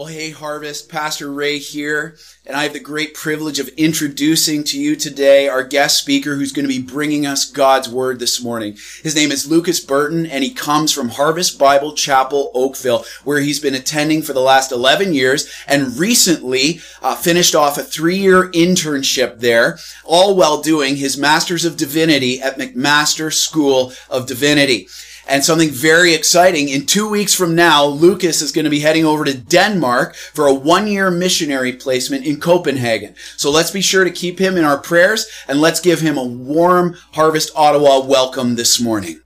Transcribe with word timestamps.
Well, 0.00 0.08
hey, 0.08 0.30
Harvest, 0.30 0.88
Pastor 0.88 1.30
Ray 1.30 1.58
here, 1.58 2.16
and 2.46 2.56
I 2.56 2.62
have 2.62 2.72
the 2.72 2.80
great 2.80 3.12
privilege 3.12 3.58
of 3.58 3.68
introducing 3.76 4.64
to 4.64 4.80
you 4.80 4.96
today 4.96 5.46
our 5.46 5.62
guest 5.62 5.98
speaker 5.98 6.36
who's 6.36 6.52
going 6.52 6.66
to 6.66 6.74
be 6.74 6.80
bringing 6.80 7.26
us 7.26 7.44
God's 7.44 7.86
Word 7.86 8.18
this 8.18 8.42
morning. 8.42 8.78
His 9.02 9.14
name 9.14 9.30
is 9.30 9.50
Lucas 9.50 9.78
Burton, 9.78 10.24
and 10.24 10.42
he 10.42 10.54
comes 10.54 10.90
from 10.90 11.10
Harvest 11.10 11.58
Bible 11.58 11.92
Chapel, 11.92 12.50
Oakville, 12.54 13.04
where 13.24 13.40
he's 13.40 13.60
been 13.60 13.74
attending 13.74 14.22
for 14.22 14.32
the 14.32 14.40
last 14.40 14.72
11 14.72 15.12
years 15.12 15.52
and 15.66 15.94
recently 15.98 16.80
uh, 17.02 17.14
finished 17.14 17.54
off 17.54 17.76
a 17.76 17.82
three-year 17.82 18.50
internship 18.52 19.40
there, 19.40 19.78
all 20.02 20.34
while 20.34 20.62
doing 20.62 20.96
his 20.96 21.18
Master's 21.18 21.66
of 21.66 21.76
Divinity 21.76 22.40
at 22.40 22.56
McMaster 22.56 23.30
School 23.30 23.92
of 24.08 24.26
Divinity. 24.26 24.88
And 25.30 25.44
something 25.44 25.70
very 25.70 26.12
exciting, 26.12 26.70
in 26.70 26.86
two 26.86 27.08
weeks 27.08 27.34
from 27.34 27.54
now, 27.54 27.86
Lucas 27.86 28.42
is 28.42 28.50
going 28.50 28.64
to 28.64 28.70
be 28.70 28.80
heading 28.80 29.04
over 29.04 29.24
to 29.24 29.32
Denmark 29.32 30.16
for 30.16 30.48
a 30.48 30.52
one 30.52 30.88
year 30.88 31.08
missionary 31.08 31.72
placement 31.72 32.26
in 32.26 32.40
Copenhagen. 32.40 33.14
So 33.36 33.48
let's 33.48 33.70
be 33.70 33.80
sure 33.80 34.02
to 34.02 34.10
keep 34.10 34.40
him 34.40 34.56
in 34.56 34.64
our 34.64 34.76
prayers 34.76 35.30
and 35.46 35.60
let's 35.60 35.78
give 35.78 36.00
him 36.00 36.18
a 36.18 36.24
warm 36.24 36.96
Harvest 37.12 37.52
Ottawa 37.54 38.04
welcome 38.04 38.56
this 38.56 38.80
morning. 38.80 39.20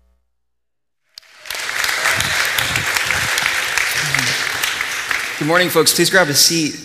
Good 5.38 5.48
morning, 5.48 5.70
folks. 5.70 5.94
Please 5.94 6.10
grab 6.10 6.28
a 6.28 6.34
seat. 6.34 6.78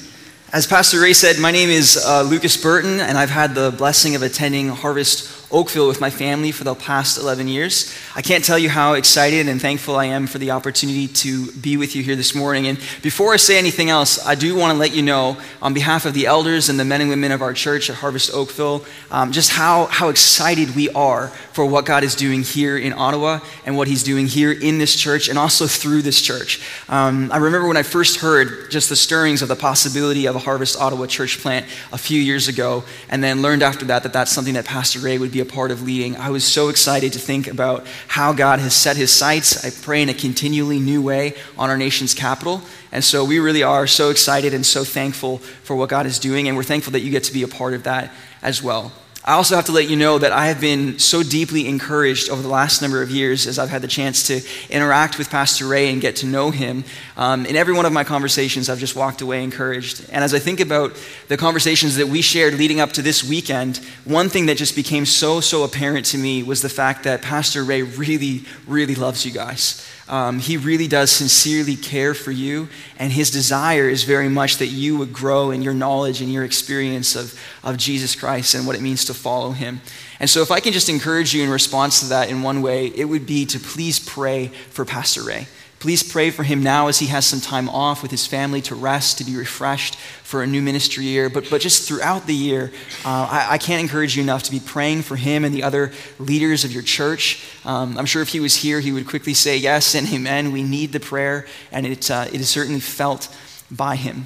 As 0.53 0.65
Pastor 0.65 1.01
Ray 1.01 1.11
said, 1.11 1.39
my 1.39 1.51
name 1.51 1.69
is 1.69 2.01
uh, 2.03 2.21
Lucas 2.21 2.55
Burton, 2.55 3.01
and 3.01 3.17
I've 3.17 3.29
had 3.29 3.53
the 3.53 3.71
blessing 3.77 4.15
of 4.15 4.21
attending 4.21 4.69
Harvest 4.69 5.38
Oakville 5.51 5.87
with 5.87 5.99
my 5.99 6.11
family 6.11 6.51
for 6.51 6.63
the 6.63 6.75
past 6.75 7.17
11 7.17 7.47
years. 7.47 7.95
I 8.15 8.21
can't 8.21 8.43
tell 8.43 8.59
you 8.59 8.69
how 8.69 8.93
excited 8.93 9.47
and 9.47 9.59
thankful 9.59 9.95
I 9.95 10.05
am 10.05 10.27
for 10.27 10.37
the 10.37 10.51
opportunity 10.51 11.07
to 11.07 11.51
be 11.53 11.75
with 11.75 11.95
you 11.95 12.03
here 12.03 12.15
this 12.15 12.35
morning. 12.35 12.67
And 12.67 12.77
before 13.01 13.33
I 13.33 13.37
say 13.37 13.57
anything 13.57 13.89
else, 13.89 14.23
I 14.25 14.35
do 14.35 14.55
want 14.55 14.73
to 14.73 14.77
let 14.77 14.93
you 14.93 15.01
know, 15.01 15.37
on 15.61 15.73
behalf 15.73 16.05
of 16.05 16.13
the 16.13 16.27
elders 16.27 16.69
and 16.69 16.79
the 16.79 16.85
men 16.85 17.01
and 17.01 17.09
women 17.09 17.31
of 17.31 17.41
our 17.41 17.53
church 17.53 17.89
at 17.89 17.95
Harvest 17.95 18.31
Oakville, 18.31 18.85
um, 19.09 19.31
just 19.31 19.49
how, 19.49 19.85
how 19.87 20.09
excited 20.09 20.75
we 20.75 20.89
are 20.89 21.29
for 21.53 21.65
what 21.65 21.85
God 21.85 22.03
is 22.03 22.15
doing 22.15 22.43
here 22.43 22.77
in 22.77 22.93
Ottawa 22.93 23.39
and 23.65 23.75
what 23.75 23.87
He's 23.87 24.03
doing 24.03 24.27
here 24.27 24.51
in 24.51 24.77
this 24.77 24.95
church 24.95 25.29
and 25.29 25.39
also 25.39 25.65
through 25.65 26.03
this 26.03 26.21
church. 26.21 26.61
Um, 26.87 27.31
I 27.31 27.37
remember 27.37 27.67
when 27.67 27.77
I 27.77 27.83
first 27.83 28.19
heard 28.19 28.69
just 28.69 28.89
the 28.89 28.95
stirrings 28.95 29.41
of 29.41 29.47
the 29.47 29.55
possibility 29.55 30.27
of 30.27 30.35
a 30.35 30.39
Harvest 30.39 30.79
Ottawa 30.79 31.07
church 31.07 31.39
plant 31.39 31.65
a 31.91 31.97
few 31.97 32.21
years 32.21 32.47
ago, 32.47 32.83
and 33.09 33.23
then 33.23 33.41
learned 33.41 33.63
after 33.63 33.85
that 33.85 34.03
that 34.03 34.13
that's 34.13 34.31
something 34.31 34.53
that 34.53 34.65
Pastor 34.65 34.99
Ray 34.99 35.17
would 35.17 35.31
be 35.31 35.38
a 35.39 35.45
part 35.45 35.71
of 35.71 35.83
leading. 35.83 36.15
I 36.15 36.29
was 36.29 36.43
so 36.43 36.69
excited 36.69 37.13
to 37.13 37.19
think 37.19 37.47
about 37.47 37.85
how 38.07 38.33
God 38.33 38.59
has 38.59 38.73
set 38.73 38.97
his 38.97 39.11
sights, 39.11 39.65
I 39.65 39.69
pray, 39.69 40.01
in 40.01 40.09
a 40.09 40.13
continually 40.13 40.79
new 40.79 41.01
way 41.01 41.35
on 41.57 41.69
our 41.69 41.77
nation's 41.77 42.13
capital. 42.13 42.61
And 42.91 43.03
so 43.03 43.23
we 43.23 43.39
really 43.39 43.63
are 43.63 43.87
so 43.87 44.09
excited 44.09 44.53
and 44.53 44.65
so 44.65 44.83
thankful 44.83 45.37
for 45.37 45.75
what 45.75 45.89
God 45.89 46.05
is 46.05 46.19
doing, 46.19 46.47
and 46.47 46.57
we're 46.57 46.63
thankful 46.63 46.93
that 46.93 47.01
you 47.01 47.11
get 47.11 47.25
to 47.25 47.33
be 47.33 47.43
a 47.43 47.47
part 47.47 47.73
of 47.73 47.83
that 47.83 48.13
as 48.41 48.63
well. 48.63 48.91
I 49.25 49.33
also 49.33 49.57
have 49.57 49.65
to 49.65 49.73
let 49.73 49.89
you 49.89 49.97
know 49.97 50.17
that 50.17 50.31
I 50.31 50.47
have 50.47 50.61
been 50.61 50.97
so 50.97 51.23
deeply 51.23 51.67
encouraged 51.67 52.29
over 52.29 52.41
the 52.41 52.47
last 52.47 52.81
number 52.81 53.01
of 53.01 53.11
years 53.11 53.47
as 53.47 53.59
I've 53.59 53.69
had 53.69 53.81
the 53.81 53.87
chance 53.87 54.27
to 54.27 54.41
interact 54.69 55.17
with 55.17 55.29
Pastor 55.29 55.67
Ray 55.67 55.91
and 55.91 55.99
get 55.99 56.15
to 56.17 56.25
know 56.25 56.51
him. 56.51 56.85
Um, 57.17 57.45
in 57.45 57.57
every 57.57 57.73
one 57.73 57.85
of 57.85 57.91
my 57.91 58.05
conversations, 58.05 58.69
I've 58.69 58.79
just 58.79 58.95
walked 58.95 59.21
away 59.21 59.43
encouraged. 59.43 60.05
And 60.09 60.23
as 60.23 60.33
I 60.33 60.39
think 60.39 60.61
about 60.61 60.97
the 61.27 61.35
conversations 61.35 61.97
that 61.97 62.07
we 62.07 62.21
shared 62.21 62.53
leading 62.53 62.79
up 62.79 62.93
to 62.93 63.01
this 63.01 63.21
weekend, 63.21 63.77
one 64.05 64.29
thing 64.29 64.45
that 64.45 64.55
just 64.55 64.73
became 64.73 65.05
so, 65.05 65.41
so 65.41 65.63
apparent 65.63 66.05
to 66.07 66.17
me 66.17 66.41
was 66.41 66.61
the 66.61 66.69
fact 66.69 67.03
that 67.03 67.21
Pastor 67.21 67.65
Ray 67.65 67.81
really, 67.81 68.45
really 68.67 68.95
loves 68.95 69.25
you 69.25 69.33
guys. 69.33 69.85
Um, 70.09 70.39
he 70.39 70.57
really 70.57 70.87
does 70.87 71.11
sincerely 71.11 71.75
care 71.75 72.15
for 72.15 72.31
you, 72.31 72.67
and 72.97 73.13
his 73.13 73.29
desire 73.29 73.87
is 73.87 74.03
very 74.03 74.27
much 74.27 74.57
that 74.57 74.67
you 74.67 74.97
would 74.97 75.13
grow 75.13 75.51
in 75.51 75.61
your 75.61 75.75
knowledge 75.75 76.19
and 76.19 76.33
your 76.33 76.43
experience 76.43 77.15
of, 77.15 77.39
of 77.63 77.77
Jesus 77.77 78.15
Christ 78.15 78.55
and 78.55 78.65
what 78.65 78.75
it 78.75 78.81
means 78.81 79.05
to 79.05 79.13
follow 79.13 79.51
him. 79.51 79.81
And 80.19 80.27
so, 80.27 80.41
if 80.41 80.49
I 80.49 80.61
can 80.61 80.73
just 80.73 80.89
encourage 80.89 81.35
you 81.35 81.43
in 81.43 81.49
response 81.49 81.99
to 81.99 82.07
that 82.07 82.29
in 82.29 82.41
one 82.41 82.63
way, 82.63 82.87
it 82.87 83.05
would 83.05 83.27
be 83.27 83.45
to 83.45 83.59
please 83.59 83.99
pray 83.99 84.47
for 84.47 84.83
Pastor 84.83 85.23
Ray. 85.23 85.47
Please 85.79 86.03
pray 86.03 86.29
for 86.29 86.43
him 86.43 86.61
now 86.61 86.89
as 86.89 86.99
he 86.99 87.05
has 87.05 87.25
some 87.25 87.39
time 87.39 87.69
off 87.69 88.01
with 88.01 88.11
his 88.11 88.27
family 88.27 88.61
to 88.63 88.75
rest, 88.75 89.17
to 89.17 89.23
be 89.23 89.37
refreshed 89.37 89.95
for 89.95 90.43
a 90.43 90.47
new 90.47 90.61
ministry 90.61 91.05
year. 91.05 91.29
But, 91.29 91.49
but 91.49 91.61
just 91.61 91.87
throughout 91.87 92.27
the 92.27 92.35
year, 92.35 92.71
uh, 93.05 93.27
I, 93.31 93.47
I, 93.51 93.57
can't 93.57 93.81
encourage 93.81 94.17
you 94.17 94.21
enough 94.21 94.43
to 94.43 94.51
be 94.51 94.59
praying 94.59 95.03
for 95.03 95.15
him 95.15 95.45
and 95.45 95.55
the 95.55 95.63
other 95.63 95.93
leaders 96.19 96.65
of 96.65 96.73
your 96.73 96.83
church. 96.83 97.45
Um, 97.63 97.97
I'm 97.97 98.05
sure 98.05 98.21
if 98.21 98.27
he 98.27 98.41
was 98.41 98.57
here, 98.57 98.81
he 98.81 98.91
would 98.91 99.07
quickly 99.07 99.33
say 99.33 99.55
yes 99.55 99.95
and 99.95 100.05
amen. 100.09 100.51
We 100.51 100.63
need 100.63 100.91
the 100.91 100.99
prayer, 100.99 101.47
and 101.71 101.85
it, 101.85 102.11
uh, 102.11 102.25
it 102.27 102.41
is 102.41 102.49
certainly 102.49 102.81
felt 102.81 103.33
by 103.71 103.95
him. 103.95 104.25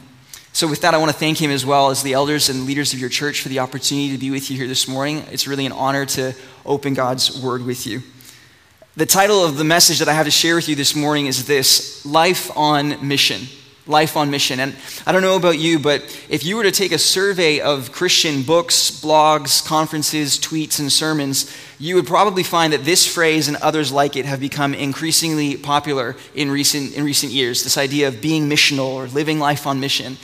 So, 0.54 0.68
with 0.68 0.82
that, 0.82 0.94
I 0.94 0.98
want 0.98 1.12
to 1.12 1.18
thank 1.18 1.40
him 1.40 1.52
as 1.52 1.66
well 1.66 1.90
as 1.90 2.04
the 2.04 2.14
elders 2.14 2.50
and 2.50 2.66
leaders 2.66 2.94
of 2.94 3.00
your 3.00 3.10
church 3.10 3.42
for 3.42 3.50
the 3.50 3.60
opportunity 3.60 4.12
to 4.12 4.20
be 4.20 4.32
with 4.32 4.50
you 4.50 4.58
here 4.58 4.68
this 4.68 4.88
morning. 4.88 5.24
It's 5.32 5.48
really 5.48 5.66
an 5.66 5.72
honor 5.72 6.06
to 6.08 6.34
open 6.66 6.94
God's 6.94 7.42
word 7.42 7.64
with 7.64 7.88
you. 7.88 8.02
The 8.96 9.08
title 9.08 9.44
of 9.44 9.58
the 9.58 9.64
message 9.64 9.98
that 10.00 10.08
I 10.08 10.14
have 10.14 10.28
to 10.28 10.32
share 10.32 10.54
with 10.54 10.70
you 10.70 10.76
this 10.76 10.96
morning 10.96 11.26
is 11.26 11.48
this 11.48 12.06
Life 12.06 12.56
on 12.56 13.08
Mission. 13.08 13.48
Life 13.88 14.16
on 14.16 14.30
Mission. 14.30 14.60
And 14.60 14.76
I 15.08 15.12
don't 15.12 15.24
know 15.24 15.36
about 15.36 15.58
you, 15.58 15.80
but 15.80 16.04
if 16.30 16.46
you 16.46 16.58
were 16.58 16.64
to 16.64 16.72
take 16.72 16.92
a 16.92 17.00
survey 17.00 17.60
of 17.60 17.92
Christian 17.92 18.44
books, 18.44 18.92
blogs, 19.02 19.66
conferences, 19.66 20.38
tweets, 20.38 20.80
and 20.80 20.92
sermons, 20.92 21.52
you 21.80 21.96
would 21.96 22.06
probably 22.06 22.44
find 22.44 22.72
that 22.72 22.86
this 22.86 23.12
phrase 23.12 23.48
and 23.48 23.58
others 23.58 23.92
like 23.92 24.16
it 24.16 24.26
have 24.26 24.40
become 24.40 24.76
increasingly 24.76 25.58
popular 25.58 26.16
in 26.36 26.52
recent, 26.52 26.94
in 26.94 27.04
recent 27.04 27.32
years. 27.32 27.64
This 27.64 27.80
idea 27.80 28.10
of 28.10 28.22
being 28.22 28.48
missional 28.48 28.90
or 28.90 29.08
living 29.08 29.40
life 29.40 29.66
on 29.66 29.80
mission. 29.80 30.18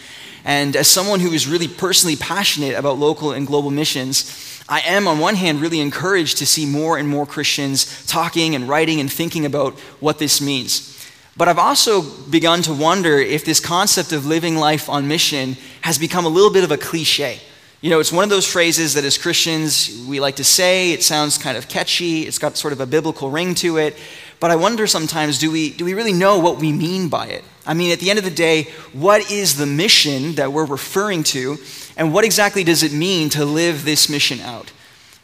And 0.46 0.75
as 0.75 0.88
someone 0.88 1.22
who 1.22 1.31
is 1.31 1.47
really 1.47 1.68
personally 1.68 2.18
passionate 2.18 2.75
about 2.75 3.00
local 3.00 3.31
and 3.31 3.47
global 3.47 3.72
missions, 3.72 4.48
I 4.69 4.81
am, 4.81 5.07
on 5.07 5.18
one 5.18 5.34
hand, 5.34 5.62
really 5.62 5.80
encouraged 5.80 6.38
to 6.38 6.46
see 6.46 6.68
more 6.68 7.00
and 7.00 7.07
more 7.07 7.25
Christians 7.25 8.06
talking 8.06 8.53
and 8.53 8.69
writing 8.69 9.00
and 9.00 9.12
thinking 9.12 9.46
about 9.46 9.74
what 10.00 10.19
this 10.19 10.40
means. 10.40 10.96
But 11.35 11.47
I've 11.47 11.57
also 11.57 12.03
begun 12.03 12.62
to 12.63 12.74
wonder 12.74 13.18
if 13.18 13.44
this 13.44 13.59
concept 13.59 14.12
of 14.12 14.28
living 14.28 14.57
life 14.57 14.88
on 14.88 15.07
mission 15.07 15.57
has 15.81 15.97
become 15.97 16.25
a 16.25 16.30
little 16.30 16.52
bit 16.52 16.63
of 16.63 16.72
a 16.72 16.78
cliche. 16.78 17.40
You 17.81 17.90
know, 17.90 18.00
it's 18.00 18.12
one 18.12 18.25
of 18.25 18.30
those 18.30 18.46
phrases 18.46 18.94
that 18.96 19.06
as 19.06 19.18
Christians 19.18 20.06
we 20.07 20.19
like 20.19 20.35
to 20.35 20.44
say, 20.44 20.91
it 20.91 21.01
sounds 21.01 21.38
kind 21.38 21.57
of 21.57 21.68
catchy, 21.68 22.28
it's 22.28 22.38
got 22.38 22.57
sort 22.57 22.74
of 22.74 22.81
a 22.81 22.86
biblical 22.86 23.31
ring 23.31 23.56
to 23.56 23.78
it. 23.78 23.97
But 24.39 24.51
I 24.51 24.55
wonder 24.55 24.88
sometimes 24.88 25.38
do 25.38 25.51
we, 25.51 25.72
do 25.72 25.83
we 25.85 25.94
really 25.94 26.13
know 26.13 26.39
what 26.39 26.57
we 26.57 26.72
mean 26.72 27.09
by 27.09 27.27
it? 27.27 27.44
I 27.66 27.73
mean, 27.73 27.91
at 27.91 28.00
the 28.00 28.09
end 28.09 28.19
of 28.19 28.25
the 28.25 28.31
day, 28.31 28.63
what 28.94 29.29
is 29.29 29.57
the 29.57 29.66
mission 29.66 30.35
that 30.35 30.53
we're 30.53 30.66
referring 30.66 31.23
to? 31.25 31.57
And 31.97 32.13
what 32.13 32.23
exactly 32.23 32.63
does 32.63 32.83
it 32.83 32.94
mean 32.94 33.29
to 33.31 33.45
live 33.45 33.83
this 33.83 34.09
mission 34.09 34.39
out? 34.39 34.72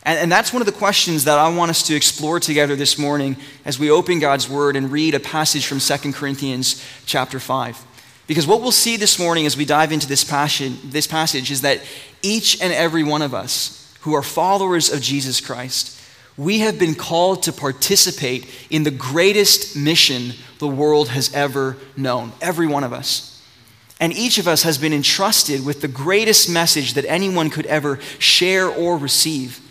And, 0.04 0.20
and, 0.20 0.32
that's 0.32 0.54
one 0.54 0.62
of 0.62 0.68
the 0.68 0.72
questions 0.72 1.24
that 1.24 1.40
I 1.40 1.50
want 1.50 1.72
us 1.72 1.82
to 1.88 1.96
explore 1.96 2.40
together 2.40 2.76
this 2.76 3.00
morning 3.00 3.38
as 3.64 3.80
we 3.80 3.90
open 3.90 4.20
God's 4.20 4.48
Word 4.48 4.76
and 4.76 4.92
read 4.92 5.16
a 5.16 5.20
passage 5.20 5.66
from 5.66 5.80
2 5.80 6.14
Corinthians 6.14 6.86
chapter 7.08 7.40
5. 7.40 7.84
Because 8.28 8.46
what 8.46 8.62
we'll 8.62 8.72
see 8.72 8.98
this 8.98 9.18
morning 9.18 9.48
as 9.48 9.58
we 9.58 9.66
dive 9.66 9.92
into 9.92 10.08
this, 10.08 10.24
passion, 10.24 10.78
this 10.84 11.08
passage 11.08 11.50
is 11.50 11.62
that 11.62 11.82
each 12.22 12.62
and 12.62 12.72
every 12.72 13.04
one 13.04 13.24
of 13.24 13.34
us 13.34 13.94
who 14.02 14.14
are 14.14 14.22
followers 14.22 14.92
of 14.92 15.02
Jesus 15.02 15.42
Christ, 15.42 15.95
we 16.38 16.60
have 16.60 16.78
been 16.78 16.96
called 16.96 17.44
to 17.44 17.54
participate 17.54 18.48
in 18.70 18.84
the 18.84 18.92
greatest 18.92 19.76
mission 19.76 20.34
the 20.60 20.68
world 20.68 21.10
has 21.10 21.34
ever 21.34 21.78
known. 21.96 22.34
Every 22.42 22.68
one 22.68 22.84
of 22.84 22.94
us. 22.94 23.32
And 24.00 24.12
each 24.12 24.38
of 24.38 24.48
us 24.48 24.64
has 24.64 24.78
been 24.78 24.92
entrusted 24.92 25.66
with 25.66 25.82
the 25.82 25.88
greatest 25.88 26.50
message 26.50 26.96
that 26.96 27.06
anyone 27.06 27.50
could 27.50 27.66
ever 27.68 28.00
share 28.20 28.68
or 28.68 28.98
receive. 28.98 29.62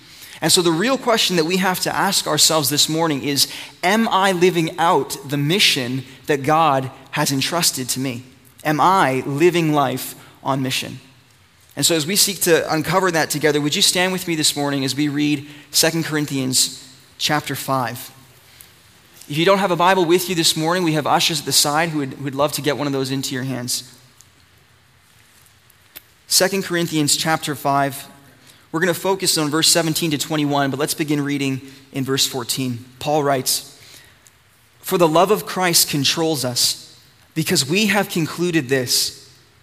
And 0.41 0.51
so, 0.51 0.63
the 0.63 0.73
real 0.73 0.99
question 0.99 1.37
that 1.37 1.45
we 1.45 1.59
have 1.59 1.81
to 1.81 1.95
ask 1.95 2.27
ourselves 2.27 2.71
this 2.71 2.89
morning 2.89 3.23
is 3.23 3.53
Am 3.83 4.09
I 4.09 4.33
living 4.33 4.79
out 4.79 5.17
the 5.27 5.37
mission 5.37 6.05
that 6.27 6.43
God 6.43 6.91
has 7.13 7.33
entrusted 7.33 7.89
to 7.91 8.01
me? 8.01 8.25
Am 8.65 8.81
I 8.81 9.23
living 9.27 9.73
life 9.73 10.15
on 10.43 10.63
mission? 10.63 11.01
And 11.77 11.85
so, 11.85 11.97
as 11.97 12.07
we 12.07 12.15
seek 12.17 12.41
to 12.43 12.73
uncover 12.73 13.11
that 13.11 13.31
together, 13.31 13.61
would 13.61 13.75
you 13.75 13.83
stand 13.83 14.13
with 14.13 14.29
me 14.29 14.37
this 14.37 14.57
morning 14.57 14.85
as 14.85 14.95
we 14.95 15.09
read 15.09 15.49
2 15.73 16.03
Corinthians 16.05 16.89
chapter 17.19 17.57
5? 17.57 18.13
If 19.29 19.37
you 19.37 19.45
don't 19.45 19.59
have 19.59 19.71
a 19.71 19.77
Bible 19.77 20.05
with 20.05 20.29
you 20.29 20.35
this 20.35 20.57
morning, 20.57 20.85
we 20.85 20.93
have 20.93 21.07
ushers 21.07 21.41
at 21.41 21.47
the 21.47 21.53
side 21.53 21.89
who 21.89 21.99
would, 21.99 22.13
who 22.15 22.25
would 22.25 22.35
love 22.35 22.53
to 22.53 22.63
get 22.63 22.77
one 22.77 22.87
of 22.87 22.93
those 22.93 23.11
into 23.11 23.35
your 23.35 23.45
hands. 23.45 23.91
2 26.29 26.63
Corinthians 26.63 27.17
chapter 27.17 27.55
5. 27.55 28.09
We're 28.71 28.81
going 28.81 28.93
to 28.93 29.01
focus 29.01 29.39
on 29.39 29.51
verse 29.51 29.69
17 29.69 30.11
to 30.13 30.19
21, 30.19 30.71
but 30.71 30.79
let's 30.79 30.95
begin 30.95 31.21
reading 31.23 31.61
in 31.93 32.05
verse 32.05 32.27
14. 32.27 32.85
Paul 32.99 33.23
writes 33.23 33.81
For 34.81 34.99
the 34.99 35.09
love 35.09 35.31
of 35.31 35.47
Christ 35.47 35.89
controls 35.89 36.45
us, 36.45 37.01
because 37.35 37.69
we 37.69 37.87
have 37.87 38.09
concluded 38.09 38.69
this 38.69 39.24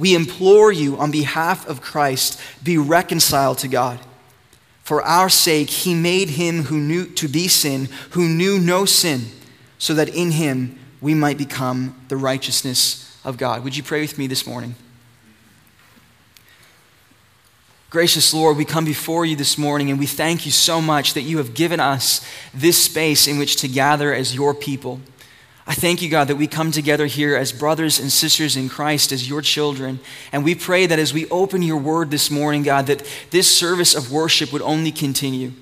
We 0.00 0.14
implore 0.14 0.72
you 0.72 0.96
on 0.96 1.10
behalf 1.10 1.68
of 1.68 1.82
Christ, 1.82 2.40
be 2.64 2.78
reconciled 2.78 3.58
to 3.58 3.68
God. 3.68 4.00
For 4.82 5.02
our 5.02 5.28
sake, 5.28 5.68
he 5.68 5.94
made 5.94 6.30
him 6.30 6.62
who 6.64 6.78
knew 6.78 7.04
to 7.16 7.28
be 7.28 7.48
sin, 7.48 7.90
who 8.12 8.26
knew 8.26 8.58
no 8.58 8.86
sin, 8.86 9.26
so 9.76 9.92
that 9.92 10.08
in 10.08 10.30
him 10.30 10.78
we 11.02 11.12
might 11.12 11.36
become 11.36 11.94
the 12.08 12.16
righteousness 12.16 13.14
of 13.26 13.36
God. 13.36 13.62
Would 13.62 13.76
you 13.76 13.82
pray 13.82 14.00
with 14.00 14.16
me 14.16 14.26
this 14.26 14.46
morning? 14.46 14.74
Gracious 17.90 18.32
Lord, 18.32 18.56
we 18.56 18.64
come 18.64 18.86
before 18.86 19.26
you 19.26 19.36
this 19.36 19.58
morning 19.58 19.90
and 19.90 19.98
we 19.98 20.06
thank 20.06 20.46
you 20.46 20.50
so 20.50 20.80
much 20.80 21.12
that 21.12 21.22
you 21.22 21.36
have 21.36 21.52
given 21.52 21.78
us 21.78 22.26
this 22.54 22.82
space 22.82 23.26
in 23.26 23.36
which 23.36 23.56
to 23.56 23.68
gather 23.68 24.14
as 24.14 24.34
your 24.34 24.54
people. 24.54 25.02
I 25.70 25.74
thank 25.74 26.02
you, 26.02 26.08
God, 26.08 26.26
that 26.26 26.34
we 26.34 26.48
come 26.48 26.72
together 26.72 27.06
here 27.06 27.36
as 27.36 27.52
brothers 27.52 28.00
and 28.00 28.10
sisters 28.10 28.56
in 28.56 28.68
Christ, 28.68 29.12
as 29.12 29.28
your 29.28 29.40
children. 29.40 30.00
And 30.32 30.42
we 30.42 30.56
pray 30.56 30.86
that 30.86 30.98
as 30.98 31.14
we 31.14 31.28
open 31.28 31.62
your 31.62 31.76
word 31.76 32.10
this 32.10 32.28
morning, 32.28 32.64
God, 32.64 32.88
that 32.88 33.06
this 33.30 33.46
service 33.56 33.94
of 33.94 34.10
worship 34.10 34.52
would 34.52 34.62
only 34.62 34.90
continue. 34.90 35.52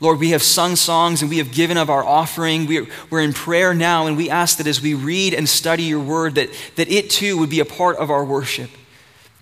Lord, 0.00 0.18
we 0.18 0.30
have 0.30 0.42
sung 0.42 0.74
songs 0.74 1.22
and 1.22 1.30
we 1.30 1.38
have 1.38 1.52
given 1.52 1.76
of 1.76 1.90
our 1.90 2.02
offering. 2.02 2.66
We're, 2.66 3.20
in 3.20 3.32
prayer 3.32 3.72
now, 3.72 4.08
and 4.08 4.16
we 4.16 4.28
ask 4.28 4.58
that 4.58 4.66
as 4.66 4.82
we 4.82 4.94
read 4.94 5.32
and 5.32 5.48
study 5.48 5.84
your 5.84 6.00
word, 6.00 6.34
that, 6.34 6.48
that 6.74 6.90
it 6.90 7.08
too 7.08 7.38
would 7.38 7.48
be 7.48 7.60
a 7.60 7.64
part 7.64 7.98
of 7.98 8.10
our 8.10 8.24
worship. 8.24 8.68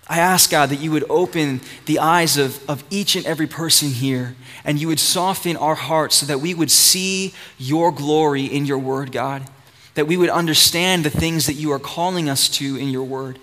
I 0.07 0.19
ask, 0.19 0.51
God, 0.51 0.69
that 0.69 0.81
you 0.81 0.91
would 0.91 1.05
open 1.09 1.61
the 1.87 1.97
eyes 1.97 2.37
of, 2.37 2.63
of 2.69 2.83
each 2.91 3.15
and 3.15 3.25
every 3.25 3.47
person 3.47 3.89
here, 3.89 4.35
and 4.63 4.79
you 4.79 4.87
would 4.87 4.99
soften 4.99 5.57
our 5.57 5.73
hearts 5.73 6.17
so 6.17 6.27
that 6.27 6.41
we 6.41 6.53
would 6.53 6.69
see 6.69 7.33
your 7.57 7.91
glory 7.91 8.45
in 8.45 8.67
your 8.67 8.77
word, 8.77 9.11
God. 9.11 9.49
That 9.95 10.07
we 10.07 10.17
would 10.17 10.29
understand 10.29 11.03
the 11.03 11.09
things 11.09 11.47
that 11.47 11.53
you 11.53 11.71
are 11.71 11.79
calling 11.79 12.29
us 12.29 12.47
to 12.49 12.77
in 12.77 12.89
your 12.89 13.03
word. 13.03 13.39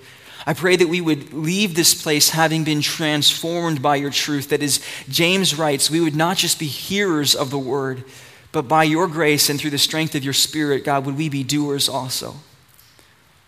I 0.46 0.54
pray 0.54 0.76
that 0.76 0.88
we 0.88 1.02
would 1.02 1.34
leave 1.34 1.74
this 1.74 2.00
place 2.00 2.30
having 2.30 2.64
been 2.64 2.80
transformed 2.80 3.82
by 3.82 3.96
your 3.96 4.10
truth. 4.10 4.48
That 4.48 4.62
is, 4.62 4.80
James 5.08 5.58
writes, 5.58 5.90
we 5.90 6.00
would 6.00 6.16
not 6.16 6.38
just 6.38 6.58
be 6.58 6.66
hearers 6.66 7.34
of 7.34 7.50
the 7.50 7.58
word, 7.58 8.04
but 8.50 8.62
by 8.62 8.84
your 8.84 9.08
grace 9.08 9.50
and 9.50 9.60
through 9.60 9.70
the 9.70 9.78
strength 9.78 10.14
of 10.14 10.24
your 10.24 10.32
spirit, 10.32 10.84
God, 10.84 11.04
would 11.04 11.18
we 11.18 11.28
be 11.28 11.44
doers 11.44 11.86
also. 11.86 12.36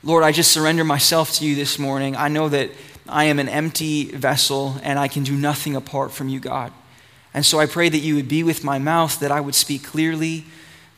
Lord, 0.03 0.25
I 0.25 0.33
just 0.33 0.53
surrender 0.53 0.85
myself 0.85 1.33
to 1.35 1.47
you 1.47 1.55
this 1.55 1.79
morning. 1.79 2.17
I 2.17 2.29
know 2.29 2.51
that 2.51 2.71
I 3.09 3.25
am 3.25 3.39
an 3.39 3.49
empty 3.49 4.05
vessel 4.05 4.77
and 4.83 4.99
I 4.99 5.09
can 5.09 5.25
do 5.25 5.37
nothing 5.37 5.77
apart 5.77 6.13
from 6.13 6.29
you, 6.29 6.39
God. 6.39 6.73
And 7.33 7.47
so 7.47 7.61
I 7.61 7.67
pray 7.67 7.89
that 7.89 7.99
you 7.99 8.15
would 8.17 8.29
be 8.29 8.43
with 8.43 8.65
my 8.65 8.79
mouth, 8.79 9.21
that 9.21 9.31
I 9.31 9.41
would 9.41 9.55
speak 9.55 9.85
clearly, 9.85 10.45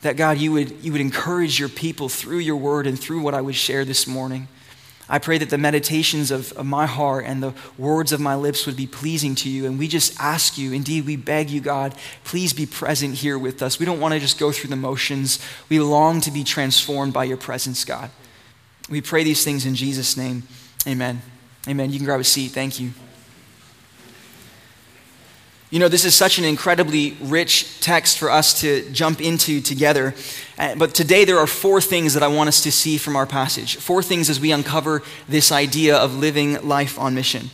that 0.03 0.15
God, 0.17 0.37
you 0.37 0.51
would, 0.51 0.83
you 0.83 0.91
would 0.91 1.01
encourage 1.01 1.59
your 1.59 1.69
people 1.69 2.07
through 2.07 2.39
your 2.39 2.55
word 2.55 2.87
and 2.87 2.99
through 2.99 3.21
what 3.21 3.33
I 3.33 3.41
would 3.41 3.55
share 3.55 3.83
this 3.83 4.05
morning. 4.05 4.47
I 5.09 5.19
pray 5.19 5.37
that 5.37 5.49
the 5.49 5.57
meditations 5.57 6.31
of, 6.31 6.53
of, 6.53 6.65
my 6.65 6.85
heart 6.85 7.25
and 7.25 7.43
the 7.43 7.53
words 7.77 8.13
of 8.13 8.21
my 8.21 8.35
lips 8.35 8.65
would 8.65 8.77
be 8.77 8.87
pleasing 8.87 9.35
to 9.35 9.49
you. 9.49 9.65
And 9.65 9.77
we 9.77 9.87
just 9.87 10.17
ask 10.19 10.57
you, 10.57 10.71
indeed, 10.71 11.05
we 11.05 11.17
beg 11.17 11.49
you, 11.49 11.59
God, 11.59 11.93
please 12.23 12.53
be 12.53 12.65
present 12.65 13.15
here 13.15 13.37
with 13.37 13.61
us. 13.61 13.79
We 13.79 13.85
don't 13.85 13.99
want 13.99 14.13
to 14.13 14.19
just 14.19 14.39
go 14.39 14.51
through 14.51 14.69
the 14.69 14.77
motions. 14.77 15.39
We 15.67 15.79
long 15.79 16.21
to 16.21 16.31
be 16.31 16.43
transformed 16.43 17.11
by 17.11 17.25
your 17.25 17.37
presence, 17.37 17.83
God. 17.83 18.11
We 18.89 19.01
pray 19.01 19.23
these 19.23 19.43
things 19.43 19.65
in 19.65 19.75
Jesus' 19.75 20.15
name. 20.15 20.43
Amen. 20.87 21.21
Amen. 21.67 21.91
You 21.91 21.97
can 21.97 22.05
grab 22.05 22.19
a 22.19 22.25
seat. 22.25 22.51
Thank 22.51 22.79
you. 22.79 22.91
You 25.73 25.79
know, 25.79 25.87
this 25.87 26.05
is 26.05 26.13
such 26.13 26.37
an 26.37 26.45
incredibly 26.45 27.17
rich 27.19 27.79
text 27.81 28.19
for 28.19 28.29
us 28.29 28.61
to 28.61 28.87
jump 28.91 29.19
into 29.19 29.59
together. 29.59 30.13
Uh, 30.55 30.75
but 30.75 30.93
today 30.93 31.25
there 31.25 31.39
are 31.39 31.47
four 31.47 31.81
things 31.81 32.13
that 32.13 32.21
I 32.21 32.27
want 32.27 32.47
us 32.47 32.61
to 32.61 32.71
see 32.71 32.99
from 32.99 33.15
our 33.15 33.25
passage. 33.25 33.77
Four 33.77 34.03
things 34.03 34.29
as 34.29 34.39
we 34.39 34.51
uncover 34.51 35.01
this 35.27 35.51
idea 35.51 35.97
of 35.97 36.15
living 36.15 36.61
life 36.61 36.99
on 36.99 37.15
mission. 37.15 37.49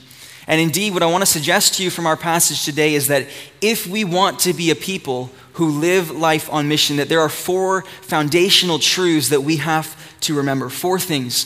And 0.48 0.60
indeed, 0.60 0.94
what 0.94 1.01
I 1.01 1.06
want 1.06 1.21
to 1.21 1.25
suggest 1.31 1.75
to 1.75 1.83
you 1.83 1.89
from 1.89 2.06
our 2.06 2.18
passage 2.18 2.66
today 2.66 2.94
is 2.94 3.07
that 3.07 3.25
if 3.62 3.88
we 3.88 4.04
want 4.04 4.39
to 4.39 4.51
be 4.51 4.69
a 4.69 4.75
people 4.75 5.31
who 5.54 5.69
live 5.80 6.12
life 6.12 6.51
on 6.51 6.68
mission, 6.68 6.98
that 6.98 7.07
there 7.07 7.21
are 7.21 7.30
four 7.30 7.83
foundational 8.01 8.80
truths 8.80 9.30
that 9.30 9.44
we 9.44 9.56
have 9.56 9.95
to 10.19 10.33
remember. 10.33 10.68
Four 10.68 11.00
things. 11.00 11.45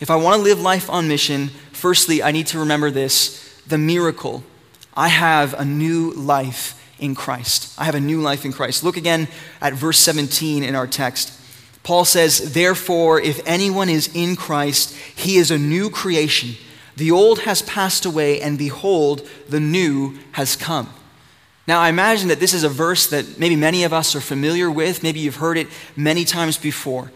If 0.00 0.10
I 0.10 0.16
want 0.16 0.38
to 0.38 0.42
live 0.42 0.58
life 0.58 0.88
on 0.88 1.06
mission, 1.06 1.48
firstly, 1.72 2.22
I 2.22 2.30
need 2.30 2.46
to 2.46 2.60
remember 2.60 2.90
this 2.90 3.60
the 3.66 3.76
miracle 3.76 4.42
I 4.96 5.08
have 5.08 5.54
a 5.54 5.64
new 5.64 6.12
life 6.12 6.80
in 6.98 7.14
Christ. 7.14 7.74
I 7.78 7.84
have 7.84 7.94
a 7.94 8.00
new 8.00 8.20
life 8.20 8.44
in 8.44 8.52
Christ. 8.52 8.84
Look 8.84 8.96
again 8.96 9.28
at 9.60 9.74
verse 9.74 9.98
17 9.98 10.62
in 10.62 10.74
our 10.74 10.86
text. 10.86 11.32
Paul 11.82 12.04
says, 12.04 12.54
Therefore, 12.54 13.20
if 13.20 13.40
anyone 13.44 13.88
is 13.88 14.14
in 14.14 14.36
Christ, 14.36 14.94
he 15.14 15.36
is 15.36 15.50
a 15.50 15.58
new 15.58 15.90
creation. 15.90 16.56
The 16.96 17.10
old 17.10 17.40
has 17.40 17.60
passed 17.62 18.06
away, 18.06 18.40
and 18.40 18.56
behold, 18.56 19.28
the 19.48 19.60
new 19.60 20.16
has 20.32 20.54
come. 20.54 20.88
Now, 21.66 21.80
I 21.80 21.88
imagine 21.88 22.28
that 22.28 22.40
this 22.40 22.54
is 22.54 22.62
a 22.62 22.68
verse 22.68 23.08
that 23.08 23.38
maybe 23.38 23.56
many 23.56 23.84
of 23.84 23.92
us 23.92 24.14
are 24.14 24.20
familiar 24.20 24.70
with. 24.70 25.02
Maybe 25.02 25.20
you've 25.20 25.36
heard 25.36 25.58
it 25.58 25.66
many 25.96 26.24
times 26.24 26.56
before. 26.56 27.10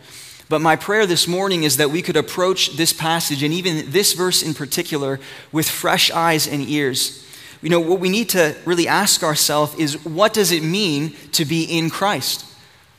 But 0.48 0.60
my 0.60 0.74
prayer 0.74 1.06
this 1.06 1.28
morning 1.28 1.62
is 1.62 1.76
that 1.76 1.90
we 1.90 2.02
could 2.02 2.16
approach 2.16 2.76
this 2.76 2.92
passage, 2.92 3.42
and 3.42 3.54
even 3.54 3.90
this 3.90 4.14
verse 4.14 4.42
in 4.42 4.54
particular, 4.54 5.20
with 5.52 5.69
fresh 5.69 6.10
eyes 6.10 6.48
and 6.48 6.69
ears 6.69 7.27
you 7.60 7.70
know, 7.70 7.81
what 7.81 8.00
we 8.00 8.08
need 8.08 8.28
to 8.31 8.56
really 8.64 8.87
ask 8.87 9.22
ourselves 9.22 9.75
is 9.76 10.05
what 10.05 10.32
does 10.32 10.52
it 10.52 10.62
mean 10.62 11.15
to 11.32 11.44
be 11.44 11.65
in 11.65 11.91
Christ? 11.91 12.44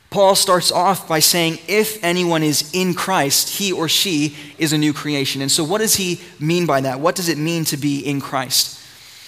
Paul 0.10 0.34
starts 0.36 0.72
off 0.72 1.08
by 1.08 1.20
saying, 1.20 1.60
if 1.68 2.04
anyone 2.04 2.42
is 2.42 2.72
in 2.74 2.96
Christ, 2.96 3.58
he 3.58 3.72
or 3.72 3.88
she 3.88 4.36
is 4.58 4.74
a 4.74 4.78
new 4.78 4.92
creation. 4.92 5.42
And 5.42 5.52
so, 5.52 5.64
what 5.64 5.80
does 5.80 5.96
he 5.96 6.20
mean 6.40 6.66
by 6.66 6.82
that? 6.82 7.00
What 7.00 7.16
does 7.16 7.30
it 7.30 7.38
mean 7.38 7.64
to 7.66 7.78
be 7.78 8.00
in 8.00 8.20
Christ? 8.20 8.78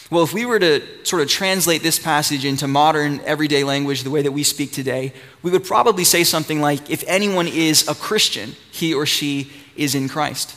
Well, 0.10 0.24
if 0.24 0.34
we 0.34 0.46
were 0.46 0.60
to 0.60 0.82
sort 1.06 1.22
of 1.22 1.30
translate 1.30 1.84
this 1.84 1.98
passage 1.98 2.44
into 2.44 2.68
modern, 2.68 3.22
everyday 3.22 3.64
language, 3.64 4.04
the 4.04 4.10
way 4.10 4.24
that 4.24 4.32
we 4.32 4.44
speak 4.44 4.74
today, 4.74 5.14
we 5.42 5.52
would 5.52 5.64
probably 5.64 6.04
say 6.04 6.26
something 6.26 6.60
like, 6.60 6.90
if 6.90 7.04
anyone 7.08 7.48
is 7.48 7.88
a 7.88 7.96
Christian, 7.96 8.56
he 8.72 8.94
or 8.94 9.06
she 9.06 9.52
is 9.78 9.96
in 9.96 10.10
Christ. 10.10 10.56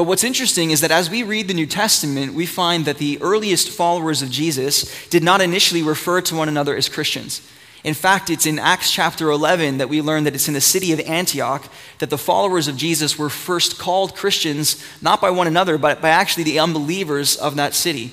But 0.00 0.06
what's 0.06 0.24
interesting 0.24 0.70
is 0.70 0.80
that 0.80 0.90
as 0.90 1.10
we 1.10 1.22
read 1.22 1.46
the 1.46 1.52
New 1.52 1.66
Testament, 1.66 2.32
we 2.32 2.46
find 2.46 2.86
that 2.86 2.96
the 2.96 3.20
earliest 3.20 3.68
followers 3.68 4.22
of 4.22 4.30
Jesus 4.30 5.06
did 5.08 5.22
not 5.22 5.42
initially 5.42 5.82
refer 5.82 6.22
to 6.22 6.34
one 6.34 6.48
another 6.48 6.74
as 6.74 6.88
Christians. 6.88 7.46
In 7.84 7.92
fact, 7.92 8.30
it's 8.30 8.46
in 8.46 8.58
Acts 8.58 8.90
chapter 8.90 9.30
11 9.30 9.76
that 9.76 9.90
we 9.90 10.00
learn 10.00 10.24
that 10.24 10.34
it's 10.34 10.48
in 10.48 10.54
the 10.54 10.60
city 10.62 10.94
of 10.94 11.00
Antioch 11.00 11.70
that 11.98 12.08
the 12.08 12.16
followers 12.16 12.66
of 12.66 12.78
Jesus 12.78 13.18
were 13.18 13.28
first 13.28 13.78
called 13.78 14.16
Christians, 14.16 14.82
not 15.02 15.20
by 15.20 15.28
one 15.28 15.46
another, 15.46 15.76
but 15.76 16.00
by 16.00 16.08
actually 16.08 16.44
the 16.44 16.60
unbelievers 16.60 17.36
of 17.36 17.56
that 17.56 17.74
city. 17.74 18.12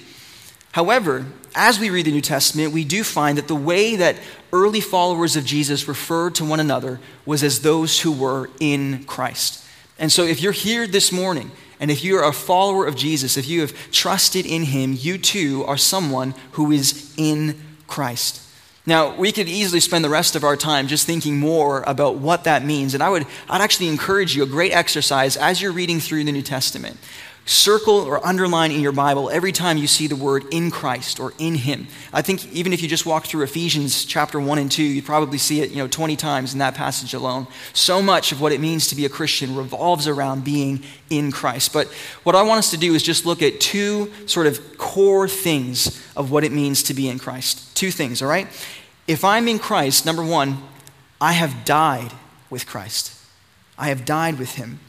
However, 0.73 1.25
as 1.55 1.79
we 1.79 1.89
read 1.89 2.07
the 2.07 2.11
New 2.11 2.19
Testament, 2.19 2.73
we 2.73 2.83
do 2.83 3.01
find 3.05 3.37
that 3.37 3.47
the 3.47 3.55
way 3.55 3.95
that 3.95 4.17
early 4.51 4.81
followers 4.81 5.37
of 5.37 5.45
Jesus 5.45 5.87
referred 5.87 6.35
to 6.35 6.43
one 6.43 6.59
another 6.59 6.99
was 7.25 7.43
as 7.43 7.61
those 7.61 8.01
who 8.01 8.11
were 8.11 8.49
in 8.59 9.05
Christ. 9.05 9.63
And 9.97 10.11
so 10.11 10.23
if 10.23 10.41
you're 10.41 10.51
here 10.51 10.85
this 10.85 11.13
morning 11.13 11.49
and 11.79 11.91
if 11.91 12.03
you 12.03 12.17
are 12.17 12.27
a 12.27 12.33
follower 12.33 12.85
of 12.85 12.95
Jesus, 12.95 13.37
if 13.37 13.47
you 13.47 13.61
have 13.61 13.91
trusted 13.91 14.45
in 14.45 14.63
him, 14.63 14.93
you 14.97 15.17
too 15.17 15.63
are 15.65 15.77
someone 15.77 16.33
who 16.53 16.71
is 16.71 17.13
in 17.17 17.61
Christ. 17.85 18.41
Now, 18.87 19.13
we 19.15 19.33
could 19.33 19.49
easily 19.49 19.81
spend 19.81 20.05
the 20.05 20.09
rest 20.09 20.37
of 20.37 20.45
our 20.45 20.55
time 20.55 20.87
just 20.87 21.05
thinking 21.05 21.37
more 21.37 21.83
about 21.85 22.15
what 22.15 22.45
that 22.45 22.63
means. 22.63 22.93
And 22.93 23.03
I 23.03 23.09
would 23.09 23.27
I'd 23.49 23.61
actually 23.61 23.89
encourage 23.89 24.35
you 24.35 24.43
a 24.43 24.47
great 24.47 24.71
exercise 24.71 25.35
as 25.35 25.61
you're 25.61 25.73
reading 25.73 25.99
through 25.99 26.23
the 26.23 26.31
New 26.31 26.41
Testament. 26.41 26.97
Circle 27.47 28.01
or 28.01 28.25
underline 28.25 28.71
in 28.71 28.81
your 28.81 28.91
Bible 28.91 29.29
every 29.29 29.53
time 29.53 29.77
you 29.77 29.87
see 29.87 30.05
the 30.05 30.15
word 30.15 30.43
in 30.51 30.69
Christ 30.69 31.19
or 31.19 31.33
in 31.39 31.55
Him. 31.55 31.87
I 32.11 32.21
think 32.21 32.51
even 32.51 32.73
if 32.73 32.81
you 32.81 32.89
just 32.89 33.05
walk 33.05 33.25
through 33.25 33.43
Ephesians 33.43 34.05
chapter 34.05 34.39
1 34.39 34.57
and 34.59 34.71
2, 34.71 34.83
you'd 34.83 35.05
probably 35.05 35.37
see 35.37 35.61
it, 35.61 35.71
you 35.71 35.77
know, 35.77 35.87
20 35.87 36.15
times 36.17 36.53
in 36.53 36.59
that 36.59 36.75
passage 36.75 37.13
alone. 37.13 37.47
So 37.73 38.01
much 38.01 38.31
of 38.31 38.41
what 38.41 38.51
it 38.51 38.59
means 38.59 38.87
to 38.89 38.95
be 38.95 39.05
a 39.05 39.09
Christian 39.09 39.55
revolves 39.55 40.07
around 40.07 40.43
being 40.43 40.83
in 41.09 41.31
Christ. 41.31 41.71
But 41.71 41.87
what 42.23 42.35
I 42.35 42.43
want 42.43 42.59
us 42.59 42.71
to 42.71 42.77
do 42.77 42.93
is 42.93 43.01
just 43.01 43.25
look 43.25 43.41
at 43.41 43.61
two 43.61 44.11
sort 44.25 44.45
of 44.45 44.77
core 44.77 45.27
things 45.27 46.05
of 46.17 46.31
what 46.31 46.43
it 46.43 46.51
means 46.51 46.83
to 46.83 46.93
be 46.93 47.07
in 47.07 47.17
Christ. 47.17 47.75
Two 47.75 47.91
things, 47.91 48.21
all 48.21 48.27
right? 48.27 48.47
If 49.07 49.23
I'm 49.23 49.47
in 49.47 49.57
Christ, 49.57 50.05
number 50.05 50.23
one, 50.23 50.57
I 51.21 51.31
have 51.31 51.63
died 51.63 52.11
with 52.49 52.67
Christ. 52.67 53.13
I 53.77 53.87
have 53.87 54.03
died 54.03 54.37
with 54.37 54.55
Him. 54.55 54.79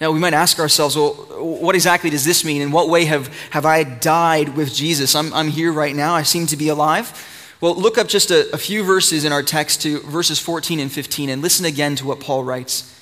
Now, 0.00 0.12
we 0.12 0.20
might 0.20 0.34
ask 0.34 0.60
ourselves, 0.60 0.94
well, 0.96 1.12
what 1.12 1.74
exactly 1.74 2.08
does 2.10 2.24
this 2.24 2.44
mean? 2.44 2.62
In 2.62 2.70
what 2.70 2.88
way 2.88 3.04
have, 3.06 3.26
have 3.50 3.66
I 3.66 3.82
died 3.82 4.50
with 4.56 4.72
Jesus? 4.72 5.14
I'm, 5.14 5.32
I'm 5.34 5.48
here 5.48 5.72
right 5.72 5.94
now. 5.94 6.14
I 6.14 6.22
seem 6.22 6.46
to 6.46 6.56
be 6.56 6.68
alive. 6.68 7.12
Well, 7.60 7.74
look 7.74 7.98
up 7.98 8.06
just 8.06 8.30
a, 8.30 8.48
a 8.52 8.58
few 8.58 8.84
verses 8.84 9.24
in 9.24 9.32
our 9.32 9.42
text 9.42 9.82
to 9.82 9.98
verses 10.02 10.38
14 10.38 10.78
and 10.78 10.92
15 10.92 11.28
and 11.28 11.42
listen 11.42 11.66
again 11.66 11.96
to 11.96 12.06
what 12.06 12.20
Paul 12.20 12.44
writes. 12.44 12.94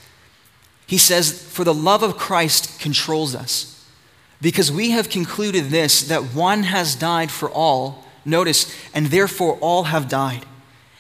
He 0.87 0.97
says, 0.97 1.43
For 1.43 1.65
the 1.65 1.75
love 1.75 2.03
of 2.03 2.17
Christ 2.17 2.81
controls 2.81 3.35
us, 3.35 3.73
because 4.41 4.73
we 4.73 4.91
have 4.91 5.11
concluded 5.11 5.65
this, 5.65 6.03
that 6.05 6.35
one 6.35 6.63
has 6.63 6.95
died 6.95 7.31
for 7.31 7.51
all, 7.51 8.05
notice, 8.25 8.75
and 8.95 9.07
therefore 9.07 9.59
all 9.61 9.85
have 9.85 10.09
died. 10.09 10.47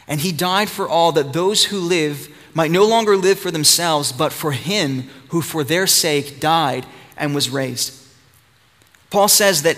And 0.06 0.20
he 0.20 0.32
died 0.32 0.68
for 0.68 0.88
all, 0.88 1.12
that 1.12 1.32
those 1.32 1.66
who 1.66 1.78
live 1.78 2.35
might 2.56 2.70
no 2.70 2.86
longer 2.86 3.18
live 3.18 3.38
for 3.38 3.50
themselves, 3.50 4.12
but 4.12 4.32
for 4.32 4.50
him 4.50 5.10
who 5.28 5.42
for 5.42 5.62
their 5.62 5.86
sake 5.86 6.40
died 6.40 6.86
and 7.18 7.34
was 7.34 7.50
raised. 7.50 7.92
Paul 9.10 9.28
says 9.28 9.60
that, 9.64 9.76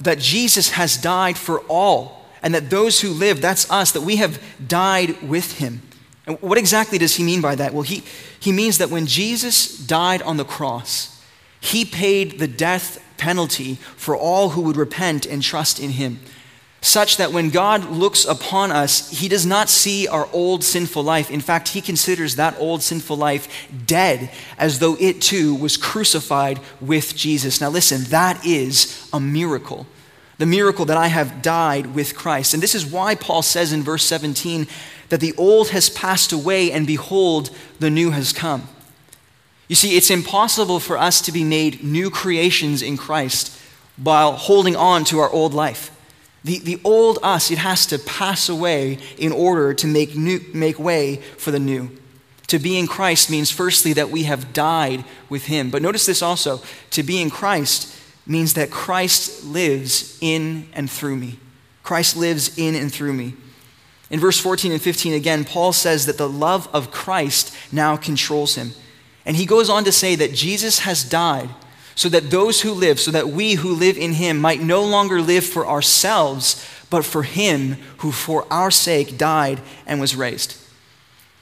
that 0.00 0.18
Jesus 0.18 0.72
has 0.72 0.98
died 0.98 1.38
for 1.38 1.60
all, 1.70 2.26
and 2.42 2.54
that 2.54 2.68
those 2.68 3.00
who 3.00 3.08
live, 3.08 3.40
that's 3.40 3.70
us, 3.70 3.92
that 3.92 4.02
we 4.02 4.16
have 4.16 4.42
died 4.68 5.22
with 5.26 5.56
him. 5.56 5.80
And 6.26 6.36
what 6.42 6.58
exactly 6.58 6.98
does 6.98 7.14
he 7.14 7.24
mean 7.24 7.40
by 7.40 7.54
that? 7.54 7.72
Well, 7.72 7.82
he, 7.82 8.02
he 8.38 8.52
means 8.52 8.76
that 8.76 8.90
when 8.90 9.06
Jesus 9.06 9.78
died 9.78 10.20
on 10.20 10.36
the 10.36 10.44
cross, 10.44 11.24
he 11.60 11.86
paid 11.86 12.38
the 12.38 12.46
death 12.46 13.02
penalty 13.16 13.76
for 13.96 14.14
all 14.14 14.50
who 14.50 14.60
would 14.60 14.76
repent 14.76 15.24
and 15.24 15.42
trust 15.42 15.80
in 15.80 15.92
him 15.92 16.20
such 16.86 17.16
that 17.16 17.32
when 17.32 17.50
God 17.50 17.90
looks 17.90 18.24
upon 18.24 18.70
us, 18.70 19.10
he 19.10 19.28
does 19.28 19.44
not 19.44 19.68
see 19.68 20.06
our 20.06 20.28
old 20.32 20.62
sinful 20.62 21.02
life. 21.02 21.30
In 21.30 21.40
fact, 21.40 21.68
he 21.68 21.80
considers 21.80 22.36
that 22.36 22.56
old 22.58 22.82
sinful 22.82 23.16
life 23.16 23.68
dead, 23.86 24.30
as 24.56 24.78
though 24.78 24.96
it 25.00 25.20
too 25.20 25.54
was 25.54 25.76
crucified 25.76 26.60
with 26.80 27.16
Jesus. 27.16 27.60
Now, 27.60 27.70
listen, 27.70 28.04
that 28.10 28.46
is 28.46 29.08
a 29.12 29.18
miracle. 29.18 29.86
The 30.38 30.46
miracle 30.46 30.84
that 30.84 30.96
I 30.96 31.08
have 31.08 31.42
died 31.42 31.94
with 31.94 32.14
Christ. 32.14 32.54
And 32.54 32.62
this 32.62 32.74
is 32.74 32.86
why 32.86 33.14
Paul 33.16 33.42
says 33.42 33.72
in 33.72 33.82
verse 33.82 34.04
17 34.04 34.68
that 35.08 35.20
the 35.20 35.34
old 35.36 35.70
has 35.70 35.88
passed 35.90 36.32
away, 36.32 36.70
and 36.70 36.86
behold, 36.86 37.50
the 37.80 37.90
new 37.90 38.10
has 38.10 38.32
come. 38.32 38.68
You 39.66 39.74
see, 39.74 39.96
it's 39.96 40.10
impossible 40.10 40.78
for 40.78 40.96
us 40.96 41.20
to 41.22 41.32
be 41.32 41.42
made 41.42 41.82
new 41.82 42.10
creations 42.10 42.82
in 42.82 42.96
Christ 42.96 43.58
while 43.96 44.32
holding 44.32 44.76
on 44.76 45.04
to 45.06 45.18
our 45.18 45.30
old 45.30 45.52
life. 45.52 45.90
The, 46.46 46.60
the 46.60 46.80
old 46.84 47.18
us, 47.24 47.50
it 47.50 47.58
has 47.58 47.86
to 47.86 47.98
pass 47.98 48.48
away 48.48 48.98
in 49.18 49.32
order 49.32 49.74
to 49.74 49.86
make, 49.88 50.14
new, 50.14 50.40
make 50.54 50.78
way 50.78 51.16
for 51.16 51.50
the 51.50 51.58
new. 51.58 51.90
To 52.46 52.60
be 52.60 52.78
in 52.78 52.86
Christ 52.86 53.28
means, 53.28 53.50
firstly, 53.50 53.92
that 53.94 54.10
we 54.10 54.22
have 54.22 54.52
died 54.52 55.04
with 55.28 55.46
Him. 55.46 55.70
But 55.70 55.82
notice 55.82 56.06
this 56.06 56.22
also 56.22 56.62
to 56.90 57.02
be 57.02 57.20
in 57.20 57.30
Christ 57.30 58.00
means 58.28 58.54
that 58.54 58.70
Christ 58.70 59.44
lives 59.44 60.18
in 60.20 60.68
and 60.72 60.88
through 60.88 61.16
me. 61.16 61.40
Christ 61.82 62.16
lives 62.16 62.56
in 62.56 62.76
and 62.76 62.92
through 62.94 63.14
me. 63.14 63.34
In 64.08 64.20
verse 64.20 64.38
14 64.38 64.70
and 64.70 64.80
15, 64.80 65.14
again, 65.14 65.44
Paul 65.44 65.72
says 65.72 66.06
that 66.06 66.16
the 66.16 66.28
love 66.28 66.68
of 66.72 66.92
Christ 66.92 67.52
now 67.72 67.96
controls 67.96 68.54
him. 68.54 68.70
And 69.24 69.36
he 69.36 69.46
goes 69.46 69.68
on 69.68 69.82
to 69.82 69.90
say 69.90 70.14
that 70.14 70.32
Jesus 70.32 70.78
has 70.80 71.02
died 71.02 71.50
so 71.96 72.08
that 72.10 72.30
those 72.30 72.60
who 72.60 72.72
live, 72.72 73.00
so 73.00 73.10
that 73.10 73.30
we 73.30 73.54
who 73.54 73.74
live 73.74 73.96
in 73.96 74.12
him 74.12 74.38
might 74.38 74.60
no 74.60 74.84
longer 74.84 75.20
live 75.20 75.44
for 75.44 75.66
ourselves, 75.66 76.64
but 76.90 77.04
for 77.04 77.24
him 77.24 77.72
who 77.98 78.12
for 78.12 78.46
our 78.50 78.70
sake 78.70 79.18
died 79.18 79.60
and 79.86 80.00
was 80.00 80.14
raised. 80.14 80.56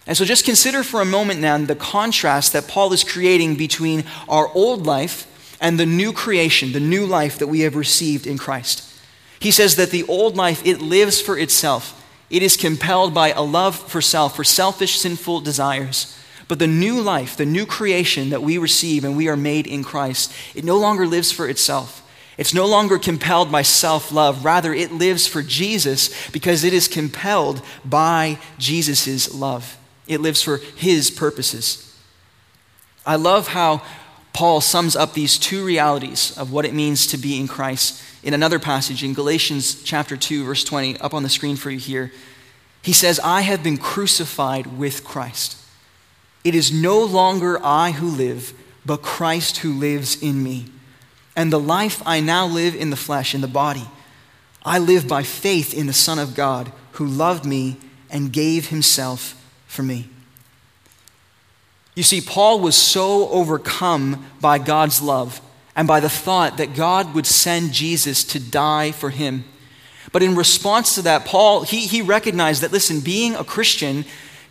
And 0.06 0.16
so 0.16 0.24
just 0.24 0.44
consider 0.44 0.82
for 0.82 1.00
a 1.00 1.06
moment 1.06 1.40
now 1.40 1.58
the 1.58 1.74
contrast 1.74 2.52
that 2.52 2.68
Paul 2.68 2.92
is 2.92 3.04
creating 3.04 3.56
between 3.56 4.04
our 4.28 4.48
old 4.54 4.86
life 4.86 5.26
and 5.60 5.78
the 5.78 5.86
new 5.86 6.12
creation, 6.12 6.72
the 6.72 6.80
new 6.80 7.04
life 7.04 7.38
that 7.38 7.48
we 7.48 7.60
have 7.60 7.74
received 7.74 8.26
in 8.26 8.38
Christ. 8.38 8.90
He 9.40 9.50
says 9.50 9.76
that 9.76 9.90
the 9.90 10.04
old 10.04 10.36
life, 10.36 10.64
it 10.64 10.80
lives 10.80 11.20
for 11.20 11.36
itself. 11.36 12.00
It 12.30 12.42
is 12.42 12.56
compelled 12.56 13.12
by 13.12 13.32
a 13.32 13.42
love 13.42 13.76
for 13.76 14.00
self, 14.00 14.36
for 14.36 14.44
selfish, 14.44 14.98
sinful 14.98 15.40
desires. 15.40 16.16
But 16.46 16.58
the 16.58 16.66
new 16.66 17.00
life, 17.00 17.36
the 17.36 17.46
new 17.46 17.66
creation 17.66 18.30
that 18.30 18.42
we 18.42 18.58
receive 18.58 19.04
and 19.04 19.16
we 19.16 19.28
are 19.28 19.36
made 19.36 19.66
in 19.66 19.82
Christ, 19.82 20.32
it 20.54 20.64
no 20.64 20.78
longer 20.78 21.06
lives 21.06 21.32
for 21.32 21.48
itself. 21.48 22.02
It's 22.36 22.54
no 22.54 22.66
longer 22.66 22.98
compelled 22.98 23.52
by 23.52 23.62
self 23.62 24.10
love. 24.10 24.44
Rather, 24.44 24.74
it 24.74 24.92
lives 24.92 25.26
for 25.26 25.42
Jesus 25.42 26.30
because 26.30 26.64
it 26.64 26.72
is 26.72 26.88
compelled 26.88 27.62
by 27.84 28.38
Jesus' 28.58 29.32
love. 29.32 29.78
It 30.06 30.20
lives 30.20 30.42
for 30.42 30.58
his 30.76 31.10
purposes. 31.10 31.96
I 33.06 33.16
love 33.16 33.48
how 33.48 33.82
Paul 34.32 34.60
sums 34.60 34.96
up 34.96 35.14
these 35.14 35.38
two 35.38 35.64
realities 35.64 36.36
of 36.36 36.50
what 36.50 36.64
it 36.64 36.74
means 36.74 37.06
to 37.08 37.16
be 37.16 37.38
in 37.38 37.46
Christ 37.46 38.02
in 38.22 38.34
another 38.34 38.58
passage 38.58 39.04
in 39.04 39.14
Galatians 39.14 39.82
chapter 39.82 40.16
2 40.16 40.44
verse 40.44 40.64
20 40.64 40.98
up 40.98 41.14
on 41.14 41.22
the 41.22 41.28
screen 41.28 41.56
for 41.56 41.70
you 41.70 41.78
here. 41.78 42.10
He 42.82 42.92
says, 42.92 43.20
"I 43.20 43.42
have 43.42 43.62
been 43.62 43.78
crucified 43.78 44.78
with 44.78 45.04
Christ." 45.04 45.56
It 46.44 46.54
is 46.54 46.72
no 46.72 47.02
longer 47.02 47.58
I 47.64 47.92
who 47.92 48.08
live, 48.08 48.52
but 48.84 49.02
Christ 49.02 49.58
who 49.58 49.72
lives 49.72 50.22
in 50.22 50.42
me. 50.42 50.66
And 51.34 51.52
the 51.52 51.58
life 51.58 52.02
I 52.06 52.20
now 52.20 52.46
live 52.46 52.76
in 52.76 52.90
the 52.90 52.96
flesh, 52.96 53.34
in 53.34 53.40
the 53.40 53.48
body, 53.48 53.88
I 54.64 54.78
live 54.78 55.08
by 55.08 55.22
faith 55.22 55.74
in 55.74 55.86
the 55.86 55.92
Son 55.92 56.18
of 56.18 56.34
God 56.34 56.70
who 56.92 57.06
loved 57.06 57.44
me 57.44 57.76
and 58.10 58.32
gave 58.32 58.68
himself 58.68 59.42
for 59.66 59.82
me. 59.82 60.08
You 61.94 62.02
see, 62.02 62.20
Paul 62.20 62.60
was 62.60 62.76
so 62.76 63.28
overcome 63.28 64.26
by 64.40 64.58
God's 64.58 65.00
love 65.00 65.40
and 65.76 65.88
by 65.88 66.00
the 66.00 66.08
thought 66.08 66.56
that 66.58 66.74
God 66.74 67.14
would 67.14 67.26
send 67.26 67.72
Jesus 67.72 68.24
to 68.24 68.40
die 68.40 68.92
for 68.92 69.10
him. 69.10 69.44
But 70.12 70.22
in 70.22 70.36
response 70.36 70.94
to 70.94 71.02
that, 71.02 71.24
Paul, 71.24 71.62
he, 71.62 71.86
he 71.86 72.02
recognized 72.02 72.62
that, 72.62 72.72
listen, 72.72 73.00
being 73.00 73.34
a 73.34 73.44
Christian 73.44 74.04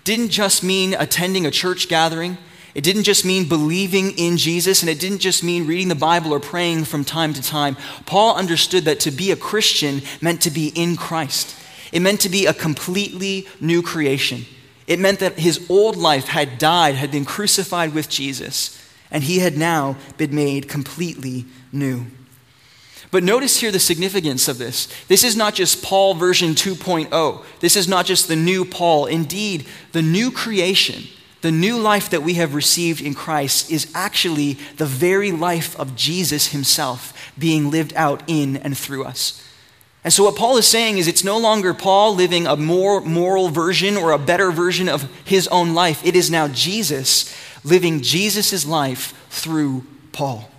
didn't 0.03 0.29
just 0.29 0.63
mean 0.63 0.93
attending 0.93 1.45
a 1.45 1.51
church 1.51 1.87
gathering. 1.87 2.37
It 2.75 2.83
didn't 2.83 3.03
just 3.03 3.23
mean 3.23 3.47
believing 3.47 4.11
in 4.17 4.37
Jesus, 4.37 4.81
and 4.81 4.89
it 4.89 4.99
didn't 4.99 5.19
just 5.19 5.43
mean 5.43 5.67
reading 5.67 5.89
the 5.89 5.95
Bible 5.95 6.33
or 6.33 6.39
praying 6.39 6.85
from 6.85 7.05
time 7.05 7.33
to 7.33 7.41
time. 7.41 7.77
Paul 8.05 8.35
understood 8.35 8.85
that 8.85 8.99
to 9.01 9.11
be 9.11 9.31
a 9.31 9.35
Christian 9.35 10.01
meant 10.21 10.41
to 10.41 10.51
be 10.51 10.69
in 10.69 10.95
Christ. 10.95 11.55
It 11.91 12.01
meant 12.01 12.21
to 12.21 12.29
be 12.29 12.47
a 12.47 12.53
completely 12.53 13.47
new 13.61 13.83
creation. 13.83 14.45
It 14.87 14.99
meant 14.99 15.19
that 15.19 15.39
his 15.39 15.69
old 15.69 15.95
life 15.95 16.27
had 16.27 16.57
died, 16.57 16.95
had 16.95 17.11
been 17.11 17.25
crucified 17.25 17.93
with 17.93 18.09
Jesus, 18.09 18.79
and 19.11 19.23
he 19.23 19.39
had 19.39 19.55
now 19.55 19.95
been 20.17 20.33
made 20.33 20.67
completely 20.67 21.45
new. 21.71 22.07
But 23.13 23.23
notice 23.23 23.59
here 23.59 23.69
the 23.69 23.79
significance 23.79 24.47
of 24.47 24.57
this. 24.57 24.87
This 25.07 25.23
is 25.23 25.35
not 25.35 25.53
just 25.53 25.83
Paul 25.83 26.15
version 26.15 26.55
2.0. 26.55 27.45
This 27.59 27.75
is 27.75 27.87
not 27.87 28.07
just 28.07 28.27
the 28.27 28.35
new 28.35 28.65
Paul. 28.65 29.05
Indeed, 29.05 29.67
the 29.91 30.01
new 30.01 30.31
creation, 30.31 31.03
the 31.41 31.51
new 31.51 31.77
life 31.77 32.09
that 32.09 32.23
we 32.23 32.33
have 32.33 32.55
received 32.55 33.01
in 33.01 33.13
Christ, 33.13 33.69
is 33.69 33.91
actually 33.93 34.53
the 34.77 34.87
very 34.87 35.31
life 35.31 35.79
of 35.79 35.95
Jesus 35.95 36.47
himself 36.47 37.31
being 37.37 37.69
lived 37.69 37.93
out 37.95 38.23
in 38.25 38.57
and 38.57 38.75
through 38.75 39.03
us. 39.03 39.47
And 40.03 40.11
so, 40.11 40.23
what 40.23 40.35
Paul 40.35 40.57
is 40.57 40.65
saying 40.65 40.97
is 40.97 41.07
it's 41.07 41.23
no 41.23 41.37
longer 41.37 41.75
Paul 41.75 42.15
living 42.15 42.47
a 42.47 42.57
more 42.57 42.99
moral 42.99 43.49
version 43.49 43.95
or 43.95 44.11
a 44.11 44.17
better 44.17 44.49
version 44.49 44.89
of 44.89 45.07
his 45.23 45.47
own 45.49 45.75
life. 45.75 46.03
It 46.03 46.15
is 46.15 46.31
now 46.31 46.47
Jesus 46.47 47.31
living 47.63 48.01
Jesus' 48.01 48.65
life 48.65 49.13
through 49.29 49.85
Paul. 50.13 50.49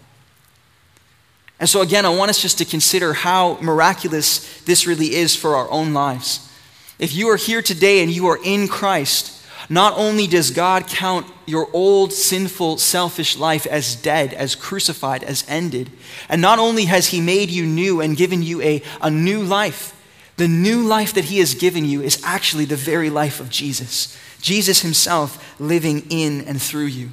And 1.60 1.68
so, 1.68 1.82
again, 1.82 2.04
I 2.04 2.14
want 2.14 2.30
us 2.30 2.42
just 2.42 2.58
to 2.58 2.64
consider 2.64 3.12
how 3.12 3.58
miraculous 3.60 4.62
this 4.62 4.86
really 4.86 5.14
is 5.14 5.36
for 5.36 5.56
our 5.56 5.70
own 5.70 5.92
lives. 5.92 6.50
If 6.98 7.14
you 7.14 7.28
are 7.28 7.36
here 7.36 7.62
today 7.62 8.02
and 8.02 8.10
you 8.10 8.26
are 8.26 8.38
in 8.42 8.68
Christ, 8.68 9.42
not 9.68 9.96
only 9.96 10.26
does 10.26 10.50
God 10.50 10.86
count 10.86 11.26
your 11.46 11.68
old, 11.72 12.12
sinful, 12.12 12.78
selfish 12.78 13.36
life 13.36 13.66
as 13.66 13.96
dead, 13.96 14.34
as 14.34 14.54
crucified, 14.54 15.24
as 15.24 15.44
ended, 15.48 15.90
and 16.28 16.40
not 16.40 16.58
only 16.58 16.84
has 16.84 17.08
He 17.08 17.20
made 17.20 17.50
you 17.50 17.64
new 17.64 18.00
and 18.00 18.16
given 18.16 18.42
you 18.42 18.60
a, 18.62 18.82
a 19.00 19.10
new 19.10 19.42
life, 19.42 19.92
the 20.36 20.48
new 20.48 20.82
life 20.82 21.14
that 21.14 21.26
He 21.26 21.38
has 21.38 21.54
given 21.54 21.84
you 21.84 22.02
is 22.02 22.22
actually 22.24 22.64
the 22.64 22.76
very 22.76 23.10
life 23.10 23.40
of 23.40 23.50
Jesus. 23.50 24.18
Jesus 24.40 24.82
Himself 24.82 25.60
living 25.60 26.06
in 26.10 26.42
and 26.42 26.60
through 26.60 26.86
you. 26.86 27.10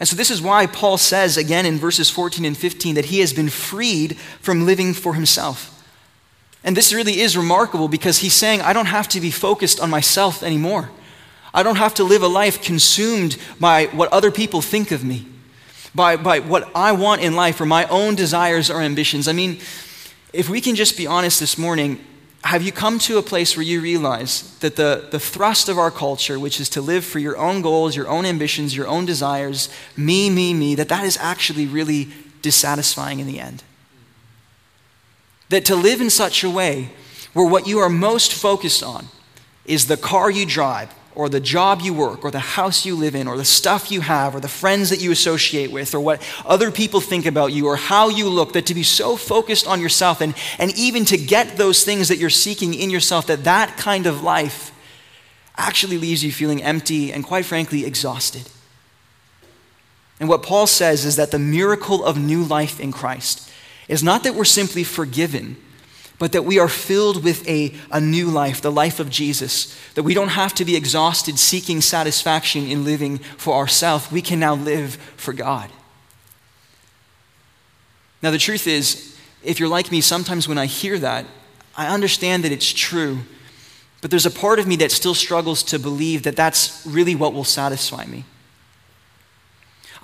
And 0.00 0.08
so, 0.08 0.14
this 0.14 0.30
is 0.30 0.40
why 0.40 0.66
Paul 0.66 0.96
says 0.96 1.36
again 1.36 1.66
in 1.66 1.76
verses 1.76 2.08
14 2.08 2.44
and 2.44 2.56
15 2.56 2.94
that 2.94 3.06
he 3.06 3.20
has 3.20 3.32
been 3.32 3.48
freed 3.48 4.16
from 4.40 4.64
living 4.64 4.94
for 4.94 5.14
himself. 5.14 5.74
And 6.62 6.76
this 6.76 6.92
really 6.92 7.20
is 7.20 7.36
remarkable 7.36 7.88
because 7.88 8.18
he's 8.18 8.34
saying, 8.34 8.60
I 8.60 8.72
don't 8.72 8.86
have 8.86 9.08
to 9.08 9.20
be 9.20 9.30
focused 9.30 9.80
on 9.80 9.90
myself 9.90 10.42
anymore. 10.42 10.90
I 11.54 11.62
don't 11.62 11.76
have 11.76 11.94
to 11.94 12.04
live 12.04 12.22
a 12.22 12.28
life 12.28 12.62
consumed 12.62 13.36
by 13.58 13.86
what 13.86 14.12
other 14.12 14.30
people 14.30 14.60
think 14.60 14.90
of 14.90 15.02
me, 15.02 15.26
by, 15.94 16.16
by 16.16 16.40
what 16.40 16.70
I 16.74 16.92
want 16.92 17.22
in 17.22 17.34
life 17.34 17.60
or 17.60 17.66
my 17.66 17.86
own 17.86 18.14
desires 18.14 18.70
or 18.70 18.82
ambitions. 18.82 19.28
I 19.28 19.32
mean, 19.32 19.58
if 20.32 20.48
we 20.48 20.60
can 20.60 20.74
just 20.74 20.96
be 20.96 21.06
honest 21.06 21.40
this 21.40 21.56
morning, 21.56 22.04
have 22.44 22.62
you 22.62 22.72
come 22.72 22.98
to 23.00 23.18
a 23.18 23.22
place 23.22 23.56
where 23.56 23.64
you 23.64 23.80
realize 23.80 24.56
that 24.58 24.76
the, 24.76 25.08
the 25.10 25.18
thrust 25.18 25.68
of 25.68 25.78
our 25.78 25.90
culture, 25.90 26.38
which 26.38 26.60
is 26.60 26.68
to 26.70 26.80
live 26.80 27.04
for 27.04 27.18
your 27.18 27.36
own 27.36 27.62
goals, 27.62 27.96
your 27.96 28.08
own 28.08 28.24
ambitions, 28.24 28.76
your 28.76 28.86
own 28.86 29.04
desires, 29.04 29.68
me, 29.96 30.30
me, 30.30 30.54
me, 30.54 30.74
that 30.76 30.88
that 30.88 31.04
is 31.04 31.18
actually 31.20 31.66
really 31.66 32.08
dissatisfying 32.40 33.18
in 33.18 33.26
the 33.26 33.40
end? 33.40 33.64
That 35.48 35.64
to 35.66 35.76
live 35.76 36.00
in 36.00 36.10
such 36.10 36.44
a 36.44 36.50
way 36.50 36.90
where 37.32 37.46
what 37.46 37.66
you 37.66 37.80
are 37.80 37.88
most 37.88 38.32
focused 38.32 38.82
on 38.82 39.08
is 39.64 39.86
the 39.86 39.96
car 39.96 40.30
you 40.30 40.46
drive, 40.46 40.94
or 41.18 41.28
the 41.28 41.40
job 41.40 41.80
you 41.80 41.92
work, 41.92 42.24
or 42.24 42.30
the 42.30 42.38
house 42.38 42.86
you 42.86 42.94
live 42.94 43.16
in, 43.16 43.26
or 43.26 43.36
the 43.36 43.44
stuff 43.44 43.90
you 43.90 44.00
have, 44.00 44.36
or 44.36 44.40
the 44.40 44.46
friends 44.46 44.88
that 44.88 45.00
you 45.00 45.10
associate 45.10 45.72
with, 45.72 45.92
or 45.92 45.98
what 45.98 46.22
other 46.46 46.70
people 46.70 47.00
think 47.00 47.26
about 47.26 47.52
you, 47.52 47.66
or 47.66 47.74
how 47.74 48.08
you 48.08 48.28
look, 48.28 48.52
that 48.52 48.66
to 48.66 48.72
be 48.72 48.84
so 48.84 49.16
focused 49.16 49.66
on 49.66 49.80
yourself 49.80 50.20
and, 50.20 50.32
and 50.60 50.70
even 50.78 51.04
to 51.04 51.16
get 51.18 51.56
those 51.56 51.82
things 51.82 52.06
that 52.06 52.18
you're 52.18 52.30
seeking 52.30 52.72
in 52.72 52.88
yourself, 52.88 53.26
that 53.26 53.42
that 53.42 53.76
kind 53.76 54.06
of 54.06 54.22
life 54.22 54.70
actually 55.56 55.98
leaves 55.98 56.22
you 56.22 56.30
feeling 56.30 56.62
empty 56.62 57.12
and, 57.12 57.24
quite 57.24 57.44
frankly, 57.44 57.84
exhausted. 57.84 58.48
And 60.20 60.28
what 60.28 60.44
Paul 60.44 60.68
says 60.68 61.04
is 61.04 61.16
that 61.16 61.32
the 61.32 61.38
miracle 61.40 62.04
of 62.04 62.16
new 62.16 62.44
life 62.44 62.78
in 62.78 62.92
Christ 62.92 63.50
is 63.88 64.04
not 64.04 64.22
that 64.22 64.36
we're 64.36 64.44
simply 64.44 64.84
forgiven 64.84 65.56
but 66.18 66.32
that 66.32 66.44
we 66.44 66.58
are 66.58 66.68
filled 66.68 67.22
with 67.22 67.48
a, 67.48 67.72
a 67.90 68.00
new 68.00 68.26
life, 68.26 68.60
the 68.60 68.72
life 68.72 68.98
of 68.98 69.08
Jesus. 69.08 69.78
That 69.94 70.02
we 70.02 70.14
don't 70.14 70.28
have 70.28 70.52
to 70.54 70.64
be 70.64 70.76
exhausted 70.76 71.38
seeking 71.38 71.80
satisfaction 71.80 72.66
in 72.66 72.84
living 72.84 73.18
for 73.18 73.54
ourselves. 73.54 74.10
We 74.10 74.22
can 74.22 74.40
now 74.40 74.54
live 74.54 74.96
for 75.16 75.32
God. 75.32 75.70
Now, 78.20 78.32
the 78.32 78.38
truth 78.38 78.66
is, 78.66 79.16
if 79.44 79.60
you're 79.60 79.68
like 79.68 79.92
me, 79.92 80.00
sometimes 80.00 80.48
when 80.48 80.58
I 80.58 80.66
hear 80.66 80.98
that, 80.98 81.24
I 81.76 81.86
understand 81.86 82.42
that 82.42 82.50
it's 82.50 82.72
true, 82.72 83.20
but 84.00 84.10
there's 84.10 84.26
a 84.26 84.30
part 84.30 84.58
of 84.58 84.66
me 84.66 84.74
that 84.76 84.90
still 84.90 85.14
struggles 85.14 85.62
to 85.64 85.78
believe 85.78 86.24
that 86.24 86.34
that's 86.34 86.84
really 86.84 87.14
what 87.14 87.32
will 87.32 87.44
satisfy 87.44 88.04
me. 88.06 88.24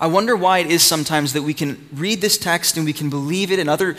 I 0.05 0.07
wonder 0.07 0.35
why 0.35 0.59
it 0.59 0.67
is 0.67 0.83
sometimes 0.83 1.33
that 1.33 1.41
we 1.41 1.55
can 1.55 1.89
read 1.91 2.21
this 2.21 2.37
text 2.37 2.77
and 2.77 2.85
we 2.85 2.93
can 2.93 3.09
believe 3.09 3.51
it 3.51 3.57
and 3.57 3.67
other 3.67 3.97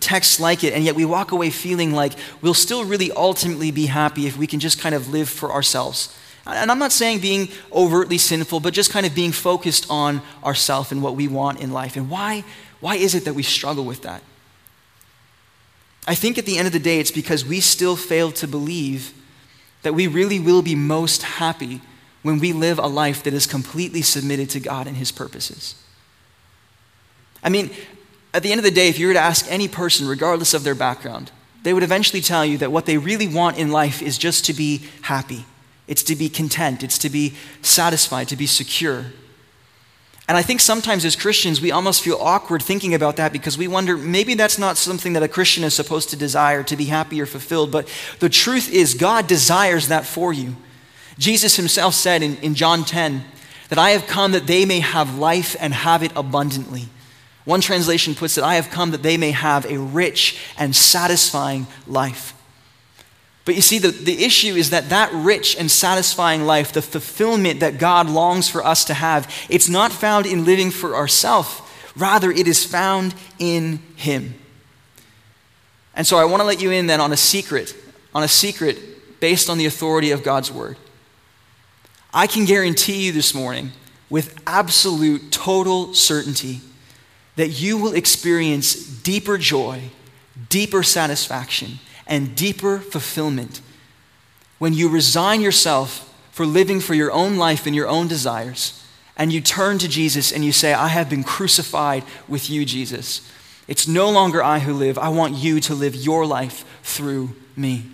texts 0.00 0.38
like 0.38 0.62
it, 0.62 0.74
and 0.74 0.84
yet 0.84 0.94
we 0.94 1.06
walk 1.06 1.32
away 1.32 1.48
feeling 1.48 1.94
like 1.94 2.12
we'll 2.42 2.52
still 2.52 2.84
really 2.84 3.10
ultimately 3.12 3.70
be 3.70 3.86
happy 3.86 4.26
if 4.26 4.36
we 4.36 4.46
can 4.46 4.60
just 4.60 4.78
kind 4.78 4.94
of 4.94 5.08
live 5.08 5.30
for 5.30 5.50
ourselves. 5.50 6.14
And 6.44 6.70
I'm 6.70 6.78
not 6.78 6.92
saying 6.92 7.20
being 7.20 7.48
overtly 7.72 8.18
sinful, 8.18 8.60
but 8.60 8.74
just 8.74 8.90
kind 8.90 9.06
of 9.06 9.14
being 9.14 9.32
focused 9.32 9.86
on 9.88 10.20
ourselves 10.44 10.92
and 10.92 11.02
what 11.02 11.16
we 11.16 11.26
want 11.26 11.58
in 11.58 11.72
life. 11.72 11.96
And 11.96 12.10
why, 12.10 12.44
why 12.80 12.96
is 12.96 13.14
it 13.14 13.24
that 13.24 13.32
we 13.32 13.42
struggle 13.42 13.86
with 13.86 14.02
that? 14.02 14.22
I 16.06 16.14
think 16.14 16.36
at 16.36 16.44
the 16.44 16.58
end 16.58 16.66
of 16.66 16.74
the 16.74 16.78
day, 16.78 17.00
it's 17.00 17.10
because 17.10 17.46
we 17.46 17.60
still 17.60 17.96
fail 17.96 18.30
to 18.32 18.46
believe 18.46 19.14
that 19.84 19.94
we 19.94 20.06
really 20.06 20.38
will 20.38 20.60
be 20.60 20.74
most 20.74 21.22
happy 21.22 21.80
when 22.26 22.40
we 22.40 22.52
live 22.52 22.80
a 22.80 22.88
life 22.88 23.22
that 23.22 23.32
is 23.32 23.46
completely 23.46 24.02
submitted 24.02 24.50
to 24.50 24.58
God 24.58 24.88
and 24.88 24.96
His 24.96 25.12
purposes. 25.12 25.76
I 27.40 27.48
mean, 27.48 27.70
at 28.34 28.42
the 28.42 28.50
end 28.50 28.58
of 28.58 28.64
the 28.64 28.70
day, 28.72 28.88
if 28.88 28.98
you 28.98 29.06
were 29.06 29.12
to 29.12 29.20
ask 29.20 29.46
any 29.48 29.68
person, 29.68 30.08
regardless 30.08 30.52
of 30.52 30.64
their 30.64 30.74
background, 30.74 31.30
they 31.62 31.72
would 31.72 31.84
eventually 31.84 32.20
tell 32.20 32.44
you 32.44 32.58
that 32.58 32.72
what 32.72 32.84
they 32.84 32.98
really 32.98 33.28
want 33.28 33.58
in 33.58 33.70
life 33.70 34.02
is 34.02 34.18
just 34.18 34.44
to 34.46 34.52
be 34.52 34.82
happy. 35.02 35.44
It's 35.86 36.02
to 36.02 36.16
be 36.16 36.28
content. 36.28 36.82
It's 36.82 36.98
to 36.98 37.08
be 37.08 37.34
satisfied, 37.62 38.26
to 38.28 38.36
be 38.36 38.48
secure. 38.48 39.06
And 40.26 40.36
I 40.36 40.42
think 40.42 40.58
sometimes 40.58 41.04
as 41.04 41.14
Christians, 41.14 41.60
we 41.60 41.70
almost 41.70 42.02
feel 42.02 42.18
awkward 42.20 42.60
thinking 42.60 42.92
about 42.92 43.14
that 43.18 43.32
because 43.32 43.56
we 43.56 43.68
wonder 43.68 43.96
maybe 43.96 44.34
that's 44.34 44.58
not 44.58 44.76
something 44.76 45.12
that 45.12 45.22
a 45.22 45.28
Christian 45.28 45.62
is 45.62 45.74
supposed 45.74 46.10
to 46.10 46.16
desire, 46.16 46.64
to 46.64 46.76
be 46.76 46.86
happy 46.86 47.20
or 47.20 47.26
fulfilled. 47.26 47.70
But 47.70 47.88
the 48.18 48.28
truth 48.28 48.68
is, 48.72 48.94
God 48.94 49.28
desires 49.28 49.86
that 49.86 50.04
for 50.04 50.32
you. 50.32 50.56
Jesus 51.18 51.56
himself 51.56 51.94
said 51.94 52.22
in, 52.22 52.36
in 52.38 52.54
John 52.54 52.84
10 52.84 53.24
that 53.68 53.78
I 53.78 53.90
have 53.90 54.06
come 54.06 54.32
that 54.32 54.46
they 54.46 54.64
may 54.64 54.80
have 54.80 55.18
life 55.18 55.56
and 55.58 55.72
have 55.72 56.02
it 56.02 56.12
abundantly. 56.14 56.88
One 57.44 57.60
translation 57.60 58.14
puts 58.14 58.36
it, 58.36 58.44
I 58.44 58.56
have 58.56 58.70
come 58.70 58.90
that 58.90 59.02
they 59.02 59.16
may 59.16 59.30
have 59.30 59.64
a 59.66 59.78
rich 59.78 60.38
and 60.58 60.74
satisfying 60.74 61.66
life. 61.86 62.34
But 63.44 63.54
you 63.54 63.62
see, 63.62 63.78
the, 63.78 63.92
the 63.92 64.24
issue 64.24 64.56
is 64.56 64.70
that 64.70 64.88
that 64.88 65.12
rich 65.12 65.56
and 65.56 65.70
satisfying 65.70 66.44
life, 66.44 66.72
the 66.72 66.82
fulfillment 66.82 67.60
that 67.60 67.78
God 67.78 68.10
longs 68.10 68.48
for 68.48 68.64
us 68.64 68.84
to 68.86 68.94
have, 68.94 69.32
it's 69.48 69.68
not 69.68 69.92
found 69.92 70.26
in 70.26 70.44
living 70.44 70.72
for 70.72 70.96
ourselves. 70.96 71.62
Rather, 71.94 72.32
it 72.32 72.48
is 72.48 72.64
found 72.64 73.14
in 73.38 73.78
Him. 73.94 74.34
And 75.94 76.04
so 76.04 76.18
I 76.18 76.24
want 76.24 76.40
to 76.40 76.44
let 76.46 76.60
you 76.60 76.72
in 76.72 76.88
then 76.88 77.00
on 77.00 77.12
a 77.12 77.16
secret, 77.16 77.74
on 78.12 78.24
a 78.24 78.28
secret 78.28 79.20
based 79.20 79.48
on 79.48 79.58
the 79.58 79.66
authority 79.66 80.10
of 80.10 80.24
God's 80.24 80.50
Word. 80.50 80.76
I 82.16 82.26
can 82.26 82.46
guarantee 82.46 83.04
you 83.04 83.12
this 83.12 83.34
morning, 83.34 83.72
with 84.08 84.40
absolute, 84.46 85.30
total 85.30 85.92
certainty, 85.92 86.62
that 87.36 87.60
you 87.60 87.76
will 87.76 87.92
experience 87.92 88.74
deeper 88.74 89.36
joy, 89.36 89.90
deeper 90.48 90.82
satisfaction, 90.82 91.72
and 92.06 92.34
deeper 92.34 92.78
fulfillment 92.78 93.60
when 94.56 94.72
you 94.72 94.88
resign 94.88 95.42
yourself 95.42 96.10
for 96.30 96.46
living 96.46 96.80
for 96.80 96.94
your 96.94 97.12
own 97.12 97.36
life 97.36 97.66
and 97.66 97.76
your 97.76 97.86
own 97.86 98.08
desires, 98.08 98.82
and 99.18 99.30
you 99.30 99.42
turn 99.42 99.76
to 99.76 99.86
Jesus 99.86 100.32
and 100.32 100.42
you 100.42 100.52
say, 100.52 100.72
I 100.72 100.88
have 100.88 101.10
been 101.10 101.22
crucified 101.22 102.02
with 102.26 102.48
you, 102.48 102.64
Jesus. 102.64 103.30
It's 103.68 103.86
no 103.86 104.08
longer 104.08 104.42
I 104.42 104.60
who 104.60 104.72
live. 104.72 104.96
I 104.96 105.10
want 105.10 105.34
you 105.34 105.60
to 105.60 105.74
live 105.74 105.94
your 105.94 106.24
life 106.24 106.64
through 106.82 107.36
me. 107.56 107.90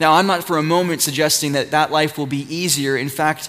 Now, 0.00 0.14
I'm 0.14 0.26
not 0.26 0.44
for 0.44 0.58
a 0.58 0.62
moment 0.62 1.02
suggesting 1.02 1.52
that 1.52 1.70
that 1.70 1.92
life 1.92 2.18
will 2.18 2.26
be 2.26 2.52
easier. 2.54 2.96
In 2.96 3.08
fact, 3.08 3.48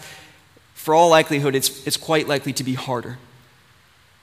for 0.73 0.93
all 0.93 1.10
likelihood, 1.10 1.55
it's, 1.55 1.86
it's 1.88 1.97
quite 1.97 2.27
likely 2.27 2.53
to 2.53 2.63
be 2.63 2.75
harder. 2.75 3.17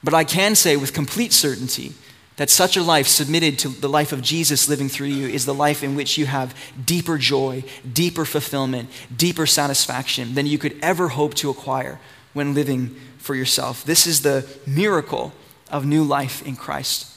But 0.04 0.14
I 0.14 0.24
can 0.24 0.54
say 0.54 0.76
with 0.76 0.92
complete 0.92 1.32
certainty 1.32 1.94
that 2.36 2.50
such 2.50 2.76
a 2.76 2.82
life 2.82 3.06
submitted 3.06 3.58
to 3.60 3.68
the 3.68 3.88
life 3.88 4.12
of 4.12 4.22
Jesus 4.22 4.68
living 4.68 4.88
through 4.88 5.08
you 5.08 5.28
is 5.28 5.44
the 5.44 5.54
life 5.54 5.82
in 5.82 5.94
which 5.94 6.16
you 6.16 6.26
have 6.26 6.56
deeper 6.84 7.18
joy, 7.18 7.62
deeper 7.92 8.24
fulfillment, 8.24 8.88
deeper 9.14 9.46
satisfaction 9.46 10.34
than 10.34 10.46
you 10.46 10.58
could 10.58 10.78
ever 10.82 11.08
hope 11.08 11.34
to 11.34 11.50
acquire 11.50 12.00
when 12.32 12.54
living 12.54 12.96
for 13.18 13.34
yourself. 13.34 13.84
This 13.84 14.06
is 14.06 14.22
the 14.22 14.48
miracle 14.66 15.32
of 15.70 15.84
new 15.84 16.02
life 16.02 16.44
in 16.46 16.56
Christ. 16.56 17.11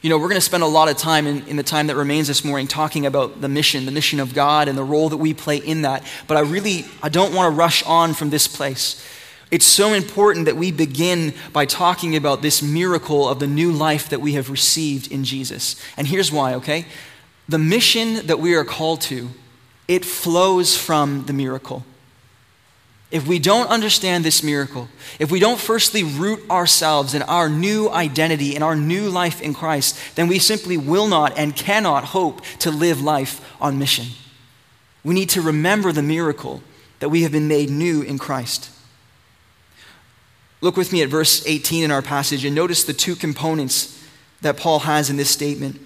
You 0.00 0.10
know, 0.10 0.18
we're 0.18 0.28
going 0.28 0.36
to 0.36 0.40
spend 0.40 0.62
a 0.62 0.66
lot 0.66 0.88
of 0.88 0.96
time 0.96 1.26
in, 1.26 1.46
in, 1.48 1.56
the 1.56 1.64
time 1.64 1.88
that 1.88 1.96
remains 1.96 2.28
this 2.28 2.44
morning 2.44 2.68
talking 2.68 3.04
about 3.04 3.40
the 3.40 3.48
mission, 3.48 3.84
the 3.84 3.90
mission 3.90 4.20
of 4.20 4.32
God, 4.32 4.68
and 4.68 4.78
the 4.78 4.84
role 4.84 5.08
that 5.08 5.16
we 5.16 5.34
play 5.34 5.56
in 5.56 5.82
that. 5.82 6.04
But 6.28 6.36
I 6.36 6.40
really, 6.40 6.84
I 7.02 7.08
don't 7.08 7.34
want 7.34 7.52
to 7.52 7.56
rush 7.56 7.82
on 7.82 8.14
from 8.14 8.30
this 8.30 8.46
place. 8.46 9.04
It's 9.50 9.66
so 9.66 9.94
important 9.94 10.44
that 10.44 10.56
we 10.56 10.70
begin 10.70 11.34
by 11.52 11.64
talking 11.64 12.14
about 12.14 12.42
this 12.42 12.62
miracle 12.62 13.28
of 13.28 13.40
the 13.40 13.46
new 13.48 13.72
life 13.72 14.10
that 14.10 14.20
we 14.20 14.34
have 14.34 14.50
received 14.50 15.10
in 15.10 15.24
Jesus. 15.24 15.82
And 15.96 16.06
here's 16.06 16.30
why, 16.30 16.54
okay? 16.54 16.86
The 17.48 17.58
mission 17.58 18.26
that 18.26 18.38
we 18.38 18.54
are 18.54 18.64
called 18.64 19.00
to, 19.02 19.30
it 19.88 20.04
flows 20.04 20.76
from 20.76 21.24
the 21.24 21.32
miracle. 21.32 21.84
If 23.10 23.26
we 23.26 23.38
don't 23.38 23.68
understand 23.68 24.24
this 24.24 24.42
miracle, 24.42 24.88
if 25.18 25.30
we 25.30 25.40
don't 25.40 25.58
firstly 25.58 26.04
root 26.04 26.40
ourselves 26.50 27.14
in 27.14 27.22
our 27.22 27.48
new 27.48 27.88
identity 27.88 28.54
and 28.54 28.62
our 28.62 28.76
new 28.76 29.08
life 29.08 29.40
in 29.40 29.54
Christ, 29.54 29.98
then 30.14 30.28
we 30.28 30.38
simply 30.38 30.76
will 30.76 31.08
not 31.08 31.38
and 31.38 31.56
cannot 31.56 32.04
hope 32.04 32.42
to 32.58 32.70
live 32.70 33.00
life 33.00 33.40
on 33.62 33.78
mission. 33.78 34.06
We 35.04 35.14
need 35.14 35.30
to 35.30 35.40
remember 35.40 35.90
the 35.90 36.02
miracle 36.02 36.62
that 37.00 37.08
we 37.08 37.22
have 37.22 37.32
been 37.32 37.48
made 37.48 37.70
new 37.70 38.02
in 38.02 38.18
Christ. 38.18 38.70
Look 40.60 40.76
with 40.76 40.92
me 40.92 41.02
at 41.02 41.08
verse 41.08 41.46
18 41.46 41.84
in 41.84 41.90
our 41.90 42.02
passage 42.02 42.44
and 42.44 42.54
notice 42.54 42.84
the 42.84 42.92
two 42.92 43.14
components 43.14 44.04
that 44.42 44.56
Paul 44.58 44.80
has 44.80 45.08
in 45.08 45.16
this 45.16 45.30
statement. 45.30 45.80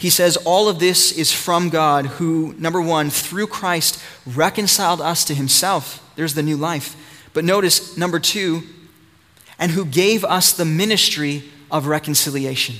He 0.00 0.08
says, 0.08 0.38
All 0.38 0.66
of 0.70 0.78
this 0.78 1.12
is 1.12 1.30
from 1.30 1.68
God, 1.68 2.06
who, 2.06 2.54
number 2.56 2.80
one, 2.80 3.10
through 3.10 3.48
Christ 3.48 4.02
reconciled 4.26 5.02
us 5.02 5.24
to 5.26 5.34
himself 5.34 6.02
there's 6.16 6.34
the 6.34 6.42
new 6.42 6.56
life. 6.56 6.96
But 7.34 7.44
notice, 7.44 7.96
number 7.98 8.18
two, 8.18 8.62
and 9.58 9.72
who 9.72 9.84
gave 9.84 10.24
us 10.24 10.52
the 10.52 10.64
ministry 10.64 11.44
of 11.70 11.86
reconciliation. 11.86 12.76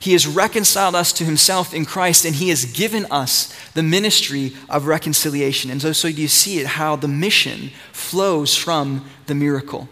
He 0.00 0.12
has 0.12 0.26
reconciled 0.26 0.96
us 0.96 1.12
to 1.14 1.24
himself 1.24 1.72
in 1.72 1.84
Christ, 1.84 2.24
and 2.24 2.34
he 2.34 2.48
has 2.48 2.64
given 2.64 3.06
us 3.12 3.54
the 3.74 3.82
ministry 3.84 4.52
of 4.68 4.86
reconciliation. 4.86 5.70
And 5.70 5.80
so, 5.80 5.92
so 5.92 6.08
you 6.08 6.26
see 6.26 6.58
it 6.58 6.66
how 6.66 6.96
the 6.96 7.06
mission 7.06 7.70
flows 7.92 8.56
from 8.56 9.08
the 9.26 9.34
miracle. 9.36 9.88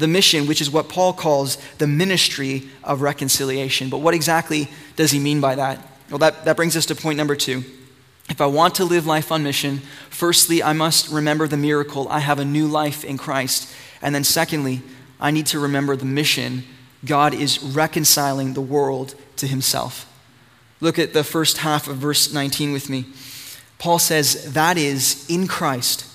The 0.00 0.08
mission, 0.08 0.46
which 0.46 0.60
is 0.60 0.70
what 0.70 0.88
Paul 0.88 1.12
calls 1.12 1.56
the 1.78 1.86
ministry 1.86 2.68
of 2.82 3.02
reconciliation. 3.02 3.90
But 3.90 3.98
what 3.98 4.14
exactly 4.14 4.68
does 4.96 5.10
he 5.10 5.18
mean 5.18 5.40
by 5.40 5.54
that? 5.54 5.78
Well, 6.08 6.18
that, 6.18 6.44
that 6.46 6.56
brings 6.56 6.76
us 6.76 6.86
to 6.86 6.94
point 6.94 7.16
number 7.16 7.36
two. 7.36 7.64
If 8.30 8.40
I 8.40 8.46
want 8.46 8.76
to 8.76 8.84
live 8.84 9.06
life 9.06 9.30
on 9.30 9.42
mission, 9.42 9.78
firstly, 10.08 10.62
I 10.62 10.72
must 10.72 11.10
remember 11.10 11.46
the 11.46 11.56
miracle. 11.56 12.08
I 12.08 12.20
have 12.20 12.38
a 12.38 12.44
new 12.44 12.66
life 12.66 13.04
in 13.04 13.18
Christ. 13.18 13.72
And 14.00 14.14
then, 14.14 14.24
secondly, 14.24 14.82
I 15.20 15.30
need 15.30 15.46
to 15.46 15.60
remember 15.60 15.96
the 15.96 16.06
mission. 16.06 16.64
God 17.04 17.34
is 17.34 17.62
reconciling 17.62 18.54
the 18.54 18.60
world 18.60 19.14
to 19.36 19.46
himself. 19.46 20.06
Look 20.80 20.98
at 20.98 21.12
the 21.12 21.24
first 21.24 21.58
half 21.58 21.88
of 21.88 21.98
verse 21.98 22.32
19 22.32 22.72
with 22.72 22.88
me. 22.88 23.04
Paul 23.78 23.98
says, 23.98 24.52
That 24.54 24.78
is, 24.78 25.28
in 25.28 25.46
Christ, 25.46 26.06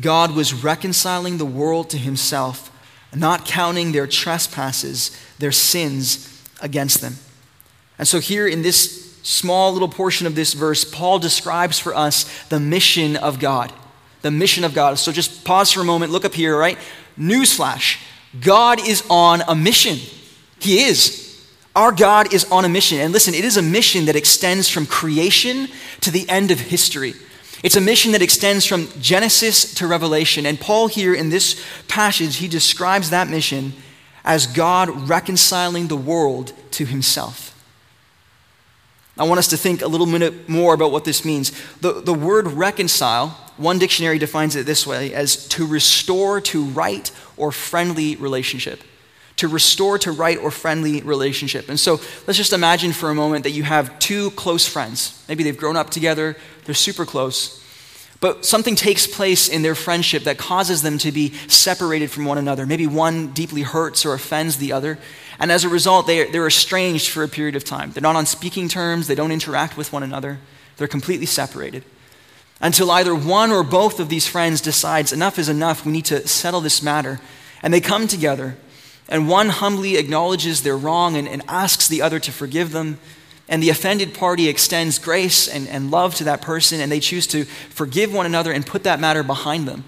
God 0.00 0.34
was 0.34 0.54
reconciling 0.54 1.38
the 1.38 1.44
world 1.44 1.90
to 1.90 1.98
himself, 1.98 2.69
not 3.14 3.44
counting 3.44 3.92
their 3.92 4.06
trespasses, 4.06 5.10
their 5.38 5.52
sins 5.52 6.42
against 6.60 7.00
them. 7.00 7.16
And 7.98 8.06
so, 8.06 8.20
here 8.20 8.46
in 8.46 8.62
this 8.62 9.18
small 9.22 9.72
little 9.72 9.88
portion 9.88 10.26
of 10.26 10.34
this 10.34 10.54
verse, 10.54 10.84
Paul 10.84 11.18
describes 11.18 11.78
for 11.78 11.94
us 11.94 12.24
the 12.48 12.60
mission 12.60 13.16
of 13.16 13.38
God. 13.38 13.72
The 14.22 14.30
mission 14.30 14.64
of 14.64 14.74
God. 14.74 14.98
So, 14.98 15.12
just 15.12 15.44
pause 15.44 15.72
for 15.72 15.80
a 15.80 15.84
moment, 15.84 16.12
look 16.12 16.24
up 16.24 16.34
here, 16.34 16.56
right? 16.56 16.78
Newsflash 17.18 17.98
God 18.38 18.86
is 18.86 19.04
on 19.10 19.42
a 19.48 19.54
mission. 19.54 19.98
He 20.60 20.84
is. 20.84 21.26
Our 21.74 21.92
God 21.92 22.32
is 22.32 22.44
on 22.50 22.64
a 22.64 22.68
mission. 22.68 22.98
And 22.98 23.12
listen, 23.12 23.34
it 23.34 23.44
is 23.44 23.56
a 23.56 23.62
mission 23.62 24.06
that 24.06 24.16
extends 24.16 24.68
from 24.68 24.86
creation 24.86 25.68
to 26.00 26.10
the 26.10 26.28
end 26.28 26.50
of 26.50 26.60
history. 26.60 27.14
It's 27.62 27.76
a 27.76 27.80
mission 27.80 28.12
that 28.12 28.22
extends 28.22 28.64
from 28.64 28.88
Genesis 29.00 29.74
to 29.74 29.86
Revelation. 29.86 30.46
And 30.46 30.58
Paul, 30.58 30.88
here 30.88 31.14
in 31.14 31.28
this 31.28 31.62
passage, 31.88 32.36
he 32.36 32.48
describes 32.48 33.10
that 33.10 33.28
mission 33.28 33.74
as 34.24 34.46
God 34.46 35.08
reconciling 35.08 35.88
the 35.88 35.96
world 35.96 36.52
to 36.72 36.86
himself. 36.86 37.46
I 39.18 39.24
want 39.24 39.38
us 39.38 39.48
to 39.48 39.58
think 39.58 39.82
a 39.82 39.86
little 39.86 40.06
minute 40.06 40.48
more 40.48 40.72
about 40.72 40.92
what 40.92 41.04
this 41.04 41.24
means. 41.24 41.52
The, 41.80 42.00
the 42.00 42.14
word 42.14 42.46
reconcile, 42.46 43.28
one 43.58 43.78
dictionary 43.78 44.18
defines 44.18 44.56
it 44.56 44.64
this 44.64 44.86
way 44.86 45.12
as 45.12 45.46
to 45.48 45.66
restore 45.66 46.40
to 46.42 46.64
right 46.64 47.10
or 47.36 47.52
friendly 47.52 48.16
relationship 48.16 48.82
to 49.40 49.48
restore 49.48 49.98
to 49.98 50.12
right 50.12 50.36
or 50.36 50.50
friendly 50.50 51.00
relationship. 51.00 51.70
And 51.70 51.80
so 51.80 51.98
let's 52.26 52.36
just 52.36 52.52
imagine 52.52 52.92
for 52.92 53.08
a 53.08 53.14
moment 53.14 53.44
that 53.44 53.52
you 53.52 53.62
have 53.62 53.98
two 53.98 54.32
close 54.32 54.66
friends. 54.66 55.24
Maybe 55.30 55.42
they've 55.42 55.56
grown 55.56 55.76
up 55.76 55.88
together, 55.88 56.36
they're 56.66 56.74
super 56.74 57.06
close. 57.06 57.58
But 58.20 58.44
something 58.44 58.76
takes 58.76 59.06
place 59.06 59.48
in 59.48 59.62
their 59.62 59.74
friendship 59.74 60.24
that 60.24 60.36
causes 60.36 60.82
them 60.82 60.98
to 60.98 61.10
be 61.10 61.32
separated 61.48 62.10
from 62.10 62.26
one 62.26 62.36
another. 62.36 62.66
Maybe 62.66 62.86
one 62.86 63.32
deeply 63.32 63.62
hurts 63.62 64.04
or 64.04 64.12
offends 64.12 64.58
the 64.58 64.74
other. 64.74 64.98
And 65.38 65.50
as 65.50 65.64
a 65.64 65.70
result, 65.70 66.06
they, 66.06 66.30
they're 66.30 66.46
estranged 66.46 67.08
for 67.08 67.22
a 67.22 67.28
period 67.28 67.56
of 67.56 67.64
time. 67.64 67.92
They're 67.92 68.02
not 68.02 68.16
on 68.16 68.26
speaking 68.26 68.68
terms, 68.68 69.06
they 69.06 69.14
don't 69.14 69.32
interact 69.32 69.74
with 69.78 69.90
one 69.90 70.02
another, 70.02 70.38
they're 70.76 70.86
completely 70.86 71.24
separated. 71.24 71.82
Until 72.60 72.90
either 72.90 73.14
one 73.14 73.50
or 73.50 73.62
both 73.62 74.00
of 74.00 74.10
these 74.10 74.26
friends 74.26 74.60
decides 74.60 75.14
enough 75.14 75.38
is 75.38 75.48
enough, 75.48 75.86
we 75.86 75.92
need 75.92 76.04
to 76.04 76.28
settle 76.28 76.60
this 76.60 76.82
matter. 76.82 77.20
And 77.62 77.72
they 77.72 77.80
come 77.80 78.06
together 78.06 78.58
and 79.10 79.28
one 79.28 79.48
humbly 79.48 79.96
acknowledges 79.96 80.62
their 80.62 80.76
wrong 80.76 81.16
and, 81.16 81.28
and 81.28 81.42
asks 81.48 81.88
the 81.88 82.00
other 82.00 82.20
to 82.20 82.30
forgive 82.30 82.70
them. 82.70 82.98
And 83.48 83.60
the 83.60 83.68
offended 83.70 84.14
party 84.14 84.48
extends 84.48 85.00
grace 85.00 85.48
and, 85.48 85.66
and 85.66 85.90
love 85.90 86.14
to 86.16 86.24
that 86.24 86.40
person, 86.40 86.80
and 86.80 86.90
they 86.90 87.00
choose 87.00 87.26
to 87.28 87.44
forgive 87.44 88.14
one 88.14 88.24
another 88.24 88.52
and 88.52 88.64
put 88.64 88.84
that 88.84 89.00
matter 89.00 89.24
behind 89.24 89.66
them. 89.66 89.82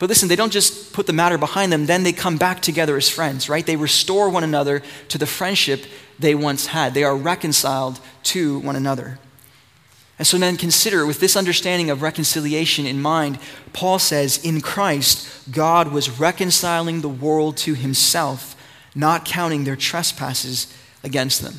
But 0.00 0.08
listen, 0.08 0.28
they 0.28 0.36
don't 0.36 0.52
just 0.52 0.92
put 0.92 1.06
the 1.06 1.12
matter 1.12 1.38
behind 1.38 1.72
them, 1.72 1.86
then 1.86 2.02
they 2.02 2.12
come 2.12 2.36
back 2.36 2.60
together 2.60 2.96
as 2.96 3.08
friends, 3.08 3.48
right? 3.48 3.64
They 3.64 3.76
restore 3.76 4.28
one 4.28 4.44
another 4.44 4.82
to 5.08 5.16
the 5.16 5.26
friendship 5.26 5.84
they 6.18 6.34
once 6.34 6.66
had. 6.66 6.92
They 6.92 7.04
are 7.04 7.16
reconciled 7.16 8.00
to 8.24 8.58
one 8.58 8.76
another. 8.76 9.20
And 10.18 10.26
so 10.26 10.38
then 10.38 10.56
consider, 10.56 11.06
with 11.06 11.20
this 11.20 11.36
understanding 11.36 11.90
of 11.90 12.02
reconciliation 12.02 12.86
in 12.86 13.00
mind, 13.00 13.38
Paul 13.72 13.98
says, 13.98 14.42
In 14.44 14.60
Christ, 14.60 15.52
God 15.52 15.92
was 15.92 16.18
reconciling 16.18 17.02
the 17.02 17.08
world 17.08 17.56
to 17.58 17.74
himself 17.74 18.55
not 18.96 19.24
counting 19.24 19.64
their 19.64 19.76
trespasses 19.76 20.74
against 21.04 21.42
them. 21.42 21.54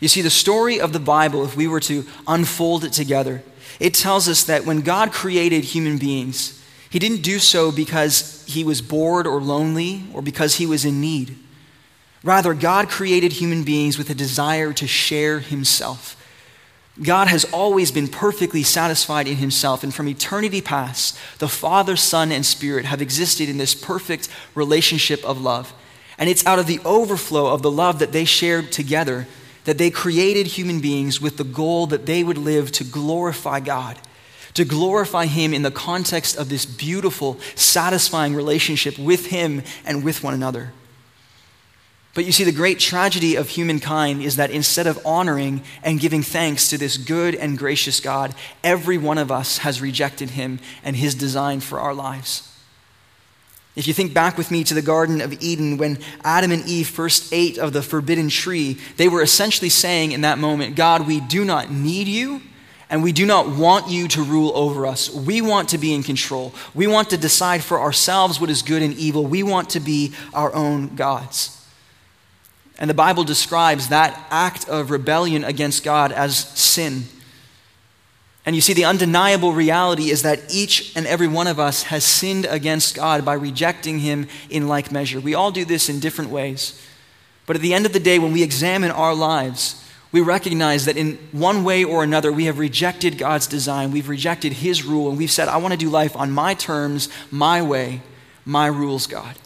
You 0.00 0.08
see, 0.08 0.20
the 0.20 0.28
story 0.28 0.78
of 0.78 0.92
the 0.92 1.00
Bible, 1.00 1.44
if 1.44 1.56
we 1.56 1.68
were 1.68 1.80
to 1.80 2.04
unfold 2.26 2.84
it 2.84 2.92
together, 2.92 3.42
it 3.80 3.94
tells 3.94 4.28
us 4.28 4.44
that 4.44 4.66
when 4.66 4.82
God 4.82 5.12
created 5.12 5.64
human 5.64 5.96
beings, 5.96 6.62
he 6.90 6.98
didn't 6.98 7.22
do 7.22 7.38
so 7.38 7.72
because 7.72 8.44
he 8.46 8.64
was 8.64 8.82
bored 8.82 9.26
or 9.26 9.40
lonely 9.40 10.04
or 10.12 10.20
because 10.20 10.56
he 10.56 10.66
was 10.66 10.84
in 10.84 11.00
need. 11.00 11.36
Rather, 12.22 12.54
God 12.54 12.88
created 12.88 13.32
human 13.32 13.62
beings 13.62 13.96
with 13.96 14.10
a 14.10 14.14
desire 14.14 14.72
to 14.72 14.86
share 14.86 15.40
himself. 15.40 16.15
God 17.02 17.28
has 17.28 17.44
always 17.46 17.90
been 17.90 18.08
perfectly 18.08 18.62
satisfied 18.62 19.28
in 19.28 19.36
himself, 19.36 19.82
and 19.82 19.94
from 19.94 20.08
eternity 20.08 20.62
past, 20.62 21.18
the 21.38 21.48
Father, 21.48 21.94
Son, 21.94 22.32
and 22.32 22.44
Spirit 22.44 22.86
have 22.86 23.02
existed 23.02 23.48
in 23.48 23.58
this 23.58 23.74
perfect 23.74 24.28
relationship 24.54 25.22
of 25.24 25.40
love. 25.40 25.74
And 26.18 26.30
it's 26.30 26.46
out 26.46 26.58
of 26.58 26.66
the 26.66 26.80
overflow 26.84 27.52
of 27.52 27.60
the 27.60 27.70
love 27.70 27.98
that 27.98 28.12
they 28.12 28.24
shared 28.24 28.72
together 28.72 29.26
that 29.66 29.78
they 29.78 29.90
created 29.90 30.46
human 30.46 30.80
beings 30.80 31.20
with 31.20 31.36
the 31.36 31.44
goal 31.44 31.86
that 31.88 32.06
they 32.06 32.24
would 32.24 32.38
live 32.38 32.70
to 32.72 32.84
glorify 32.84 33.60
God, 33.60 33.98
to 34.54 34.64
glorify 34.64 35.26
Him 35.26 35.52
in 35.52 35.62
the 35.62 35.72
context 35.72 36.36
of 36.36 36.48
this 36.48 36.64
beautiful, 36.64 37.38
satisfying 37.56 38.34
relationship 38.34 38.96
with 38.96 39.26
Him 39.26 39.62
and 39.84 40.02
with 40.02 40.22
one 40.22 40.34
another. 40.34 40.72
But 42.16 42.24
you 42.24 42.32
see, 42.32 42.44
the 42.44 42.50
great 42.50 42.78
tragedy 42.78 43.36
of 43.36 43.50
humankind 43.50 44.22
is 44.22 44.36
that 44.36 44.50
instead 44.50 44.86
of 44.86 44.98
honoring 45.04 45.62
and 45.82 46.00
giving 46.00 46.22
thanks 46.22 46.70
to 46.70 46.78
this 46.78 46.96
good 46.96 47.34
and 47.34 47.58
gracious 47.58 48.00
God, 48.00 48.34
every 48.64 48.96
one 48.96 49.18
of 49.18 49.30
us 49.30 49.58
has 49.58 49.82
rejected 49.82 50.30
him 50.30 50.58
and 50.82 50.96
his 50.96 51.14
design 51.14 51.60
for 51.60 51.78
our 51.78 51.92
lives. 51.92 52.50
If 53.76 53.86
you 53.86 53.92
think 53.92 54.14
back 54.14 54.38
with 54.38 54.50
me 54.50 54.64
to 54.64 54.72
the 54.72 54.80
Garden 54.80 55.20
of 55.20 55.42
Eden, 55.42 55.76
when 55.76 55.98
Adam 56.24 56.52
and 56.52 56.66
Eve 56.66 56.88
first 56.88 57.34
ate 57.34 57.58
of 57.58 57.74
the 57.74 57.82
forbidden 57.82 58.30
tree, 58.30 58.78
they 58.96 59.08
were 59.08 59.20
essentially 59.20 59.68
saying 59.68 60.12
in 60.12 60.22
that 60.22 60.38
moment, 60.38 60.74
God, 60.74 61.06
we 61.06 61.20
do 61.20 61.44
not 61.44 61.70
need 61.70 62.08
you, 62.08 62.40
and 62.88 63.02
we 63.02 63.12
do 63.12 63.26
not 63.26 63.46
want 63.46 63.90
you 63.90 64.08
to 64.08 64.22
rule 64.22 64.52
over 64.54 64.86
us. 64.86 65.10
We 65.10 65.42
want 65.42 65.68
to 65.68 65.76
be 65.76 65.92
in 65.92 66.02
control. 66.02 66.54
We 66.72 66.86
want 66.86 67.10
to 67.10 67.18
decide 67.18 67.62
for 67.62 67.78
ourselves 67.78 68.40
what 68.40 68.48
is 68.48 68.62
good 68.62 68.80
and 68.80 68.94
evil. 68.94 69.26
We 69.26 69.42
want 69.42 69.68
to 69.70 69.80
be 69.80 70.14
our 70.32 70.54
own 70.54 70.96
gods. 70.96 71.55
And 72.78 72.90
the 72.90 72.94
Bible 72.94 73.24
describes 73.24 73.88
that 73.88 74.26
act 74.30 74.68
of 74.68 74.90
rebellion 74.90 75.44
against 75.44 75.82
God 75.82 76.12
as 76.12 76.36
sin. 76.36 77.04
And 78.44 78.54
you 78.54 78.62
see, 78.62 78.74
the 78.74 78.84
undeniable 78.84 79.52
reality 79.52 80.10
is 80.10 80.22
that 80.22 80.54
each 80.54 80.94
and 80.94 81.04
every 81.06 81.26
one 81.26 81.48
of 81.48 81.58
us 81.58 81.84
has 81.84 82.04
sinned 82.04 82.44
against 82.44 82.94
God 82.94 83.24
by 83.24 83.34
rejecting 83.34 83.98
Him 83.98 84.28
in 84.48 84.68
like 84.68 84.92
measure. 84.92 85.18
We 85.18 85.34
all 85.34 85.50
do 85.50 85.64
this 85.64 85.88
in 85.88 85.98
different 85.98 86.30
ways. 86.30 86.80
But 87.46 87.56
at 87.56 87.62
the 87.62 87.74
end 87.74 87.86
of 87.86 87.92
the 87.92 88.00
day, 88.00 88.20
when 88.20 88.32
we 88.32 88.44
examine 88.44 88.92
our 88.92 89.14
lives, 89.14 89.82
we 90.12 90.20
recognize 90.20 90.84
that 90.84 90.96
in 90.96 91.18
one 91.32 91.64
way 91.64 91.82
or 91.82 92.04
another, 92.04 92.30
we 92.30 92.44
have 92.44 92.58
rejected 92.58 93.18
God's 93.18 93.48
design. 93.48 93.90
We've 93.90 94.08
rejected 94.08 94.52
His 94.52 94.84
rule, 94.84 95.08
and 95.08 95.18
we've 95.18 95.30
said, 95.30 95.48
I 95.48 95.56
want 95.56 95.72
to 95.72 95.78
do 95.78 95.90
life 95.90 96.16
on 96.16 96.30
my 96.30 96.54
terms, 96.54 97.08
my 97.32 97.62
way, 97.62 98.02
my 98.44 98.66
rules, 98.68 99.08
God. 99.08 99.36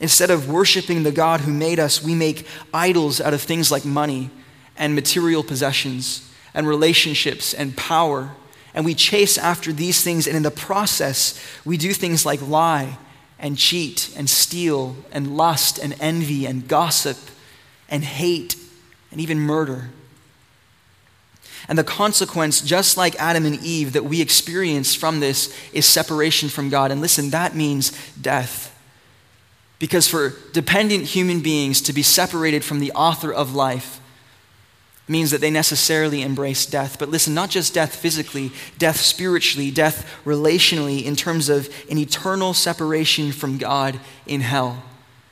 Instead 0.00 0.30
of 0.30 0.50
worshiping 0.50 1.02
the 1.02 1.12
God 1.12 1.42
who 1.42 1.52
made 1.52 1.78
us, 1.78 2.02
we 2.02 2.14
make 2.14 2.46
idols 2.72 3.20
out 3.20 3.34
of 3.34 3.42
things 3.42 3.70
like 3.70 3.84
money 3.84 4.30
and 4.76 4.94
material 4.94 5.44
possessions 5.44 6.28
and 6.54 6.66
relationships 6.66 7.52
and 7.52 7.76
power. 7.76 8.30
And 8.74 8.84
we 8.84 8.94
chase 8.94 9.36
after 9.36 9.72
these 9.72 10.02
things, 10.02 10.26
and 10.26 10.36
in 10.36 10.42
the 10.42 10.50
process, 10.50 11.38
we 11.64 11.76
do 11.76 11.92
things 11.92 12.24
like 12.24 12.40
lie 12.40 12.96
and 13.38 13.58
cheat 13.58 14.10
and 14.16 14.28
steal 14.28 14.96
and 15.12 15.36
lust 15.36 15.78
and 15.78 15.94
envy 16.00 16.46
and 16.46 16.66
gossip 16.66 17.18
and 17.88 18.02
hate 18.02 18.56
and 19.10 19.20
even 19.20 19.38
murder. 19.38 19.90
And 21.68 21.78
the 21.78 21.84
consequence, 21.84 22.62
just 22.62 22.96
like 22.96 23.20
Adam 23.20 23.44
and 23.44 23.62
Eve, 23.62 23.92
that 23.92 24.04
we 24.04 24.20
experience 24.20 24.94
from 24.94 25.20
this 25.20 25.54
is 25.72 25.84
separation 25.84 26.48
from 26.48 26.70
God. 26.70 26.90
And 26.90 27.00
listen, 27.00 27.30
that 27.30 27.54
means 27.54 27.92
death. 28.16 28.69
Because 29.80 30.06
for 30.06 30.34
dependent 30.52 31.06
human 31.06 31.40
beings 31.40 31.80
to 31.82 31.92
be 31.92 32.02
separated 32.02 32.62
from 32.62 32.78
the 32.78 32.92
author 32.92 33.32
of 33.32 33.54
life 33.54 34.00
means 35.08 35.32
that 35.32 35.40
they 35.40 35.50
necessarily 35.50 36.22
embrace 36.22 36.66
death. 36.66 36.98
But 36.98 37.08
listen, 37.08 37.34
not 37.34 37.50
just 37.50 37.74
death 37.74 37.96
physically, 37.96 38.52
death 38.78 38.98
spiritually, 38.98 39.72
death 39.72 40.08
relationally, 40.24 41.02
in 41.04 41.16
terms 41.16 41.48
of 41.48 41.68
an 41.90 41.98
eternal 41.98 42.54
separation 42.54 43.32
from 43.32 43.58
God 43.58 43.98
in 44.26 44.42
hell 44.42 44.84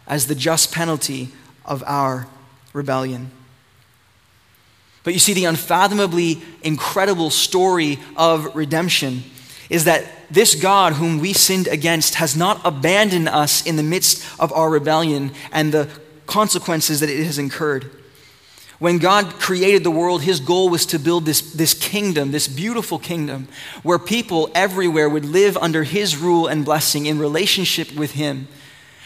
as 0.06 0.26
the 0.26 0.34
just 0.34 0.72
penalty 0.72 1.28
of 1.64 1.84
our 1.86 2.26
rebellion. 2.72 3.30
But 5.04 5.12
you 5.12 5.20
see, 5.20 5.34
the 5.34 5.44
unfathomably 5.44 6.42
incredible 6.62 7.30
story 7.30 7.98
of 8.16 8.56
redemption 8.56 9.22
is 9.68 9.84
that 9.84 10.04
this 10.30 10.54
God 10.54 10.94
whom 10.94 11.18
we 11.18 11.32
sinned 11.32 11.68
against 11.68 12.16
has 12.16 12.36
not 12.36 12.60
abandoned 12.64 13.28
us 13.28 13.64
in 13.66 13.76
the 13.76 13.82
midst 13.82 14.24
of 14.40 14.52
our 14.52 14.70
rebellion 14.70 15.32
and 15.52 15.72
the 15.72 15.88
consequences 16.26 17.00
that 17.00 17.10
it 17.10 17.24
has 17.24 17.38
incurred. 17.38 17.90
When 18.78 18.98
God 18.98 19.34
created 19.40 19.82
the 19.82 19.90
world, 19.90 20.22
his 20.22 20.38
goal 20.38 20.68
was 20.68 20.86
to 20.86 20.98
build 20.98 21.24
this, 21.24 21.52
this 21.52 21.74
kingdom, 21.74 22.30
this 22.30 22.46
beautiful 22.46 22.98
kingdom, 22.98 23.48
where 23.82 23.98
people 23.98 24.50
everywhere 24.54 25.08
would 25.08 25.24
live 25.24 25.56
under 25.56 25.82
his 25.82 26.16
rule 26.16 26.46
and 26.46 26.64
blessing 26.64 27.06
in 27.06 27.18
relationship 27.18 27.92
with 27.92 28.12
him. 28.12 28.46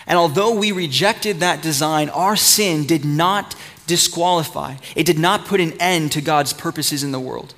And 0.06 0.18
although 0.18 0.54
we 0.54 0.72
rejected 0.72 1.40
that 1.40 1.62
design, 1.62 2.10
our 2.10 2.36
sin 2.36 2.86
did 2.86 3.04
not 3.04 3.54
disqualify, 3.86 4.76
it 4.94 5.06
did 5.06 5.18
not 5.18 5.46
put 5.46 5.60
an 5.60 5.72
end 5.80 6.12
to 6.12 6.20
God's 6.20 6.52
purposes 6.52 7.02
in 7.02 7.12
the 7.12 7.20
world. 7.20 7.54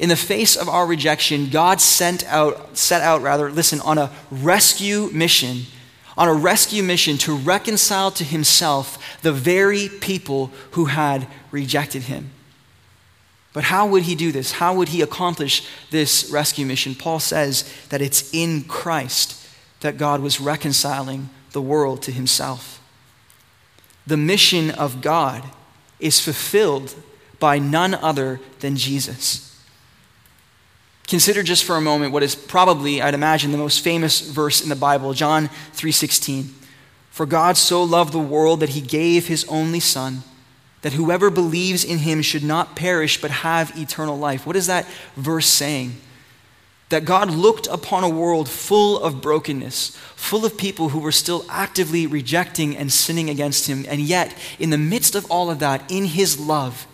In 0.00 0.08
the 0.08 0.16
face 0.16 0.56
of 0.56 0.66
our 0.66 0.86
rejection, 0.86 1.50
God 1.50 1.78
sent 1.78 2.24
out, 2.24 2.74
set 2.74 3.02
out, 3.02 3.20
rather, 3.20 3.50
listen, 3.50 3.80
on 3.80 3.98
a 3.98 4.10
rescue 4.30 5.10
mission, 5.12 5.66
on 6.16 6.26
a 6.26 6.32
rescue 6.32 6.82
mission 6.82 7.18
to 7.18 7.36
reconcile 7.36 8.10
to 8.12 8.24
himself 8.24 9.20
the 9.20 9.30
very 9.30 9.90
people 9.90 10.52
who 10.70 10.86
had 10.86 11.26
rejected 11.50 12.04
him. 12.04 12.30
But 13.52 13.64
how 13.64 13.86
would 13.88 14.04
he 14.04 14.14
do 14.14 14.32
this? 14.32 14.52
How 14.52 14.72
would 14.72 14.88
he 14.88 15.02
accomplish 15.02 15.68
this 15.90 16.30
rescue 16.30 16.64
mission? 16.64 16.94
Paul 16.94 17.20
says 17.20 17.70
that 17.90 18.00
it's 18.00 18.32
in 18.32 18.64
Christ 18.64 19.46
that 19.80 19.98
God 19.98 20.22
was 20.22 20.40
reconciling 20.40 21.28
the 21.52 21.60
world 21.60 22.00
to 22.04 22.10
himself. 22.10 22.80
The 24.06 24.16
mission 24.16 24.70
of 24.70 25.02
God 25.02 25.44
is 25.98 26.20
fulfilled 26.20 26.94
by 27.38 27.58
none 27.58 27.92
other 27.92 28.40
than 28.60 28.76
Jesus. 28.76 29.49
Consider 31.10 31.42
just 31.42 31.64
for 31.64 31.74
a 31.74 31.80
moment 31.80 32.12
what 32.12 32.22
is 32.22 32.36
probably, 32.36 33.02
I'd 33.02 33.14
imagine, 33.14 33.50
the 33.50 33.58
most 33.58 33.80
famous 33.80 34.20
verse 34.20 34.62
in 34.62 34.68
the 34.68 34.76
Bible, 34.76 35.12
John 35.12 35.50
3:16. 35.74 36.54
For 37.10 37.26
God 37.26 37.56
so 37.56 37.82
loved 37.82 38.12
the 38.12 38.20
world 38.20 38.60
that 38.60 38.70
he 38.70 38.80
gave 38.80 39.26
his 39.26 39.44
only 39.46 39.80
son 39.80 40.22
that 40.82 40.92
whoever 40.92 41.28
believes 41.28 41.82
in 41.82 41.98
him 41.98 42.22
should 42.22 42.44
not 42.44 42.76
perish 42.76 43.20
but 43.20 43.32
have 43.32 43.76
eternal 43.76 44.16
life. 44.16 44.46
What 44.46 44.54
is 44.54 44.68
that 44.68 44.86
verse 45.16 45.48
saying? 45.48 45.96
That 46.90 47.04
God 47.04 47.28
looked 47.28 47.66
upon 47.66 48.04
a 48.04 48.08
world 48.08 48.48
full 48.48 49.00
of 49.00 49.20
brokenness, 49.20 49.96
full 50.14 50.44
of 50.44 50.56
people 50.56 50.90
who 50.90 51.00
were 51.00 51.10
still 51.10 51.44
actively 51.50 52.06
rejecting 52.06 52.76
and 52.76 52.92
sinning 52.92 53.28
against 53.28 53.66
him, 53.66 53.84
and 53.88 54.00
yet, 54.00 54.32
in 54.60 54.70
the 54.70 54.78
midst 54.78 55.16
of 55.16 55.28
all 55.28 55.50
of 55.50 55.58
that, 55.58 55.82
in 55.90 56.04
his 56.04 56.38
love, 56.38 56.86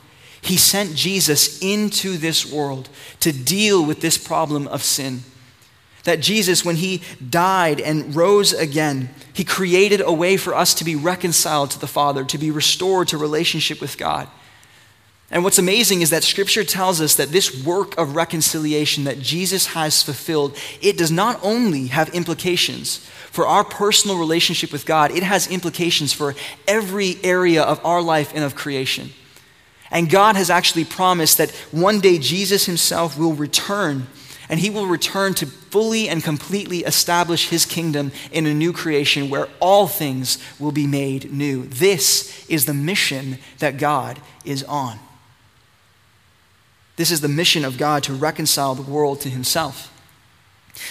he 0.47 0.57
sent 0.57 0.95
Jesus 0.95 1.61
into 1.61 2.17
this 2.17 2.51
world 2.51 2.89
to 3.21 3.33
deal 3.33 3.85
with 3.85 4.01
this 4.01 4.17
problem 4.17 4.69
of 4.69 4.83
sin. 4.83 5.23
That 6.05 6.21
Jesus, 6.21 6.65
when 6.65 6.77
he 6.77 7.03
died 7.29 7.81
and 7.81 8.15
rose 8.15 8.53
again, 8.53 9.11
he 9.33 9.45
created 9.45 10.01
a 10.01 10.13
way 10.13 10.37
for 10.37 10.55
us 10.55 10.73
to 10.75 10.85
be 10.85 10.95
reconciled 10.95 11.73
to 11.73 11.81
the 11.81 11.89
Father, 11.89 12.25
to 12.25 12.39
be 12.39 12.51
restored 12.51 13.09
to 13.09 13.19
relationship 13.19 13.81
with 13.81 13.99
God. 13.99 14.29
And 15.33 15.43
what's 15.43 15.59
amazing 15.59 16.03
is 16.03 16.11
that 16.11 16.23
scripture 16.23 16.63
tells 16.63 17.01
us 17.01 17.17
that 17.17 17.31
this 17.31 17.65
work 17.65 17.99
of 17.99 18.15
reconciliation 18.15 19.05
that 19.05 19.19
Jesus 19.19 19.67
has 19.67 20.01
fulfilled, 20.01 20.57
it 20.81 20.97
does 20.97 21.11
not 21.11 21.41
only 21.43 21.89
have 21.89 22.11
implications 22.11 22.99
for 23.33 23.49
our 23.49 23.65
personal 23.65 24.19
relationship 24.19 24.71
with 24.71 24.87
God, 24.87 25.11
it 25.11 25.25
has 25.25 25.49
implications 25.49 26.13
for 26.13 26.37
every 26.69 27.17
area 27.25 27.63
of 27.65 27.85
our 27.85 28.01
life 28.01 28.31
and 28.33 28.45
of 28.45 28.55
creation. 28.55 29.11
And 29.90 30.11
God 30.11 30.37
has 30.37 30.51
actually 30.51 30.85
promised 30.85 31.38
that 31.38 31.51
one 31.70 32.01
day 32.01 32.18
Jesus 32.18 32.66
himself 32.66 33.18
will 33.18 33.35
return, 33.35 34.07
and 34.49 34.61
he 34.61 34.70
will 34.70 34.87
return 34.87 35.35
to 35.35 35.46
fully 35.46 36.09
and 36.09 36.22
completely 36.22 36.81
establish 36.81 37.49
his 37.49 37.64
kingdom 37.64 38.12
in 38.33 38.46
a 38.46 38.55
new 38.55 38.72
creation 38.72 39.31
where 39.31 39.49
all 39.61 39.87
things 39.87 40.38
will 40.59 40.72
be 40.72 40.87
made 40.87 41.33
new. 41.33 41.66
This 41.66 42.46
is 42.49 42.66
the 42.66 42.75
mission 42.75 43.38
that 43.59 43.79
God 43.79 44.20
is 44.44 44.64
on. 44.64 44.99
This 46.96 47.11
is 47.11 47.20
the 47.20 47.29
mission 47.29 47.64
of 47.64 47.77
God 47.77 48.03
to 48.05 48.14
reconcile 48.14 48.75
the 48.75 48.90
world 48.90 49.20
to 49.20 49.29
himself. 49.29 49.92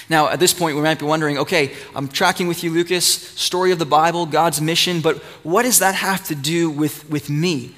Now, 0.10 0.29
at 0.29 0.39
this 0.39 0.53
point, 0.53 0.75
we 0.75 0.81
might 0.81 0.99
be 0.99 1.05
wondering 1.05 1.38
okay, 1.38 1.73
I'm 1.95 2.08
tracking 2.08 2.47
with 2.47 2.63
you, 2.63 2.71
Lucas, 2.71 3.05
story 3.05 3.71
of 3.71 3.79
the 3.79 3.86
Bible, 3.86 4.25
God's 4.25 4.62
mission, 4.62 5.01
but 5.01 5.17
what 5.43 5.63
does 5.63 5.79
that 5.79 5.95
have 5.95 6.25
to 6.27 6.36
do 6.36 6.69
with, 6.69 7.10
with 7.10 7.29
me? 7.29 7.75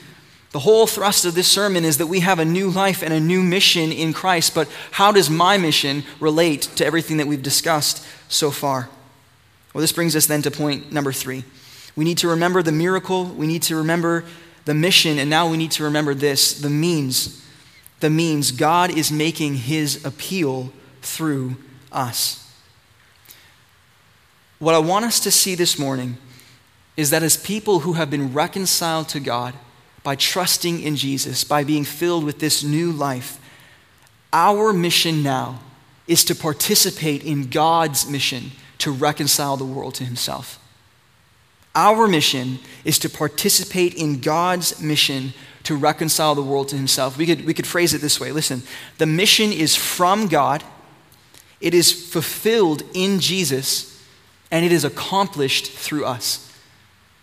The 0.58 0.62
whole 0.62 0.88
thrust 0.88 1.24
of 1.24 1.36
this 1.36 1.48
sermon 1.48 1.86
is 1.86 2.00
that 2.00 2.08
we 2.08 2.22
have 2.22 2.40
a 2.40 2.44
new 2.44 2.72
life 2.72 3.04
and 3.04 3.14
a 3.14 3.20
new 3.20 3.44
mission 3.44 3.92
in 3.92 4.12
Christ, 4.12 4.56
but 4.56 4.68
how 4.90 5.12
does 5.12 5.30
my 5.30 5.56
mission 5.60 6.04
relate 6.20 6.64
to 6.78 6.84
everything 6.84 7.18
that 7.18 7.28
we've 7.28 7.44
discussed 7.44 8.04
so 8.28 8.50
far? 8.50 8.90
Well, 9.72 9.82
this 9.82 9.92
brings 9.92 10.16
us 10.16 10.26
then 10.26 10.42
to 10.42 10.50
point 10.50 10.92
number 10.92 11.12
three. 11.12 11.44
We 11.96 12.06
need 12.06 12.18
to 12.18 12.30
remember 12.30 12.64
the 12.64 12.72
miracle, 12.72 13.26
we 13.26 13.46
need 13.46 13.62
to 13.64 13.76
remember 13.76 14.26
the 14.66 14.74
mission, 14.74 15.20
and 15.20 15.30
now 15.30 15.48
we 15.48 15.58
need 15.58 15.70
to 15.74 15.84
remember 15.84 16.16
this 16.16 16.60
the 16.60 16.72
means. 16.72 17.46
The 18.00 18.10
means 18.10 18.50
God 18.50 18.90
is 18.90 19.12
making 19.12 19.58
his 19.58 20.04
appeal 20.04 20.74
through 21.04 21.58
us. 21.92 22.52
What 24.58 24.74
I 24.74 24.80
want 24.80 25.06
us 25.06 25.20
to 25.20 25.30
see 25.30 25.54
this 25.54 25.78
morning 25.78 26.18
is 26.96 27.12
that 27.12 27.22
as 27.22 27.38
people 27.38 27.82
who 27.82 27.94
have 27.94 28.10
been 28.10 28.34
reconciled 28.34 29.08
to 29.10 29.20
God, 29.20 29.54
by 30.08 30.16
trusting 30.16 30.82
in 30.82 30.96
Jesus, 30.96 31.44
by 31.44 31.66
being 31.66 31.84
filled 31.84 32.24
with 32.24 32.40
this 32.40 32.64
new 32.64 32.94
life. 32.94 33.42
Our 34.32 34.72
mission 34.72 35.22
now 35.22 35.60
is 36.08 36.24
to 36.24 36.34
participate 36.34 37.26
in 37.26 37.50
God's 37.50 38.10
mission 38.10 38.52
to 38.78 38.90
reconcile 38.90 39.58
the 39.58 39.66
world 39.66 39.96
to 39.96 40.06
Himself. 40.06 40.64
Our 41.76 42.08
mission 42.08 42.60
is 42.86 42.98
to 43.00 43.10
participate 43.10 43.96
in 43.96 44.22
God's 44.22 44.82
mission 44.82 45.34
to 45.64 45.76
reconcile 45.76 46.36
the 46.36 46.42
world 46.42 46.70
to 46.70 46.78
Himself. 46.78 47.18
We 47.18 47.26
could, 47.26 47.46
we 47.46 47.54
could 47.54 47.68
phrase 47.68 47.94
it 47.94 48.00
this 48.00 48.18
way 48.18 48.32
listen, 48.32 48.64
the 49.00 49.06
mission 49.06 49.52
is 49.52 49.76
from 49.76 50.28
God, 50.28 50.64
it 51.60 51.74
is 51.74 51.92
fulfilled 51.92 52.82
in 52.94 53.20
Jesus, 53.20 54.02
and 54.52 54.64
it 54.64 54.72
is 54.72 54.86
accomplished 54.86 55.70
through 55.70 56.06
us. 56.06 56.47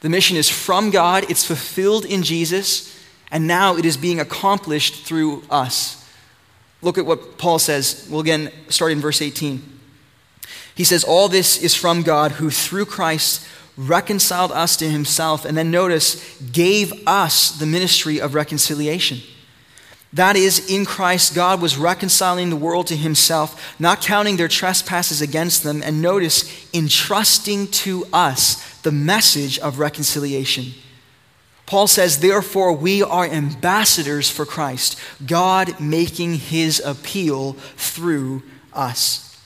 The 0.04 0.10
mission 0.10 0.36
is 0.36 0.50
from 0.50 0.90
God, 0.90 1.24
it's 1.30 1.46
fulfilled 1.46 2.04
in 2.04 2.22
Jesus, 2.22 2.94
and 3.30 3.46
now 3.46 3.74
it 3.74 3.86
is 3.86 3.96
being 3.96 4.20
accomplished 4.20 5.06
through 5.06 5.42
us. 5.48 6.06
Look 6.82 6.98
at 6.98 7.06
what 7.06 7.38
Paul 7.38 7.58
says. 7.58 8.06
We'll 8.10 8.20
again 8.20 8.52
start 8.68 8.92
in 8.92 9.00
verse 9.00 9.22
18. 9.22 9.62
He 10.74 10.84
says, 10.84 11.04
All 11.04 11.28
this 11.28 11.56
is 11.56 11.74
from 11.74 12.02
God 12.02 12.32
who 12.32 12.50
through 12.50 12.84
Christ 12.84 13.48
reconciled 13.78 14.52
us 14.52 14.76
to 14.76 14.90
himself, 14.90 15.46
and 15.46 15.56
then 15.56 15.70
notice, 15.70 16.38
gave 16.52 16.92
us 17.06 17.52
the 17.52 17.64
ministry 17.64 18.20
of 18.20 18.34
reconciliation. 18.34 19.22
That 20.14 20.36
is, 20.36 20.70
in 20.70 20.84
Christ, 20.84 21.34
God 21.34 21.60
was 21.60 21.76
reconciling 21.76 22.48
the 22.48 22.56
world 22.56 22.86
to 22.86 22.96
himself, 22.96 23.74
not 23.80 24.00
counting 24.00 24.36
their 24.36 24.48
trespasses 24.48 25.20
against 25.20 25.64
them, 25.64 25.82
and 25.82 26.00
notice, 26.00 26.72
entrusting 26.72 27.66
to 27.68 28.06
us 28.12 28.80
the 28.82 28.92
message 28.92 29.58
of 29.58 29.80
reconciliation. 29.80 30.66
Paul 31.66 31.88
says, 31.88 32.20
therefore, 32.20 32.72
we 32.72 33.02
are 33.02 33.26
ambassadors 33.26 34.30
for 34.30 34.46
Christ, 34.46 34.96
God 35.26 35.80
making 35.80 36.34
his 36.34 36.78
appeal 36.78 37.54
through 37.76 38.44
us. 38.72 39.36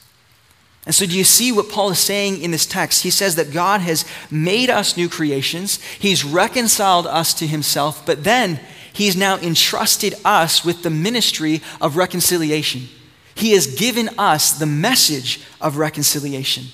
And 0.85 0.95
so, 0.95 1.07
do 1.07 1.17
you 1.17 1.25
see 1.25 1.51
what 1.51 1.71
Paul 1.71 1.91
is 1.91 1.99
saying 1.99 2.43
in 2.43 2.51
this 2.51 2.67
text? 2.67 3.03
He 3.03 3.11
says 3.11 3.37
that 3.37 3.53
God 3.53 3.81
has 3.83 4.05
made 4.31 4.69
us 4.69 4.99
new 4.99 5.09
creations, 5.09 5.81
he's 5.99 6.25
reconciled 6.25 7.07
us 7.07 7.33
to 7.35 7.47
himself, 7.47 8.05
but 8.05 8.25
then 8.25 8.61
He's 8.99 9.17
now 9.17 9.39
entrusted 9.39 10.17
us 10.25 10.65
with 10.65 10.83
the 10.83 10.91
ministry 10.91 11.63
of 11.81 11.97
reconciliation. 11.97 12.89
He 13.37 13.53
has 13.53 13.77
given 13.77 14.11
us 14.19 14.51
the 14.51 14.67
message 14.67 15.41
of 15.61 15.77
reconciliation. 15.77 16.65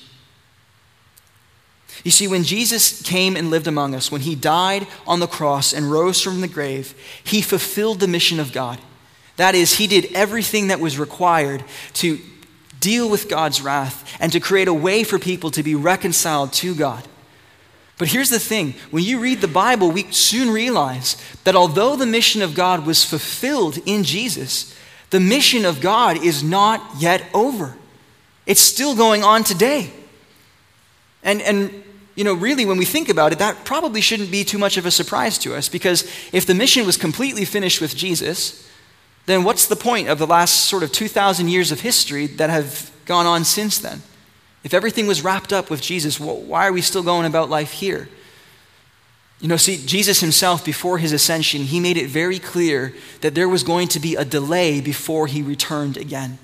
You 2.02 2.10
see, 2.10 2.26
when 2.26 2.42
Jesus 2.42 3.02
came 3.02 3.36
and 3.36 3.50
lived 3.50 3.66
among 3.66 3.94
us, 3.94 4.10
when 4.10 4.22
he 4.22 4.34
died 4.34 4.86
on 5.06 5.20
the 5.20 5.26
cross 5.26 5.74
and 5.74 5.92
rose 5.92 6.22
from 6.22 6.40
the 6.40 6.48
grave, 6.48 6.94
he 7.22 7.42
fulfilled 7.42 8.00
the 8.00 8.08
mission 8.08 8.40
of 8.40 8.54
God. 8.54 8.78
That 9.36 9.54
is, 9.54 9.74
he 9.74 9.86
did 9.86 10.10
everything 10.14 10.68
that 10.68 10.80
was 10.80 10.98
required 10.98 11.62
to 11.94 12.18
deal 12.80 13.10
with 13.10 13.28
God's 13.28 13.60
wrath 13.60 14.16
and 14.18 14.32
to 14.32 14.40
create 14.40 14.68
a 14.68 14.72
way 14.72 15.04
for 15.04 15.18
people 15.18 15.50
to 15.50 15.62
be 15.62 15.74
reconciled 15.74 16.54
to 16.54 16.74
God. 16.74 17.06
But 17.96 18.08
here's 18.08 18.30
the 18.30 18.40
thing 18.40 18.74
when 18.90 19.04
you 19.04 19.20
read 19.20 19.40
the 19.40 19.48
Bible, 19.48 19.90
we 19.90 20.10
soon 20.10 20.50
realize 20.50 21.16
that 21.44 21.54
although 21.54 21.96
the 21.96 22.06
mission 22.06 22.42
of 22.42 22.54
God 22.54 22.86
was 22.86 23.04
fulfilled 23.04 23.78
in 23.86 24.02
Jesus, 24.02 24.74
the 25.10 25.20
mission 25.20 25.64
of 25.64 25.80
God 25.80 26.22
is 26.24 26.42
not 26.42 26.82
yet 26.98 27.24
over. 27.32 27.76
It's 28.46 28.60
still 28.60 28.96
going 28.96 29.22
on 29.22 29.44
today. 29.44 29.92
And, 31.22 31.40
and 31.40 31.84
you 32.16 32.24
know, 32.24 32.34
really, 32.34 32.66
when 32.66 32.78
we 32.78 32.84
think 32.84 33.08
about 33.08 33.32
it, 33.32 33.38
that 33.38 33.64
probably 33.64 34.00
shouldn't 34.00 34.30
be 34.30 34.44
too 34.44 34.58
much 34.58 34.76
of 34.76 34.86
a 34.86 34.90
surprise 34.90 35.38
to 35.38 35.54
us 35.54 35.68
because 35.68 36.02
if 36.32 36.46
the 36.46 36.54
mission 36.54 36.84
was 36.84 36.96
completely 36.96 37.44
finished 37.44 37.80
with 37.80 37.96
Jesus, 37.96 38.68
then 39.26 39.44
what's 39.44 39.66
the 39.66 39.76
point 39.76 40.08
of 40.08 40.18
the 40.18 40.26
last 40.26 40.66
sort 40.66 40.82
of 40.82 40.92
2,000 40.92 41.48
years 41.48 41.72
of 41.72 41.80
history 41.80 42.26
that 42.26 42.50
have 42.50 42.90
gone 43.06 43.26
on 43.26 43.44
since 43.44 43.78
then? 43.78 44.02
If 44.64 44.74
everything 44.74 45.06
was 45.06 45.22
wrapped 45.22 45.52
up 45.52 45.70
with 45.70 45.82
Jesus, 45.82 46.18
why 46.18 46.66
are 46.66 46.72
we 46.72 46.80
still 46.80 47.02
going 47.02 47.26
about 47.26 47.50
life 47.50 47.72
here? 47.72 48.08
You 49.40 49.48
know, 49.48 49.58
see, 49.58 49.76
Jesus 49.76 50.20
himself, 50.20 50.64
before 50.64 50.96
his 50.98 51.12
ascension, 51.12 51.64
he 51.64 51.80
made 51.80 51.98
it 51.98 52.08
very 52.08 52.38
clear 52.38 52.94
that 53.20 53.34
there 53.34 53.48
was 53.48 53.62
going 53.62 53.88
to 53.88 54.00
be 54.00 54.16
a 54.16 54.24
delay 54.24 54.80
before 54.80 55.26
he 55.26 55.42
returned 55.42 55.98
again. 55.98 56.38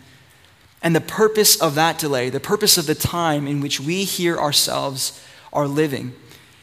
And 0.83 0.95
the 0.95 1.01
purpose 1.01 1.61
of 1.61 1.75
that 1.77 1.99
delay, 1.99 2.29
the 2.29 2.41
purpose 2.41 2.77
of 2.77 2.87
the 2.87 2.95
time 2.95 3.47
in 3.47 3.61
which 3.61 3.81
we 3.81 4.05
here 4.05 4.37
ourselves 4.37 5.23
are 5.53 5.67
living, 5.67 6.15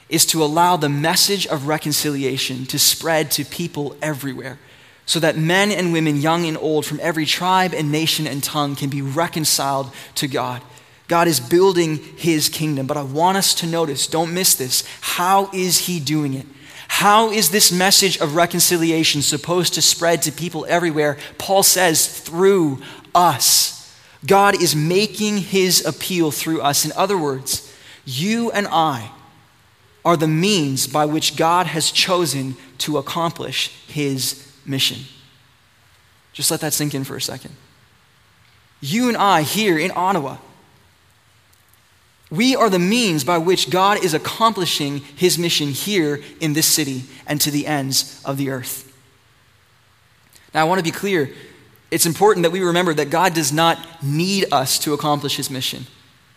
is 0.10 0.26
to 0.28 0.44
allow 0.44 0.78
the 0.78 0.90
message 0.90 1.48
of 1.48 1.68
reconciliation 1.68 2.66
to 2.68 2.78
spread 2.78 3.32
to 3.32 3.44
people 3.44 3.96
everywhere 4.02 4.60
so 5.08 5.20
that 5.22 5.38
men 5.38 5.72
and 5.72 5.94
women, 5.94 6.18
young 6.18 6.46
and 6.46 6.58
old, 6.58 6.86
from 6.86 7.00
every 7.02 7.26
tribe 7.26 7.74
and 7.74 7.92
nation 7.92 8.28
and 8.28 8.44
tongue 8.44 8.76
can 8.76 8.90
be 8.90 9.02
reconciled 9.02 9.92
to 10.16 10.28
God. 10.28 10.62
God 11.08 11.28
is 11.28 11.40
building 11.40 11.98
his 12.18 12.50
kingdom, 12.50 12.86
but 12.86 12.98
I 12.98 13.04
want 13.04 13.38
us 13.38 13.54
to 13.56 13.66
notice, 13.66 14.08
don't 14.08 14.34
miss 14.34 14.56
this. 14.56 14.84
How 15.02 15.50
is 15.54 15.86
he 15.88 16.00
doing 16.00 16.34
it? 16.34 16.46
How 16.90 17.32
is 17.32 17.50
this 17.50 17.72
message 17.72 18.18
of 18.18 18.36
reconciliation 18.36 19.22
supposed 19.22 19.74
to 19.76 19.82
spread 19.82 20.22
to 20.24 20.32
people 20.32 20.66
everywhere? 20.68 21.18
Paul 21.38 21.64
says, 21.64 22.20
through 22.20 22.82
us. 23.14 23.96
God 24.26 24.62
is 24.62 24.76
making 24.76 25.38
his 25.38 25.86
appeal 25.86 26.32
through 26.32 26.62
us. 26.62 26.86
In 26.86 26.92
other 26.94 27.18
words, 27.18 27.74
you 28.06 28.52
and 28.52 28.68
I 28.68 29.12
are 30.04 30.18
the 30.18 30.28
means 30.28 30.88
by 30.88 31.06
which 31.06 31.36
God 31.36 31.68
has 31.68 31.92
chosen 31.92 32.56
to 32.80 32.98
accomplish 32.98 33.70
his 33.88 34.52
mission. 34.66 35.00
Just 36.34 36.52
let 36.52 36.62
that 36.62 36.74
sink 36.74 36.94
in 36.94 37.04
for 37.04 37.16
a 37.16 37.22
second. 37.22 37.56
You 38.80 39.08
and 39.08 39.18
I 39.18 39.42
here 39.42 39.78
in 39.78 39.92
Ottawa, 39.96 40.38
we 42.30 42.56
are 42.56 42.70
the 42.70 42.80
means 42.80 43.24
by 43.24 43.38
which 43.38 43.70
God 43.70 44.04
is 44.04 44.14
accomplishing 44.14 45.00
his 45.00 45.38
mission 45.38 45.70
here 45.70 46.22
in 46.40 46.54
this 46.54 46.68
city 46.68 47.04
and 47.26 47.40
to 47.42 47.52
the 47.52 47.68
ends 47.68 48.22
of 48.26 48.38
the 48.38 48.50
earth. 48.50 48.84
Now, 50.54 50.62
I 50.62 50.64
want 50.66 50.80
to 50.80 50.84
be 50.84 50.92
clear. 50.92 51.32
It's 51.90 52.06
important 52.06 52.44
that 52.44 52.52
we 52.52 52.62
remember 52.62 52.94
that 52.94 53.10
God 53.10 53.34
does 53.34 53.54
not 53.54 54.04
need 54.04 54.52
us 54.52 54.78
to 54.80 54.94
accomplish 54.94 55.38
his 55.38 55.50
mission. 55.50 55.88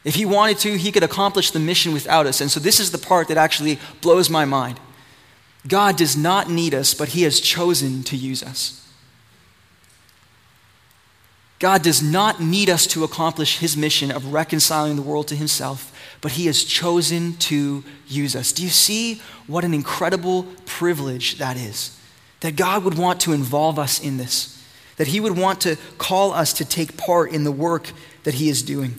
If 0.05 0.14
he 0.14 0.24
wanted 0.24 0.59
to, 0.59 0.79
he 0.79 0.92
could 0.92 1.03
accomplish 1.03 1.50
the 1.50 1.59
mission 1.59 1.92
without 1.92 2.26
us. 2.26 2.40
And 2.40 2.50
so, 2.50 2.61
this 2.61 2.81
is 2.81 2.90
the 2.90 2.98
part 2.98 3.29
that 3.29 3.37
actually 3.37 3.79
blows 4.00 4.31
my 4.31 4.44
mind. 4.44 4.81
God 5.66 5.96
does 5.96 6.16
not 6.16 6.48
need 6.48 6.74
us, 6.74 6.94
but 6.94 7.09
He 7.09 7.22
has 7.22 7.40
chosen 7.40 8.03
to 8.05 8.16
use 8.16 8.42
us. 8.42 8.89
God 11.60 11.82
does 11.82 12.02
not 12.02 12.40
need 12.40 12.70
us 12.70 12.86
to 12.88 13.04
accomplish 13.04 13.58
His 13.58 13.76
mission 13.76 14.10
of 14.10 14.32
reconciling 14.32 14.96
the 14.96 15.02
world 15.02 15.28
to 15.28 15.36
Himself, 15.36 15.94
but 16.22 16.32
He 16.32 16.46
has 16.46 16.64
chosen 16.64 17.36
to 17.36 17.84
use 18.08 18.34
us. 18.34 18.50
Do 18.50 18.62
you 18.62 18.70
see 18.70 19.20
what 19.46 19.62
an 19.62 19.74
incredible 19.74 20.46
privilege 20.64 21.36
that 21.36 21.58
is? 21.58 21.96
That 22.40 22.56
God 22.56 22.82
would 22.84 22.96
want 22.96 23.20
to 23.20 23.34
involve 23.34 23.78
us 23.78 24.02
in 24.02 24.16
this, 24.16 24.60
that 24.96 25.08
He 25.08 25.20
would 25.20 25.36
want 25.36 25.60
to 25.60 25.76
call 25.98 26.32
us 26.32 26.54
to 26.54 26.64
take 26.64 26.96
part 26.96 27.30
in 27.30 27.44
the 27.44 27.52
work 27.52 27.92
that 28.24 28.34
He 28.34 28.48
is 28.48 28.62
doing. 28.62 28.98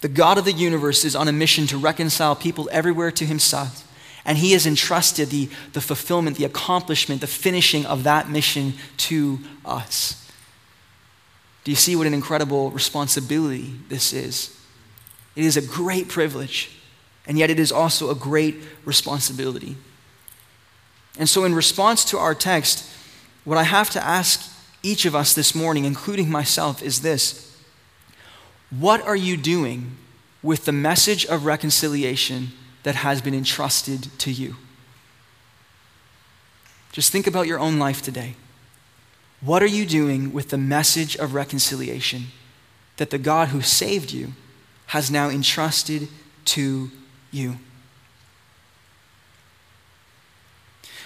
The 0.00 0.08
God 0.08 0.38
of 0.38 0.44
the 0.44 0.52
universe 0.52 1.04
is 1.04 1.16
on 1.16 1.26
a 1.26 1.32
mission 1.32 1.66
to 1.68 1.76
reconcile 1.76 2.36
people 2.36 2.68
everywhere 2.72 3.10
to 3.10 3.26
Himself. 3.26 3.88
And 4.24 4.38
he 4.38 4.52
has 4.52 4.68
entrusted 4.68 5.30
the, 5.30 5.48
the 5.72 5.80
fulfillment, 5.80 6.36
the 6.36 6.44
accomplishment, 6.44 7.20
the 7.20 7.26
finishing 7.26 7.84
of 7.84 8.04
that 8.04 8.30
mission 8.30 8.74
to 8.98 9.40
us. 9.64 10.21
Do 11.64 11.70
you 11.70 11.76
see 11.76 11.96
what 11.96 12.06
an 12.06 12.14
incredible 12.14 12.70
responsibility 12.70 13.74
this 13.88 14.12
is? 14.12 14.58
It 15.36 15.44
is 15.44 15.56
a 15.56 15.62
great 15.62 16.08
privilege, 16.08 16.70
and 17.26 17.38
yet 17.38 17.50
it 17.50 17.58
is 17.58 17.72
also 17.72 18.10
a 18.10 18.14
great 18.14 18.56
responsibility. 18.84 19.76
And 21.18 21.28
so, 21.28 21.44
in 21.44 21.54
response 21.54 22.04
to 22.06 22.18
our 22.18 22.34
text, 22.34 22.90
what 23.44 23.58
I 23.58 23.64
have 23.64 23.90
to 23.90 24.04
ask 24.04 24.50
each 24.82 25.04
of 25.04 25.14
us 25.14 25.34
this 25.34 25.54
morning, 25.54 25.84
including 25.84 26.30
myself, 26.30 26.82
is 26.82 27.02
this 27.02 27.56
What 28.70 29.02
are 29.02 29.16
you 29.16 29.36
doing 29.36 29.96
with 30.42 30.64
the 30.64 30.72
message 30.72 31.24
of 31.26 31.44
reconciliation 31.44 32.52
that 32.82 32.96
has 32.96 33.20
been 33.20 33.34
entrusted 33.34 34.08
to 34.18 34.30
you. 34.30 34.56
Just 36.90 37.12
think 37.12 37.26
about 37.26 37.46
your 37.46 37.58
own 37.58 37.78
life 37.78 38.02
today. 38.02 38.34
What 39.42 39.60
are 39.60 39.66
you 39.66 39.86
doing 39.86 40.32
with 40.32 40.50
the 40.50 40.58
message 40.58 41.16
of 41.16 41.34
reconciliation 41.34 42.26
that 42.96 43.10
the 43.10 43.18
God 43.18 43.48
who 43.48 43.60
saved 43.60 44.12
you 44.12 44.34
has 44.86 45.10
now 45.10 45.28
entrusted 45.30 46.08
to 46.46 46.90
you? 47.32 47.56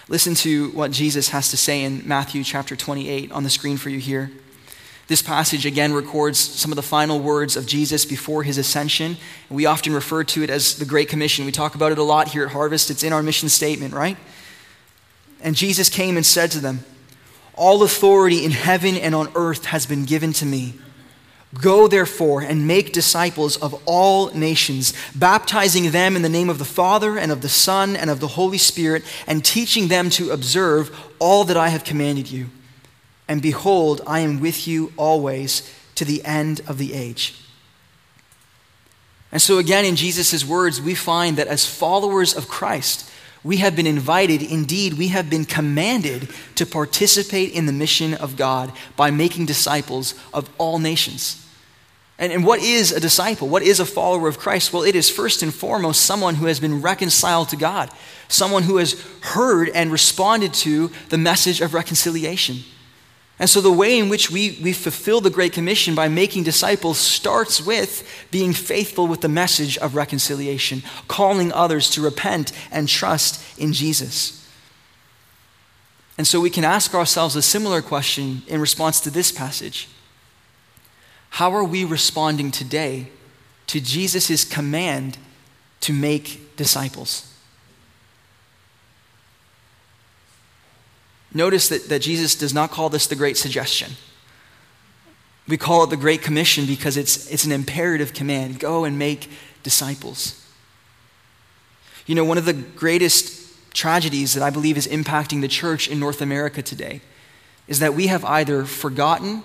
Listen 0.08 0.34
to 0.36 0.68
what 0.72 0.90
Jesus 0.90 1.30
has 1.30 1.50
to 1.50 1.56
say 1.56 1.82
in 1.82 2.06
Matthew 2.06 2.44
chapter 2.44 2.76
28 2.76 3.32
on 3.32 3.42
the 3.42 3.50
screen 3.50 3.78
for 3.78 3.88
you 3.88 3.98
here. 3.98 4.30
This 5.08 5.22
passage 5.22 5.64
again 5.64 5.94
records 5.94 6.38
some 6.38 6.70
of 6.70 6.76
the 6.76 6.82
final 6.82 7.18
words 7.18 7.56
of 7.56 7.66
Jesus 7.66 8.04
before 8.04 8.42
his 8.42 8.58
ascension. 8.58 9.16
We 9.48 9.64
often 9.64 9.94
refer 9.94 10.24
to 10.24 10.42
it 10.42 10.50
as 10.50 10.76
the 10.76 10.84
Great 10.84 11.08
Commission. 11.08 11.46
We 11.46 11.52
talk 11.52 11.74
about 11.74 11.90
it 11.90 11.98
a 11.98 12.02
lot 12.02 12.28
here 12.28 12.44
at 12.44 12.52
Harvest. 12.52 12.90
It's 12.90 13.02
in 13.02 13.12
our 13.12 13.22
mission 13.22 13.48
statement, 13.48 13.94
right? 13.94 14.18
And 15.40 15.56
Jesus 15.56 15.88
came 15.88 16.16
and 16.16 16.26
said 16.26 16.50
to 16.50 16.60
them, 16.60 16.84
All 17.56 17.82
authority 17.82 18.44
in 18.44 18.50
heaven 18.50 18.96
and 18.96 19.14
on 19.14 19.32
earth 19.34 19.66
has 19.66 19.86
been 19.86 20.04
given 20.04 20.32
to 20.34 20.46
me. 20.46 20.74
Go 21.54 21.88
therefore 21.88 22.42
and 22.42 22.66
make 22.66 22.92
disciples 22.92 23.56
of 23.56 23.80
all 23.86 24.30
nations, 24.34 24.92
baptizing 25.14 25.90
them 25.90 26.14
in 26.14 26.22
the 26.22 26.28
name 26.28 26.50
of 26.50 26.58
the 26.58 26.64
Father 26.64 27.18
and 27.18 27.32
of 27.32 27.40
the 27.40 27.48
Son 27.48 27.96
and 27.96 28.10
of 28.10 28.20
the 28.20 28.28
Holy 28.28 28.58
Spirit, 28.58 29.04
and 29.26 29.44
teaching 29.44 29.88
them 29.88 30.10
to 30.10 30.32
observe 30.32 30.94
all 31.18 31.44
that 31.44 31.56
I 31.56 31.68
have 31.68 31.84
commanded 31.84 32.30
you. 32.30 32.46
And 33.28 33.40
behold, 33.40 34.02
I 34.06 34.20
am 34.20 34.40
with 34.40 34.68
you 34.68 34.92
always 34.96 35.72
to 35.94 36.04
the 36.04 36.24
end 36.24 36.60
of 36.68 36.78
the 36.78 36.92
age. 36.92 37.34
And 39.32 39.40
so, 39.42 39.58
again, 39.58 39.84
in 39.84 39.96
Jesus' 39.96 40.44
words, 40.44 40.80
we 40.80 40.94
find 40.94 41.36
that 41.36 41.48
as 41.48 41.66
followers 41.66 42.34
of 42.34 42.48
Christ, 42.48 43.05
we 43.46 43.58
have 43.58 43.76
been 43.76 43.86
invited, 43.86 44.42
indeed, 44.42 44.94
we 44.94 45.08
have 45.08 45.30
been 45.30 45.44
commanded 45.44 46.28
to 46.56 46.66
participate 46.66 47.52
in 47.52 47.66
the 47.66 47.72
mission 47.72 48.12
of 48.12 48.36
God 48.36 48.72
by 48.96 49.12
making 49.12 49.46
disciples 49.46 50.14
of 50.34 50.50
all 50.58 50.80
nations. 50.80 51.46
And, 52.18 52.32
and 52.32 52.44
what 52.44 52.60
is 52.60 52.90
a 52.90 52.98
disciple? 52.98 53.48
What 53.48 53.62
is 53.62 53.78
a 53.78 53.86
follower 53.86 54.26
of 54.26 54.38
Christ? 54.38 54.72
Well, 54.72 54.82
it 54.82 54.96
is 54.96 55.08
first 55.08 55.44
and 55.44 55.54
foremost 55.54 56.04
someone 56.04 56.34
who 56.34 56.46
has 56.46 56.58
been 56.58 56.82
reconciled 56.82 57.50
to 57.50 57.56
God, 57.56 57.88
someone 58.26 58.64
who 58.64 58.78
has 58.78 59.00
heard 59.20 59.68
and 59.68 59.92
responded 59.92 60.52
to 60.54 60.90
the 61.10 61.18
message 61.18 61.60
of 61.60 61.72
reconciliation. 61.72 62.64
And 63.38 63.50
so, 63.50 63.60
the 63.60 63.72
way 63.72 63.98
in 63.98 64.08
which 64.08 64.30
we, 64.30 64.58
we 64.62 64.72
fulfill 64.72 65.20
the 65.20 65.28
Great 65.28 65.52
Commission 65.52 65.94
by 65.94 66.08
making 66.08 66.44
disciples 66.44 66.96
starts 66.96 67.60
with 67.60 68.08
being 68.30 68.54
faithful 68.54 69.06
with 69.06 69.20
the 69.20 69.28
message 69.28 69.76
of 69.78 69.94
reconciliation, 69.94 70.82
calling 71.06 71.52
others 71.52 71.90
to 71.90 72.00
repent 72.00 72.52
and 72.70 72.88
trust 72.88 73.42
in 73.58 73.74
Jesus. 73.74 74.48
And 76.16 76.26
so, 76.26 76.40
we 76.40 76.48
can 76.48 76.64
ask 76.64 76.94
ourselves 76.94 77.36
a 77.36 77.42
similar 77.42 77.82
question 77.82 78.42
in 78.46 78.58
response 78.58 79.00
to 79.00 79.10
this 79.10 79.30
passage 79.30 79.88
How 81.30 81.52
are 81.52 81.64
we 81.64 81.84
responding 81.84 82.50
today 82.50 83.08
to 83.66 83.80
Jesus' 83.80 84.44
command 84.44 85.18
to 85.80 85.92
make 85.92 86.56
disciples? 86.56 87.35
Notice 91.32 91.68
that, 91.68 91.88
that 91.88 92.00
Jesus 92.00 92.34
does 92.34 92.54
not 92.54 92.70
call 92.70 92.88
this 92.88 93.06
the 93.06 93.16
Great 93.16 93.36
Suggestion. 93.36 93.92
We 95.48 95.56
call 95.56 95.84
it 95.84 95.90
the 95.90 95.96
Great 95.96 96.22
Commission 96.22 96.66
because 96.66 96.96
it's, 96.96 97.30
it's 97.30 97.44
an 97.44 97.52
imperative 97.52 98.12
command 98.12 98.58
go 98.58 98.84
and 98.84 98.98
make 98.98 99.30
disciples. 99.62 100.42
You 102.06 102.14
know, 102.14 102.24
one 102.24 102.38
of 102.38 102.44
the 102.44 102.52
greatest 102.52 103.74
tragedies 103.74 104.34
that 104.34 104.42
I 104.42 104.50
believe 104.50 104.76
is 104.76 104.86
impacting 104.86 105.40
the 105.40 105.48
church 105.48 105.88
in 105.88 106.00
North 106.00 106.22
America 106.22 106.62
today 106.62 107.00
is 107.68 107.80
that 107.80 107.94
we 107.94 108.06
have 108.06 108.24
either 108.24 108.64
forgotten 108.64 109.42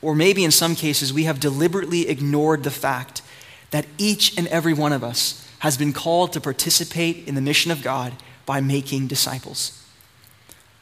or 0.00 0.14
maybe 0.14 0.44
in 0.44 0.50
some 0.50 0.74
cases 0.74 1.12
we 1.12 1.24
have 1.24 1.40
deliberately 1.40 2.08
ignored 2.08 2.64
the 2.64 2.70
fact 2.70 3.22
that 3.70 3.86
each 3.98 4.36
and 4.36 4.46
every 4.48 4.74
one 4.74 4.92
of 4.92 5.02
us 5.02 5.48
has 5.60 5.76
been 5.76 5.92
called 5.92 6.32
to 6.32 6.40
participate 6.40 7.26
in 7.26 7.34
the 7.34 7.40
mission 7.40 7.70
of 7.70 7.82
God 7.82 8.12
by 8.44 8.60
making 8.60 9.06
disciples. 9.06 9.81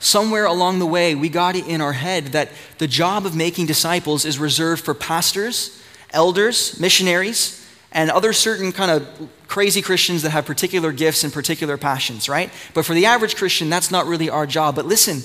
Somewhere 0.01 0.47
along 0.47 0.79
the 0.79 0.87
way, 0.87 1.15
we 1.15 1.29
got 1.29 1.57
it 1.57 1.67
in 1.67 1.83
our 1.83 1.93
head 1.93 2.29
that 2.29 2.49
the 2.79 2.89
job 2.89 3.27
of 3.27 3.37
making 3.37 3.67
disciples 3.67 4.25
is 4.25 4.39
reserved 4.39 4.83
for 4.83 4.95
pastors, 4.95 5.81
elders, 6.11 6.81
missionaries, 6.81 7.57
and 7.93 8.11
other 8.11 8.33
certain 8.33 8.73
kind 8.73 8.91
of 8.91 9.31
crazy 9.47 9.83
Christians 9.83 10.23
that 10.23 10.31
have 10.31 10.47
particular 10.47 10.91
gifts 10.91 11.23
and 11.23 11.33
particular 11.33 11.77
passions, 11.77 12.29
right? 12.29 12.51
But 12.73 12.87
for 12.87 12.95
the 12.95 13.07
average 13.07 13.37
Christian, 13.37 13.69
that's 13.69 13.91
not 13.91 14.07
really 14.07 14.31
our 14.31 14.47
job. 14.47 14.75
But 14.75 14.87
listen, 14.87 15.23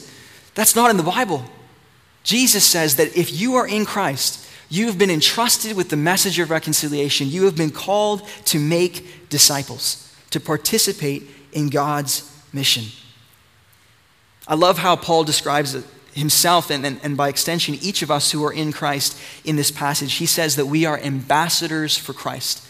that's 0.56 0.76
not 0.76 0.90
in 0.90 0.98
the 0.98 1.04
Bible. 1.04 1.46
Jesus 2.24 2.66
says 2.66 2.98
that 2.98 3.16
if 3.16 3.40
you 3.40 3.56
are 3.56 3.68
in 3.68 3.86
Christ, 3.86 4.46
you 4.68 4.88
have 4.88 4.98
been 4.98 5.12
entrusted 5.12 5.78
with 5.78 5.90
the 5.90 5.96
message 5.96 6.38
of 6.40 6.50
reconciliation. 6.50 7.30
You 7.30 7.46
have 7.46 7.56
been 7.56 7.72
called 7.72 8.28
to 8.46 8.60
make 8.60 9.30
disciples, 9.30 10.14
to 10.32 10.40
participate 10.42 11.24
in 11.54 11.70
God's 11.70 12.30
mission. 12.52 12.86
I 14.48 14.56
love 14.56 14.78
how 14.78 14.96
Paul 14.96 15.24
describes 15.24 15.76
himself 16.14 16.70
and, 16.70 16.86
and, 16.86 17.00
and 17.04 17.18
by 17.18 17.30
extension, 17.30 17.76
each 17.76 18.02
of 18.02 18.10
us 18.10 18.32
who 18.32 18.44
are 18.46 18.54
in 18.54 18.72
Christ 18.72 19.18
in 19.44 19.56
this 19.56 19.72
passage. 19.72 20.14
He 20.14 20.26
says 20.26 20.56
that 20.56 20.68
we 20.68 20.86
are 20.86 21.00
ambassadors 21.00 21.98
for 21.98 22.14
Christ. 22.14 22.66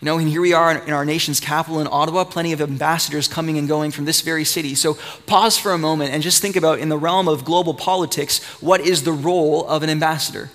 You 0.00 0.06
know, 0.06 0.18
and 0.18 0.28
here 0.28 0.40
we 0.40 0.52
are 0.52 0.76
in 0.76 0.92
our 0.92 1.04
nation's 1.04 1.40
capital 1.40 1.80
in 1.80 1.88
Ottawa, 1.90 2.24
plenty 2.24 2.52
of 2.52 2.60
ambassadors 2.60 3.28
coming 3.28 3.58
and 3.58 3.66
going 3.66 3.90
from 3.90 4.04
this 4.04 4.20
very 4.20 4.44
city. 4.44 4.74
So 4.74 4.98
pause 5.26 5.56
for 5.56 5.72
a 5.72 5.78
moment 5.78 6.12
and 6.12 6.22
just 6.22 6.42
think 6.42 6.56
about 6.56 6.78
in 6.78 6.88
the 6.88 6.98
realm 6.98 7.28
of 7.28 7.44
global 7.44 7.74
politics, 7.74 8.42
what 8.60 8.80
is 8.80 9.04
the 9.04 9.12
role 9.12 9.66
of 9.66 9.82
an 9.82 9.90
ambassador? 9.90 10.50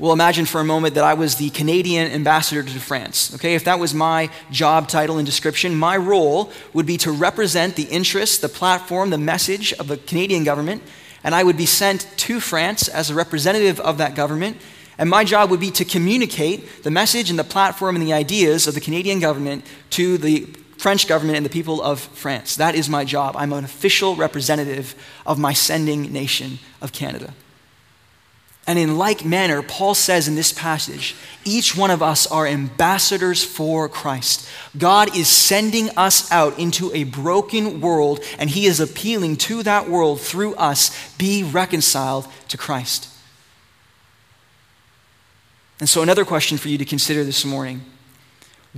Well, 0.00 0.12
imagine 0.12 0.46
for 0.46 0.60
a 0.60 0.64
moment 0.64 0.94
that 0.94 1.02
I 1.02 1.14
was 1.14 1.36
the 1.36 1.50
Canadian 1.50 2.12
ambassador 2.12 2.62
to 2.62 2.78
France. 2.78 3.34
Okay, 3.34 3.56
if 3.56 3.64
that 3.64 3.80
was 3.80 3.92
my 3.92 4.30
job 4.52 4.86
title 4.86 5.18
and 5.18 5.26
description, 5.26 5.74
my 5.74 5.96
role 5.96 6.52
would 6.72 6.86
be 6.86 6.98
to 6.98 7.10
represent 7.10 7.74
the 7.74 7.82
interests, 7.82 8.38
the 8.38 8.48
platform, 8.48 9.10
the 9.10 9.18
message 9.18 9.72
of 9.72 9.88
the 9.88 9.96
Canadian 9.96 10.44
government, 10.44 10.84
and 11.24 11.34
I 11.34 11.42
would 11.42 11.56
be 11.56 11.66
sent 11.66 12.06
to 12.18 12.38
France 12.38 12.86
as 12.86 13.10
a 13.10 13.14
representative 13.14 13.80
of 13.80 13.98
that 13.98 14.14
government. 14.14 14.58
And 14.98 15.10
my 15.10 15.24
job 15.24 15.50
would 15.50 15.60
be 15.60 15.72
to 15.72 15.84
communicate 15.84 16.84
the 16.84 16.92
message 16.92 17.28
and 17.28 17.38
the 17.38 17.44
platform 17.44 17.96
and 17.96 18.06
the 18.06 18.12
ideas 18.12 18.68
of 18.68 18.74
the 18.74 18.80
Canadian 18.80 19.18
government 19.18 19.64
to 19.90 20.16
the 20.16 20.46
French 20.76 21.08
government 21.08 21.36
and 21.36 21.44
the 21.44 21.50
people 21.50 21.82
of 21.82 21.98
France. 21.98 22.54
That 22.54 22.76
is 22.76 22.88
my 22.88 23.04
job. 23.04 23.34
I'm 23.36 23.52
an 23.52 23.64
official 23.64 24.14
representative 24.14 24.94
of 25.26 25.40
my 25.40 25.52
sending 25.52 26.12
nation 26.12 26.60
of 26.80 26.92
Canada. 26.92 27.34
And 28.68 28.78
in 28.78 28.98
like 28.98 29.24
manner, 29.24 29.62
Paul 29.62 29.94
says 29.94 30.28
in 30.28 30.34
this 30.34 30.52
passage, 30.52 31.16
each 31.42 31.74
one 31.74 31.90
of 31.90 32.02
us 32.02 32.26
are 32.26 32.46
ambassadors 32.46 33.42
for 33.42 33.88
Christ. 33.88 34.46
God 34.76 35.16
is 35.16 35.26
sending 35.26 35.88
us 35.96 36.30
out 36.30 36.58
into 36.58 36.92
a 36.92 37.04
broken 37.04 37.80
world, 37.80 38.20
and 38.38 38.50
he 38.50 38.66
is 38.66 38.78
appealing 38.78 39.36
to 39.36 39.62
that 39.62 39.88
world 39.88 40.20
through 40.20 40.54
us 40.56 41.14
be 41.14 41.42
reconciled 41.42 42.28
to 42.48 42.58
Christ. 42.58 43.08
And 45.80 45.88
so, 45.88 46.02
another 46.02 46.26
question 46.26 46.58
for 46.58 46.68
you 46.68 46.76
to 46.76 46.84
consider 46.84 47.24
this 47.24 47.46
morning 47.46 47.80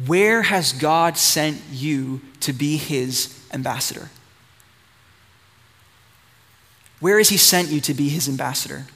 where 0.06 0.42
has 0.42 0.72
God 0.72 1.16
sent 1.16 1.60
you 1.72 2.20
to 2.40 2.52
be 2.52 2.76
his 2.76 3.44
ambassador? 3.52 4.08
Where 7.00 7.18
has 7.18 7.30
he 7.30 7.36
sent 7.36 7.70
you 7.70 7.80
to 7.80 7.92
be 7.92 8.08
his 8.08 8.28
ambassador? 8.28 8.86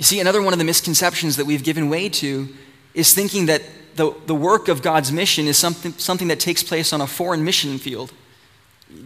You 0.00 0.04
see, 0.04 0.18
another 0.18 0.40
one 0.40 0.54
of 0.54 0.58
the 0.58 0.64
misconceptions 0.64 1.36
that 1.36 1.44
we've 1.44 1.62
given 1.62 1.90
way 1.90 2.08
to 2.08 2.48
is 2.94 3.12
thinking 3.12 3.44
that 3.46 3.60
the, 3.96 4.14
the 4.24 4.34
work 4.34 4.68
of 4.68 4.80
God's 4.80 5.12
mission 5.12 5.46
is 5.46 5.58
something, 5.58 5.92
something 5.98 6.28
that 6.28 6.40
takes 6.40 6.62
place 6.62 6.94
on 6.94 7.02
a 7.02 7.06
foreign 7.06 7.44
mission 7.44 7.76
field, 7.76 8.10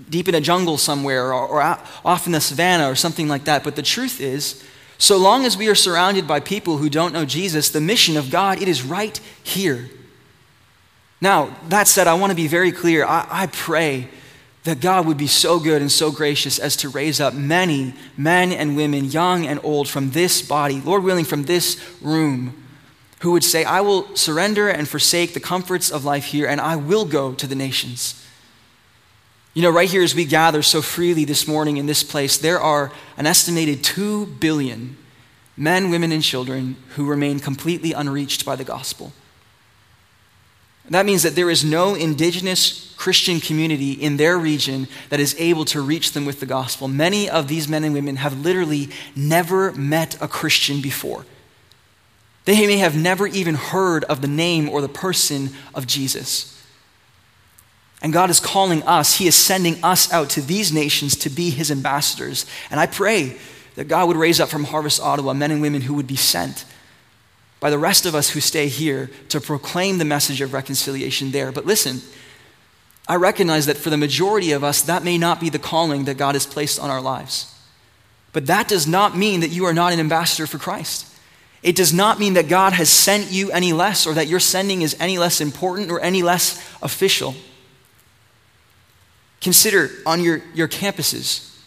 deep 0.09 0.29
in 0.29 0.37
a 0.37 0.41
jungle 0.41 0.79
somewhere, 0.79 1.33
or, 1.33 1.49
or 1.49 1.61
off 1.61 2.27
in 2.27 2.33
the 2.33 2.41
savannah, 2.41 2.89
or 2.89 2.95
something 2.95 3.27
like 3.27 3.43
that. 3.47 3.65
But 3.65 3.75
the 3.75 3.83
truth 3.83 4.21
is, 4.21 4.63
so 4.97 5.17
long 5.17 5.45
as 5.45 5.57
we 5.57 5.67
are 5.67 5.75
surrounded 5.75 6.29
by 6.29 6.39
people 6.39 6.79
who 6.79 6.89
don't 6.89 7.13
know 7.13 7.25
Jesus, 7.25 7.71
the 7.71 7.81
mission 7.81 8.17
of 8.17 8.31
God, 8.31 8.63
it 8.63 8.69
is 8.69 8.85
right 8.85 9.19
here. 9.43 9.91
Now, 11.21 11.57
that 11.71 11.89
said, 11.89 12.07
I 12.07 12.15
want 12.15 12.31
to 12.31 12.37
be 12.37 12.47
very 12.47 12.71
clear. 12.71 13.05
I, 13.05 13.27
I 13.29 13.47
pray 13.49 14.11
that 14.65 14.81
God 14.81 15.07
would 15.07 15.19
be 15.19 15.27
so 15.27 15.61
good 15.61 15.83
and 15.83 15.93
so 15.93 16.11
gracious 16.11 16.59
as 16.59 16.75
to 16.77 16.89
raise 16.89 17.21
up 17.21 17.35
many 17.35 17.95
men 18.17 18.51
and 18.51 18.77
women, 18.77 19.05
young 19.05 19.47
and 19.47 19.61
old, 19.63 19.89
from 19.89 20.11
this 20.11 20.41
body, 20.43 20.81
Lord 20.81 21.05
willing, 21.05 21.27
from 21.27 21.45
this 21.45 21.79
room, 22.01 22.63
who 23.21 23.33
would 23.33 23.45
say, 23.45 23.65
I 23.65 23.83
will 23.83 24.15
surrender 24.17 24.69
and 24.69 24.89
forsake 24.89 25.35
the 25.35 25.41
comforts 25.41 25.91
of 25.91 26.05
life 26.05 26.27
here, 26.27 26.47
and 26.47 26.61
I 26.61 26.77
will 26.77 27.05
go 27.05 27.35
to 27.35 27.47
the 27.47 27.55
nations. 27.55 28.23
You 29.53 29.63
know, 29.63 29.71
right 29.71 29.89
here 29.89 30.03
as 30.03 30.15
we 30.15 30.25
gather 30.25 30.63
so 30.63 30.83
freely 30.83 31.25
this 31.25 31.47
morning 31.47 31.77
in 31.77 31.87
this 31.87 32.03
place, 32.03 32.39
there 32.39 32.59
are 32.59 32.91
an 33.17 33.27
estimated 33.27 33.85
2 33.85 34.27
billion 34.27 34.97
men, 35.57 35.91
women, 35.91 36.11
and 36.11 36.23
children 36.23 36.77
who 36.97 37.07
remain 37.07 37.39
completely 37.39 37.93
unreached 37.93 38.45
by 38.45 38.57
the 38.57 38.65
gospel. 38.65 39.13
That 40.91 41.07
means 41.07 41.23
that 41.23 41.35
there 41.35 41.51
is 41.51 41.65
no 41.65 41.95
indigenous 41.95 42.95
Christian 42.97 43.41
community 43.41 43.93
in 43.93 44.17
their 44.17 44.39
region 44.39 44.87
that 45.09 45.21
is 45.21 45.35
able 45.39 45.65
to 45.67 45.81
reach 45.81 46.13
them 46.13 46.25
with 46.25 46.41
the 46.41 46.47
gospel. 46.47 46.89
Many 46.89 47.29
of 47.29 47.49
these 47.49 47.69
men 47.69 47.85
and 47.85 47.95
women 47.95 48.17
have 48.17 48.41
literally 48.41 48.91
never 49.17 49.73
met 49.73 50.21
a 50.23 50.29
Christian 50.29 50.81
before. 50.81 51.25
They 52.45 52.67
may 52.67 52.79
have 52.79 52.97
never 52.97 53.27
even 53.27 53.55
heard 53.55 54.05
of 54.05 54.21
the 54.21 54.29
name 54.29 54.69
or 54.69 54.81
the 54.81 54.89
person 54.89 55.51
of 55.75 55.87
Jesus. 55.87 56.51
And 58.03 58.13
God 58.13 58.29
is 58.29 58.39
calling 58.39 58.83
us, 58.83 59.17
He 59.17 59.27
is 59.27 59.35
sending 59.35 59.83
us 59.83 60.13
out 60.13 60.29
to 60.31 60.43
these 60.43 60.73
nations 60.73 61.17
to 61.17 61.31
be 61.31 61.49
His 61.49 61.71
ambassadors. 61.71 62.45
And 62.71 62.79
I 62.79 62.87
pray 62.87 63.39
that 63.77 63.89
God 63.89 64.09
would 64.09 64.17
raise 64.19 64.41
up 64.41 64.51
from 64.51 64.65
Harvest 64.65 65.01
Ottawa 65.01 65.33
men 65.33 65.51
and 65.51 65.63
women 65.63 65.81
who 65.81 65.95
would 65.95 66.07
be 66.07 66.17
sent 66.17 66.67
by 67.65 67.71
the 67.71 67.79
rest 67.79 68.05
of 68.05 68.15
us 68.15 68.29
who 68.29 68.41
stay 68.41 68.69
here 68.69 69.09
to 69.31 69.41
proclaim 69.41 69.97
the 69.97 70.05
message 70.05 70.43
of 70.43 70.53
reconciliation 70.53 71.31
there. 71.31 71.51
But 71.51 71.65
listen, 71.65 72.03
I 73.09 73.17
recognize 73.17 73.65
that 73.65 73.79
for 73.79 73.89
the 73.89 73.97
majority 73.97 74.53
of 74.53 74.63
us, 74.63 74.83
that 74.83 75.03
may 75.03 75.17
not 75.17 75.41
be 75.41 75.49
the 75.49 75.59
calling 75.59 76.05
that 76.05 76.19
God 76.19 76.35
has 76.35 76.45
placed 76.45 76.79
on 76.79 76.91
our 76.91 77.01
lives. 77.01 77.59
But 78.35 78.49
that 78.49 78.69
does 78.69 78.87
not 78.87 79.17
mean 79.17 79.41
that 79.41 79.49
you 79.49 79.65
are 79.65 79.73
not 79.73 79.95
an 79.95 79.99
ambassador 79.99 80.47
for 80.47 80.59
Christ. 80.59 81.07
It 81.63 81.75
does 81.75 81.91
not 81.91 82.21
mean 82.21 82.35
that 82.35 82.49
God 82.49 82.75
has 82.75 82.91
sent 82.91 83.33
you 83.33 83.51
any 83.51 83.73
less 83.73 84.07
or 84.07 84.13
that 84.13 84.27
your 84.27 84.41
sending 84.41 84.83
is 84.83 84.95
any 85.01 85.17
less 85.17 85.41
important 85.41 85.91
or 85.91 86.01
any 86.01 86.23
less 86.23 86.63
official. 86.83 87.35
Consider 89.41 89.89
on 90.05 90.23
your, 90.23 90.43
your 90.53 90.69
campuses, 90.69 91.59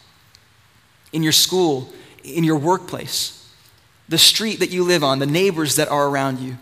in 1.12 1.24
your 1.24 1.32
school, 1.32 1.92
in 2.22 2.44
your 2.44 2.56
workplace 2.56 3.37
the 4.08 4.18
street 4.18 4.60
that 4.60 4.70
you 4.70 4.84
live 4.84 5.04
on, 5.04 5.18
the 5.18 5.26
neighbors 5.26 5.76
that 5.76 5.88
are 5.88 6.08
around 6.08 6.40
you, 6.40 6.56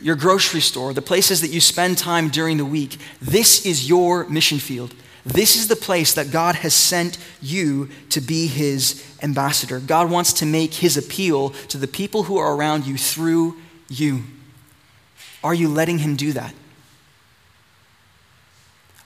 your 0.00 0.16
grocery 0.16 0.60
store, 0.60 0.92
the 0.92 1.02
places 1.02 1.40
that 1.40 1.48
you 1.48 1.60
spend 1.60 1.98
time 1.98 2.28
during 2.28 2.56
the 2.56 2.64
week. 2.64 2.98
This 3.20 3.64
is 3.64 3.88
your 3.88 4.28
mission 4.28 4.58
field. 4.58 4.94
This 5.24 5.56
is 5.56 5.68
the 5.68 5.76
place 5.76 6.12
that 6.14 6.30
God 6.30 6.56
has 6.56 6.74
sent 6.74 7.16
you 7.40 7.88
to 8.10 8.20
be 8.20 8.46
his 8.46 9.02
ambassador. 9.22 9.80
God 9.80 10.10
wants 10.10 10.34
to 10.34 10.46
make 10.46 10.74
his 10.74 10.98
appeal 10.98 11.50
to 11.68 11.78
the 11.78 11.88
people 11.88 12.24
who 12.24 12.36
are 12.36 12.54
around 12.54 12.86
you 12.86 12.98
through 12.98 13.56
you. 13.88 14.24
Are 15.42 15.54
you 15.54 15.68
letting 15.68 15.98
him 15.98 16.16
do 16.16 16.32
that? 16.32 16.54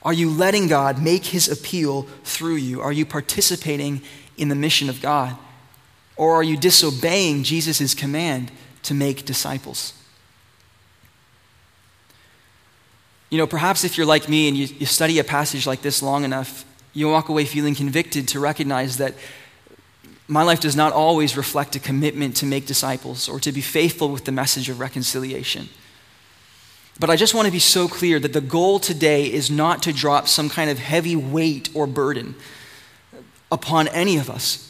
Are 0.03 0.13
you 0.13 0.29
letting 0.29 0.67
God 0.67 1.01
make 1.01 1.25
his 1.25 1.49
appeal 1.49 2.03
through 2.23 2.55
you? 2.55 2.81
Are 2.81 2.91
you 2.91 3.05
participating 3.05 4.01
in 4.37 4.49
the 4.49 4.55
mission 4.55 4.89
of 4.89 5.01
God? 5.01 5.37
Or 6.19 6.33
are 6.33 6.43
you 6.43 6.57
disobeying 6.57 7.43
Jesus' 7.43 7.93
command 7.93 8.51
to 8.83 8.93
make 8.93 9.23
disciples? 9.23 9.93
You 13.29 13.37
know, 13.37 13.47
perhaps 13.47 13.85
if 13.85 13.97
you're 13.97 14.05
like 14.05 14.27
me 14.27 14.49
and 14.49 14.57
you, 14.57 14.65
you 14.65 14.85
study 14.85 15.17
a 15.19 15.23
passage 15.23 15.65
like 15.65 15.81
this 15.81 16.03
long 16.03 16.25
enough, 16.25 16.65
you 16.93 17.07
walk 17.07 17.29
away 17.29 17.45
feeling 17.45 17.73
convicted 17.73 18.27
to 18.27 18.41
recognize 18.41 18.97
that 18.97 19.13
my 20.27 20.43
life 20.43 20.59
does 20.59 20.75
not 20.75 20.91
always 20.91 21.37
reflect 21.37 21.77
a 21.77 21.79
commitment 21.79 22.35
to 22.35 22.45
make 22.45 22.65
disciples 22.65 23.29
or 23.29 23.39
to 23.39 23.53
be 23.53 23.61
faithful 23.61 24.09
with 24.09 24.25
the 24.25 24.33
message 24.33 24.67
of 24.67 24.81
reconciliation. 24.81 25.69
But 26.99 27.09
I 27.09 27.15
just 27.15 27.33
want 27.33 27.45
to 27.45 27.51
be 27.51 27.59
so 27.59 27.87
clear 27.87 28.19
that 28.19 28.33
the 28.33 28.41
goal 28.41 28.79
today 28.79 29.31
is 29.31 29.49
not 29.49 29.81
to 29.83 29.93
drop 29.93 30.27
some 30.27 30.49
kind 30.49 30.69
of 30.69 30.79
heavy 30.79 31.15
weight 31.15 31.69
or 31.73 31.87
burden 31.87 32.35
upon 33.49 33.87
any 33.87 34.17
of 34.17 34.29
us. 34.29 34.68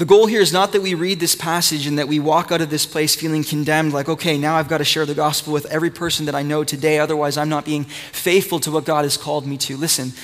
The 0.00 0.06
goal 0.06 0.24
here 0.24 0.40
is 0.40 0.50
not 0.50 0.72
that 0.72 0.80
we 0.80 0.94
read 0.94 1.20
this 1.20 1.34
passage 1.34 1.86
and 1.86 1.98
that 1.98 2.08
we 2.08 2.18
walk 2.18 2.50
out 2.50 2.62
of 2.62 2.70
this 2.70 2.86
place 2.86 3.14
feeling 3.14 3.44
condemned, 3.44 3.92
like, 3.92 4.08
okay, 4.08 4.38
now 4.38 4.56
I've 4.56 4.66
got 4.66 4.78
to 4.78 4.84
share 4.84 5.04
the 5.04 5.12
gospel 5.12 5.52
with 5.52 5.66
every 5.66 5.90
person 5.90 6.24
that 6.24 6.34
I 6.34 6.40
know 6.40 6.64
today, 6.64 6.98
otherwise 6.98 7.36
I'm 7.36 7.50
not 7.50 7.66
being 7.66 7.84
faithful 7.84 8.60
to 8.60 8.70
what 8.70 8.86
God 8.86 9.04
has 9.04 9.18
called 9.18 9.46
me 9.46 9.58
to. 9.58 9.76
Listen, 9.76 10.14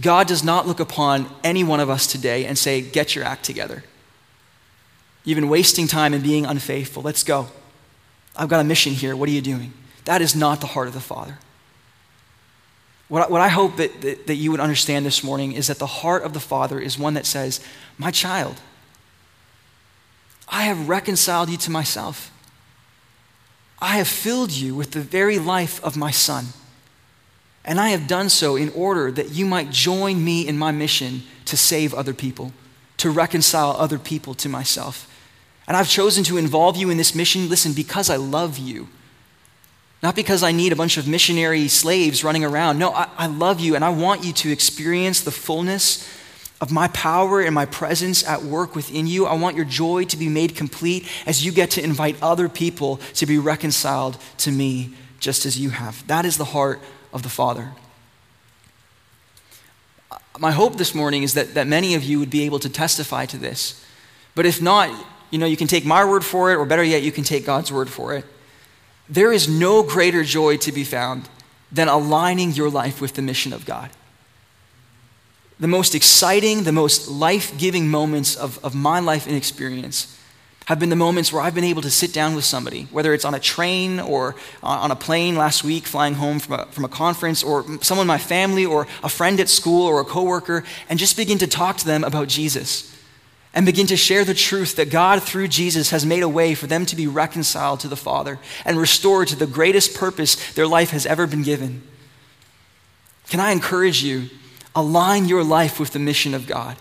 God 0.00 0.26
does 0.26 0.42
not 0.42 0.66
look 0.66 0.80
upon 0.80 1.30
any 1.44 1.62
one 1.62 1.78
of 1.78 1.88
us 1.88 2.08
today 2.08 2.44
and 2.44 2.58
say, 2.58 2.82
get 2.82 3.14
your 3.14 3.24
act 3.24 3.44
together. 3.44 3.84
You've 5.22 5.36
been 5.36 5.48
wasting 5.48 5.86
time 5.86 6.12
and 6.12 6.24
being 6.24 6.44
unfaithful. 6.44 7.04
Let's 7.04 7.22
go. 7.22 7.50
I've 8.34 8.48
got 8.48 8.58
a 8.58 8.64
mission 8.64 8.94
here. 8.94 9.14
What 9.14 9.28
are 9.28 9.32
you 9.32 9.42
doing? 9.42 9.72
That 10.06 10.22
is 10.22 10.34
not 10.34 10.60
the 10.60 10.66
heart 10.66 10.88
of 10.88 10.94
the 10.94 10.98
Father. 10.98 11.38
What 13.06 13.28
I, 13.28 13.30
what 13.30 13.40
I 13.40 13.48
hope 13.48 13.76
that, 13.76 14.00
that, 14.00 14.26
that 14.26 14.34
you 14.34 14.50
would 14.50 14.58
understand 14.58 15.06
this 15.06 15.22
morning 15.22 15.52
is 15.52 15.68
that 15.68 15.78
the 15.78 15.86
heart 15.86 16.24
of 16.24 16.32
the 16.32 16.40
Father 16.40 16.80
is 16.80 16.98
one 16.98 17.14
that 17.14 17.26
says, 17.26 17.60
My 17.96 18.10
child, 18.10 18.60
I 20.50 20.64
have 20.64 20.88
reconciled 20.88 21.48
you 21.48 21.56
to 21.58 21.70
myself. 21.70 22.32
I 23.80 23.96
have 23.96 24.08
filled 24.08 24.50
you 24.50 24.74
with 24.74 24.90
the 24.90 25.00
very 25.00 25.38
life 25.38 25.82
of 25.82 25.96
my 25.96 26.10
Son. 26.10 26.46
And 27.64 27.80
I 27.80 27.90
have 27.90 28.08
done 28.08 28.28
so 28.28 28.56
in 28.56 28.70
order 28.70 29.12
that 29.12 29.30
you 29.30 29.46
might 29.46 29.70
join 29.70 30.24
me 30.24 30.46
in 30.46 30.58
my 30.58 30.72
mission 30.72 31.22
to 31.44 31.56
save 31.56 31.94
other 31.94 32.12
people, 32.12 32.52
to 32.96 33.10
reconcile 33.10 33.76
other 33.78 33.98
people 33.98 34.34
to 34.34 34.48
myself. 34.48 35.06
And 35.68 35.76
I've 35.76 35.88
chosen 35.88 36.24
to 36.24 36.36
involve 36.36 36.76
you 36.76 36.90
in 36.90 36.96
this 36.96 37.14
mission, 37.14 37.48
listen, 37.48 37.72
because 37.72 38.10
I 38.10 38.16
love 38.16 38.58
you. 38.58 38.88
Not 40.02 40.16
because 40.16 40.42
I 40.42 40.50
need 40.50 40.72
a 40.72 40.76
bunch 40.76 40.96
of 40.96 41.06
missionary 41.06 41.68
slaves 41.68 42.24
running 42.24 42.44
around. 42.44 42.78
No, 42.78 42.92
I, 42.92 43.08
I 43.16 43.26
love 43.26 43.60
you 43.60 43.76
and 43.76 43.84
I 43.84 43.90
want 43.90 44.24
you 44.24 44.32
to 44.32 44.50
experience 44.50 45.20
the 45.20 45.30
fullness 45.30 46.08
of 46.60 46.70
my 46.70 46.88
power 46.88 47.40
and 47.40 47.54
my 47.54 47.64
presence 47.64 48.26
at 48.26 48.42
work 48.42 48.76
within 48.76 49.06
you. 49.06 49.26
I 49.26 49.34
want 49.34 49.56
your 49.56 49.64
joy 49.64 50.04
to 50.04 50.16
be 50.16 50.28
made 50.28 50.54
complete 50.54 51.08
as 51.26 51.44
you 51.44 51.52
get 51.52 51.70
to 51.72 51.82
invite 51.82 52.16
other 52.22 52.48
people 52.48 52.98
to 53.14 53.26
be 53.26 53.38
reconciled 53.38 54.18
to 54.38 54.50
me 54.50 54.90
just 55.18 55.46
as 55.46 55.58
you 55.58 55.70
have. 55.70 56.06
That 56.06 56.24
is 56.24 56.36
the 56.36 56.44
heart 56.44 56.80
of 57.12 57.22
the 57.22 57.28
Father. 57.28 57.72
My 60.38 60.52
hope 60.52 60.76
this 60.76 60.94
morning 60.94 61.22
is 61.22 61.34
that, 61.34 61.54
that 61.54 61.66
many 61.66 61.94
of 61.94 62.04
you 62.04 62.18
would 62.18 62.30
be 62.30 62.42
able 62.42 62.58
to 62.60 62.68
testify 62.68 63.26
to 63.26 63.36
this. 63.36 63.84
But 64.34 64.46
if 64.46 64.62
not, 64.62 64.90
you 65.30 65.38
know, 65.38 65.46
you 65.46 65.56
can 65.56 65.66
take 65.66 65.84
my 65.84 66.04
word 66.04 66.24
for 66.24 66.52
it, 66.52 66.56
or 66.56 66.64
better 66.64 66.82
yet, 66.82 67.02
you 67.02 67.12
can 67.12 67.24
take 67.24 67.44
God's 67.44 67.70
word 67.70 67.88
for 67.88 68.14
it. 68.14 68.24
There 69.08 69.32
is 69.32 69.48
no 69.48 69.82
greater 69.82 70.24
joy 70.24 70.56
to 70.58 70.72
be 70.72 70.84
found 70.84 71.28
than 71.70 71.88
aligning 71.88 72.52
your 72.52 72.70
life 72.70 73.00
with 73.00 73.14
the 73.14 73.22
mission 73.22 73.52
of 73.52 73.66
God. 73.66 73.90
The 75.60 75.68
most 75.68 75.94
exciting, 75.94 76.64
the 76.64 76.72
most 76.72 77.08
life 77.08 77.56
giving 77.58 77.88
moments 77.88 78.34
of, 78.34 78.58
of 78.64 78.74
my 78.74 78.98
life 78.98 79.26
and 79.26 79.36
experience 79.36 80.16
have 80.66 80.78
been 80.78 80.88
the 80.88 80.96
moments 80.96 81.32
where 81.32 81.42
I've 81.42 81.54
been 81.54 81.64
able 81.64 81.82
to 81.82 81.90
sit 81.90 82.12
down 82.12 82.34
with 82.34 82.44
somebody, 82.44 82.84
whether 82.92 83.12
it's 83.12 83.24
on 83.24 83.34
a 83.34 83.40
train 83.40 84.00
or 84.00 84.36
on 84.62 84.90
a 84.90 84.96
plane 84.96 85.36
last 85.36 85.64
week 85.64 85.84
flying 85.84 86.14
home 86.14 86.38
from 86.38 86.60
a, 86.60 86.66
from 86.66 86.84
a 86.84 86.88
conference, 86.88 87.42
or 87.42 87.64
someone 87.82 88.04
in 88.04 88.08
my 88.08 88.18
family, 88.18 88.64
or 88.64 88.86
a 89.02 89.08
friend 89.08 89.40
at 89.40 89.48
school, 89.48 89.86
or 89.86 90.00
a 90.00 90.04
coworker, 90.04 90.64
and 90.88 90.98
just 90.98 91.16
begin 91.16 91.38
to 91.38 91.46
talk 91.46 91.76
to 91.78 91.84
them 91.84 92.04
about 92.04 92.28
Jesus 92.28 92.96
and 93.52 93.66
begin 93.66 93.86
to 93.88 93.96
share 93.96 94.24
the 94.24 94.32
truth 94.32 94.76
that 94.76 94.90
God, 94.90 95.22
through 95.22 95.48
Jesus, 95.48 95.90
has 95.90 96.06
made 96.06 96.22
a 96.22 96.28
way 96.28 96.54
for 96.54 96.68
them 96.68 96.86
to 96.86 96.94
be 96.94 97.08
reconciled 97.08 97.80
to 97.80 97.88
the 97.88 97.96
Father 97.96 98.38
and 98.64 98.78
restored 98.78 99.28
to 99.28 99.36
the 99.36 99.46
greatest 99.46 99.94
purpose 99.94 100.54
their 100.54 100.68
life 100.68 100.90
has 100.90 101.04
ever 101.04 101.26
been 101.26 101.42
given. 101.42 101.82
Can 103.28 103.40
I 103.40 103.50
encourage 103.50 104.04
you? 104.04 104.30
Align 104.74 105.26
your 105.26 105.42
life 105.42 105.80
with 105.80 105.90
the 105.90 105.98
mission 105.98 106.34
of 106.34 106.46
God. 106.46 106.76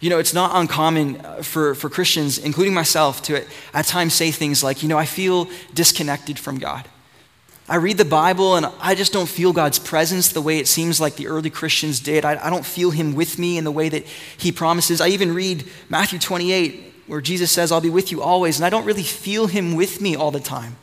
You 0.00 0.10
know, 0.10 0.18
it's 0.18 0.34
not 0.34 0.50
uncommon 0.54 1.24
uh, 1.24 1.36
for, 1.42 1.74
for 1.74 1.88
Christians, 1.88 2.36
including 2.36 2.74
myself, 2.74 3.22
to 3.22 3.42
at 3.72 3.86
times 3.86 4.12
say 4.12 4.30
things 4.30 4.62
like, 4.62 4.82
you 4.82 4.88
know, 4.88 4.98
I 4.98 5.06
feel 5.06 5.48
disconnected 5.72 6.38
from 6.38 6.58
God. 6.58 6.86
I 7.66 7.76
read 7.76 7.96
the 7.96 8.04
Bible 8.04 8.56
and 8.56 8.66
I 8.80 8.94
just 8.94 9.14
don't 9.14 9.28
feel 9.28 9.54
God's 9.54 9.78
presence 9.78 10.28
the 10.28 10.42
way 10.42 10.58
it 10.58 10.68
seems 10.68 11.00
like 11.00 11.16
the 11.16 11.28
early 11.28 11.48
Christians 11.48 12.00
did. 12.00 12.26
I, 12.26 12.46
I, 12.46 12.50
don't 12.50 12.66
feel 12.66 12.90
Him 12.90 13.14
with 13.14 13.38
me 13.38 13.56
in 13.56 13.64
the 13.64 13.70
way 13.70 13.88
that 13.88 14.04
He 14.36 14.52
promises. 14.52 15.00
I 15.00 15.08
even 15.08 15.32
read 15.32 15.64
Matthew 15.88 16.18
28, 16.18 16.92
where 17.06 17.22
Jesus 17.22 17.50
says, 17.50 17.72
I'll 17.72 17.80
be 17.80 17.88
with 17.88 18.12
you 18.12 18.20
always, 18.20 18.58
and 18.58 18.66
I 18.66 18.70
don't 18.70 18.84
really 18.84 19.02
feel 19.02 19.46
Him 19.46 19.74
with 19.74 20.02
me 20.02 20.14
all 20.14 20.30
the 20.30 20.40
time. 20.40 20.76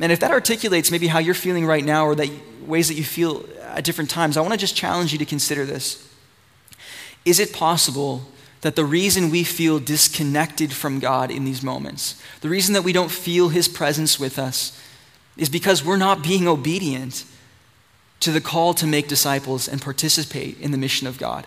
And 0.00 0.10
if 0.10 0.20
that 0.20 0.30
articulates 0.30 0.90
maybe 0.90 1.06
how 1.06 1.18
you're 1.18 1.34
feeling 1.34 1.66
right 1.66 1.84
now 1.84 2.06
or 2.06 2.14
that 2.16 2.28
ways 2.66 2.88
that 2.88 2.94
you 2.94 3.04
feel 3.04 3.44
at 3.62 3.84
different 3.84 4.10
times, 4.10 4.36
I 4.36 4.40
want 4.40 4.52
to 4.52 4.58
just 4.58 4.76
challenge 4.76 5.12
you 5.12 5.18
to 5.18 5.24
consider 5.24 5.64
this. 5.64 6.08
Is 7.24 7.40
it 7.40 7.52
possible 7.52 8.22
that 8.62 8.76
the 8.76 8.84
reason 8.84 9.30
we 9.30 9.44
feel 9.44 9.78
disconnected 9.78 10.72
from 10.72 10.98
God 10.98 11.30
in 11.30 11.44
these 11.44 11.62
moments, 11.62 12.20
the 12.40 12.48
reason 12.48 12.72
that 12.74 12.82
we 12.82 12.92
don't 12.92 13.10
feel 13.10 13.50
His 13.50 13.68
presence 13.68 14.18
with 14.18 14.38
us, 14.38 14.80
is 15.36 15.48
because 15.48 15.84
we're 15.84 15.96
not 15.96 16.22
being 16.22 16.48
obedient 16.48 17.24
to 18.20 18.30
the 18.30 18.40
call 18.40 18.72
to 18.74 18.86
make 18.86 19.06
disciples 19.06 19.68
and 19.68 19.82
participate 19.82 20.58
in 20.60 20.70
the 20.70 20.78
mission 20.78 21.06
of 21.06 21.18
God. 21.18 21.46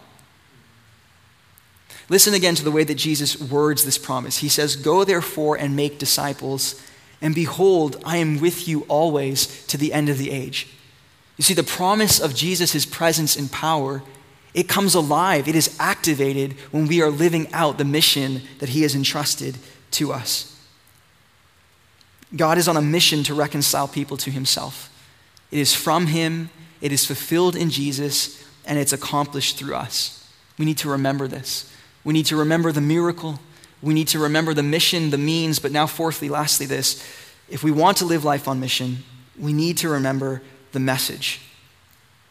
Listen 2.10 2.34
again 2.34 2.56
to 2.56 2.64
the 2.64 2.72
way 2.72 2.84
that 2.84 2.96
Jesus 2.96 3.40
words 3.42 3.84
this 3.84 3.98
promise. 3.98 4.38
He 4.38 4.50
says, 4.50 4.76
Go 4.76 5.04
therefore 5.04 5.58
and 5.58 5.76
make 5.76 5.98
disciples, 5.98 6.82
and 7.22 7.34
behold, 7.34 8.02
I 8.06 8.18
am 8.18 8.40
with 8.40 8.68
you 8.68 8.82
always 8.88 9.66
to 9.68 9.78
the 9.78 9.94
end 9.94 10.10
of 10.10 10.18
the 10.18 10.32
age. 10.32 10.68
You 11.38 11.44
see, 11.44 11.54
the 11.54 11.64
promise 11.64 12.20
of 12.20 12.36
Jesus' 12.36 12.86
presence 12.86 13.36
and 13.36 13.52
power, 13.52 14.04
it 14.54 14.68
comes 14.68 14.96
alive, 14.96 15.48
it 15.48 15.56
is 15.56 15.76
activated 15.80 16.54
when 16.72 16.88
we 16.88 17.02
are 17.02 17.10
living 17.10 17.52
out 17.54 17.78
the 17.78 17.86
mission 17.86 18.42
that 18.60 18.70
He 18.70 18.82
has 18.84 18.96
entrusted 18.96 19.58
to 19.92 20.12
us. 20.12 20.58
God 22.36 22.58
is 22.58 22.68
on 22.68 22.78
a 22.78 22.82
mission 22.82 23.24
to 23.24 23.34
reconcile 23.34 23.88
people 23.88 24.18
to 24.18 24.32
himself. 24.32 24.94
It 25.52 25.60
is 25.60 25.74
from 25.74 26.08
him, 26.08 26.50
it 26.82 26.92
is 26.92 27.06
fulfilled 27.06 27.56
in 27.56 27.70
Jesus, 27.70 28.44
and 28.66 28.78
it's 28.78 28.92
accomplished 28.92 29.58
through 29.58 29.76
us. 29.76 30.30
We 30.58 30.66
need 30.66 30.78
to 30.80 30.90
remember 30.90 31.28
this. 31.28 31.72
We 32.04 32.14
need 32.14 32.26
to 32.28 32.36
remember 32.36 32.72
the 32.72 32.82
miracle. 32.82 33.40
We 33.82 33.94
need 33.94 34.08
to 34.10 34.20
remember 34.20 34.54
the 34.54 34.64
mission, 34.64 35.12
the 35.12 35.18
means, 35.18 35.60
but 35.60 35.72
now, 35.72 35.88
fourthly, 35.88 36.30
lastly, 36.30 36.66
this. 36.66 37.06
If 37.50 37.64
we 37.64 37.72
want 37.72 37.98
to 37.98 38.06
live 38.06 38.24
life 38.24 38.48
on 38.48 38.60
mission, 38.60 39.04
we 39.40 39.54
need 39.54 39.78
to 39.78 39.90
remember 39.90 40.42
the 40.72 40.80
message 40.80 41.42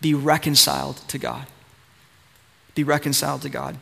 be 0.00 0.12
reconciled 0.12 0.96
to 1.08 1.18
God. 1.18 1.46
Be 2.74 2.84
reconciled 2.84 3.42
to 3.42 3.48
God. 3.48 3.78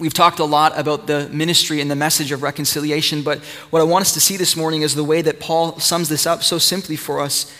We've 0.00 0.12
talked 0.12 0.38
a 0.38 0.44
lot 0.44 0.76
about 0.78 1.06
the 1.06 1.28
ministry 1.28 1.80
and 1.80 1.90
the 1.90 1.96
message 1.96 2.32
of 2.32 2.42
reconciliation, 2.42 3.22
but 3.22 3.38
what 3.70 3.80
I 3.80 3.84
want 3.84 4.02
us 4.02 4.12
to 4.14 4.20
see 4.20 4.36
this 4.36 4.56
morning 4.56 4.82
is 4.82 4.94
the 4.94 5.04
way 5.04 5.22
that 5.22 5.38
Paul 5.38 5.78
sums 5.78 6.08
this 6.08 6.26
up 6.26 6.42
so 6.42 6.58
simply 6.58 6.96
for 6.96 7.20
us 7.20 7.54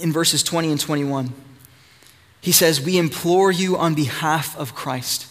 in 0.00 0.12
verses 0.12 0.42
20 0.42 0.72
and 0.72 0.80
21. 0.80 1.32
He 2.40 2.52
says, 2.52 2.80
We 2.80 2.98
implore 2.98 3.52
you 3.52 3.76
on 3.76 3.94
behalf 3.94 4.56
of 4.56 4.74
Christ, 4.74 5.26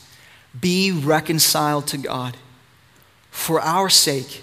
be 0.60 0.92
reconciled 0.92 1.88
to 1.88 1.98
God. 1.98 2.38
For 3.36 3.60
our 3.60 3.90
sake, 3.90 4.42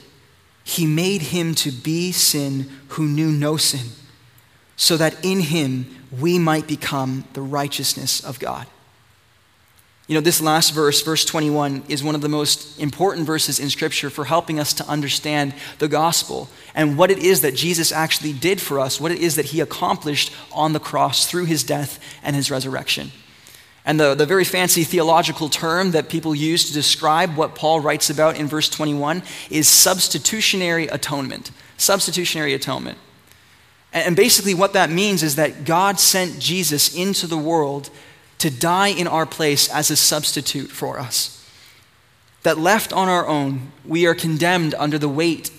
he 0.63 0.87
made 0.87 1.23
him 1.23 1.57
to 1.57 1.73
be 1.73 2.13
sin 2.13 2.71
who 2.89 3.09
knew 3.09 3.33
no 3.33 3.57
sin, 3.57 3.89
so 4.77 4.97
that 4.99 5.25
in 5.25 5.41
him 5.41 5.87
we 6.21 6.39
might 6.39 6.69
become 6.69 7.25
the 7.33 7.41
righteousness 7.41 8.23
of 8.23 8.39
God. 8.39 8.67
You 10.07 10.15
know, 10.15 10.21
this 10.21 10.43
last 10.43 10.75
verse, 10.75 11.03
verse 11.03 11.25
21, 11.25 11.85
is 11.89 12.05
one 12.05 12.15
of 12.15 12.21
the 12.21 12.29
most 12.29 12.79
important 12.79 13.27
verses 13.27 13.59
in 13.59 13.71
Scripture 13.71 14.11
for 14.11 14.27
helping 14.27 14.61
us 14.61 14.75
to 14.75 14.87
understand 14.87 15.55
the 15.79 15.89
gospel 15.89 16.49
and 16.75 16.97
what 16.99 17.11
it 17.11 17.19
is 17.19 17.41
that 17.41 17.57
Jesus 17.57 17.93
actually 17.93 18.35
did 18.35 18.61
for 18.61 18.79
us, 18.79 19.01
what 19.01 19.11
it 19.11 19.19
is 19.19 19.35
that 19.35 19.47
he 19.47 19.61
accomplished 19.61 20.33
on 20.53 20.75
the 20.75 20.81
cross 20.81 21.27
through 21.27 21.47
his 21.47 21.65
death 21.65 21.99
and 22.23 22.37
his 22.37 22.51
resurrection. 22.53 23.11
And 23.85 23.99
the, 23.99 24.15
the 24.15 24.27
very 24.27 24.45
fancy 24.45 24.85
theological 24.85 25.49
term 25.49 25.91
that 25.91 26.09
people 26.09 26.35
use 26.35 26.67
to 26.67 26.73
describe 26.73 27.37
what 27.37 27.55
Paul 27.55 27.81
writes 27.81 28.11
about 28.11 28.37
in 28.37 28.47
verse 28.47 28.69
21 28.69 29.23
is 29.51 29.67
substitutionary 29.67 30.87
atonement. 30.87 31.51
Substitutionary 31.79 32.55
atonement. 32.55 32.99
And 33.93 34.17
basically, 34.17 34.55
what 34.55 34.73
that 34.73 34.89
means 34.89 35.23
is 35.23 35.37
that 35.37 35.65
God 35.65 35.99
sent 35.99 36.39
Jesus 36.39 36.95
into 36.95 37.27
the 37.27 37.37
world 37.37 37.91
to 38.39 38.51
die 38.51 38.89
in 38.89 39.07
our 39.07 39.27
place 39.27 39.69
as 39.69 39.91
a 39.91 39.97
substitute 39.97 40.71
for 40.71 40.99
us. 40.99 41.39
That 42.43 42.59
left 42.59 42.93
on 42.93 43.09
our 43.09 43.27
own, 43.27 43.73
we 43.85 44.07
are 44.07 44.15
condemned 44.15 44.75
under 44.79 44.99
the 44.99 45.09
weight 45.09 45.51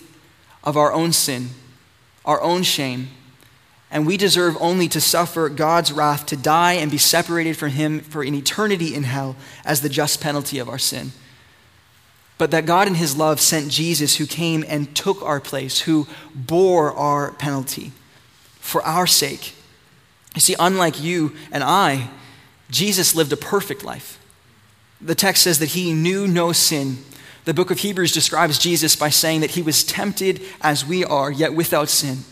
of 0.63 0.75
our 0.77 0.91
own 0.91 1.13
sin, 1.13 1.49
our 2.25 2.41
own 2.41 2.63
shame, 2.63 3.09
and 3.93 4.07
we 4.07 4.17
deserve 4.17 4.57
only 4.59 4.87
to 4.89 4.99
suffer 4.99 5.47
God's 5.49 5.91
wrath, 5.91 6.25
to 6.25 6.35
die 6.35 6.73
and 6.73 6.89
be 6.89 6.97
separated 6.97 7.55
from 7.55 7.69
Him 7.69 7.99
for 7.99 8.23
an 8.23 8.33
eternity 8.33 8.95
in 8.95 9.03
hell 9.03 9.35
as 9.63 9.81
the 9.81 9.87
just 9.87 10.19
penalty 10.19 10.57
of 10.57 10.67
our 10.67 10.79
sin. 10.79 11.11
But 12.39 12.49
that 12.49 12.65
God 12.65 12.87
in 12.87 12.95
His 12.95 13.15
love 13.15 13.39
sent 13.39 13.69
Jesus, 13.69 14.15
who 14.15 14.25
came 14.25 14.65
and 14.67 14.95
took 14.95 15.21
our 15.21 15.39
place, 15.39 15.81
who 15.81 16.07
bore 16.33 16.91
our 16.91 17.33
penalty 17.33 17.91
for 18.59 18.81
our 18.81 19.05
sake. 19.05 19.53
You 20.33 20.41
see, 20.41 20.55
unlike 20.57 20.99
you 20.99 21.35
and 21.51 21.63
I, 21.63 22.09
Jesus 22.71 23.13
lived 23.13 23.31
a 23.31 23.37
perfect 23.37 23.83
life. 23.83 24.19
The 24.99 25.13
text 25.13 25.43
says 25.43 25.59
that 25.59 25.69
he 25.69 25.93
knew 25.93 26.27
no 26.27 26.51
sin. 26.51 26.97
The 27.45 27.53
book 27.53 27.69
of 27.69 27.77
Hebrews 27.77 28.11
describes 28.11 28.57
Jesus 28.57 28.95
by 28.95 29.09
saying 29.09 29.41
that 29.41 29.51
he 29.51 29.61
was 29.61 29.83
tempted 29.83 30.41
as 30.61 30.83
we 30.83 31.05
are, 31.05 31.31
yet 31.31 31.53
without 31.53 31.89
sin. 31.89 32.23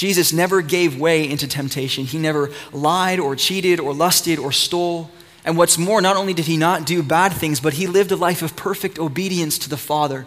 Jesus 0.00 0.32
never 0.32 0.62
gave 0.62 0.98
way 0.98 1.28
into 1.28 1.46
temptation. 1.46 2.06
He 2.06 2.16
never 2.16 2.48
lied 2.72 3.20
or 3.20 3.36
cheated 3.36 3.78
or 3.78 3.92
lusted 3.92 4.38
or 4.38 4.50
stole. 4.50 5.10
And 5.44 5.58
what's 5.58 5.76
more, 5.76 6.00
not 6.00 6.16
only 6.16 6.32
did 6.32 6.46
he 6.46 6.56
not 6.56 6.86
do 6.86 7.02
bad 7.02 7.34
things, 7.34 7.60
but 7.60 7.74
he 7.74 7.86
lived 7.86 8.10
a 8.10 8.16
life 8.16 8.40
of 8.40 8.56
perfect 8.56 8.98
obedience 8.98 9.58
to 9.58 9.68
the 9.68 9.76
Father. 9.76 10.24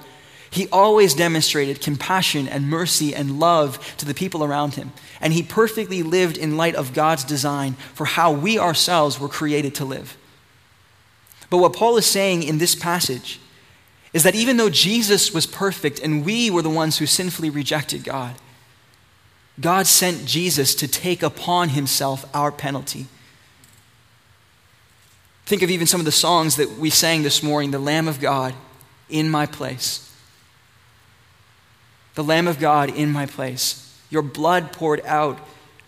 He 0.52 0.68
always 0.68 1.16
demonstrated 1.16 1.82
compassion 1.82 2.48
and 2.48 2.70
mercy 2.70 3.16
and 3.16 3.40
love 3.40 3.96
to 3.98 4.06
the 4.06 4.14
people 4.14 4.44
around 4.44 4.76
him. 4.76 4.94
And 5.20 5.34
he 5.34 5.42
perfectly 5.42 6.04
lived 6.04 6.38
in 6.38 6.56
light 6.56 6.76
of 6.76 6.94
God's 6.94 7.24
design 7.24 7.74
for 7.96 8.06
how 8.06 8.32
we 8.32 8.60
ourselves 8.60 9.20
were 9.20 9.28
created 9.28 9.74
to 9.74 9.86
live. 9.86 10.16
But 11.50 11.58
what 11.58 11.74
Paul 11.74 11.98
is 11.98 12.06
saying 12.06 12.44
in 12.44 12.60
this 12.60 12.76
passage 12.76 13.40
is 14.14 14.22
that 14.22 14.36
even 14.36 14.58
though 14.58 14.70
Jesus 14.70 15.34
was 15.34 15.48
perfect 15.48 15.98
and 15.98 16.24
we 16.24 16.52
were 16.52 16.62
the 16.62 16.70
ones 16.70 17.00
who 17.00 17.08
sinfully 17.08 17.50
rejected 17.50 18.04
God, 18.04 18.36
God 19.60 19.86
sent 19.86 20.26
Jesus 20.26 20.74
to 20.76 20.88
take 20.88 21.22
upon 21.22 21.70
himself 21.70 22.26
our 22.34 22.52
penalty. 22.52 23.06
Think 25.46 25.62
of 25.62 25.70
even 25.70 25.88
some 25.88 26.02
of 26.02 26.06
the 26.06 26.12
songs 26.12 26.56
that 26.56 26.78
we 26.78 26.90
sang 26.90 27.24
this 27.24 27.44
morning 27.44 27.72
the 27.72 27.80
Lamb 27.80 28.08
of 28.08 28.20
God 28.20 28.54
in 29.10 29.30
my 29.30 29.46
place. 29.46 30.10
The 32.16 32.24
Lamb 32.24 32.48
of 32.48 32.60
God 32.60 32.90
in 32.90 33.12
my 33.12 33.26
place. 33.26 33.80
Your 34.10 34.22
blood 34.22 34.72
poured 34.72 35.02
out, 35.06 35.40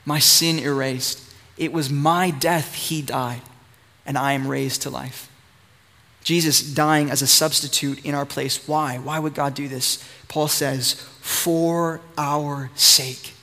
my 0.06 0.20
sin 0.20 0.60
erased. 0.60 1.22
It 1.58 1.72
was 1.72 1.90
my 1.90 2.32
death 2.32 2.76
he 2.76 3.02
died, 3.02 3.42
and 4.06 4.18
I 4.18 4.34
am 4.34 4.48
raised 4.48 4.82
to 4.84 4.90
life. 4.90 5.30
Jesus 6.24 6.62
dying 6.74 7.12
as 7.12 7.22
a 7.22 7.28
substitute 7.28 8.04
in 8.04 8.16
our 8.16 8.26
place. 8.26 8.68
Why? 8.68 8.98
Why 8.98 9.20
would 9.20 9.36
God 9.36 9.54
do 9.54 9.68
this? 9.68 10.04
Paul 10.28 10.48
says, 10.48 10.94
for 11.22 12.02
our 12.18 12.72
sake. 12.74 13.35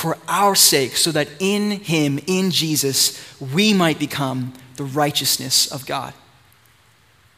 For 0.00 0.16
our 0.28 0.54
sake, 0.54 0.96
so 0.96 1.12
that 1.12 1.28
in 1.40 1.72
him, 1.72 2.20
in 2.26 2.50
Jesus, 2.50 3.20
we 3.38 3.74
might 3.74 3.98
become 3.98 4.54
the 4.76 4.84
righteousness 4.84 5.70
of 5.70 5.84
God. 5.84 6.14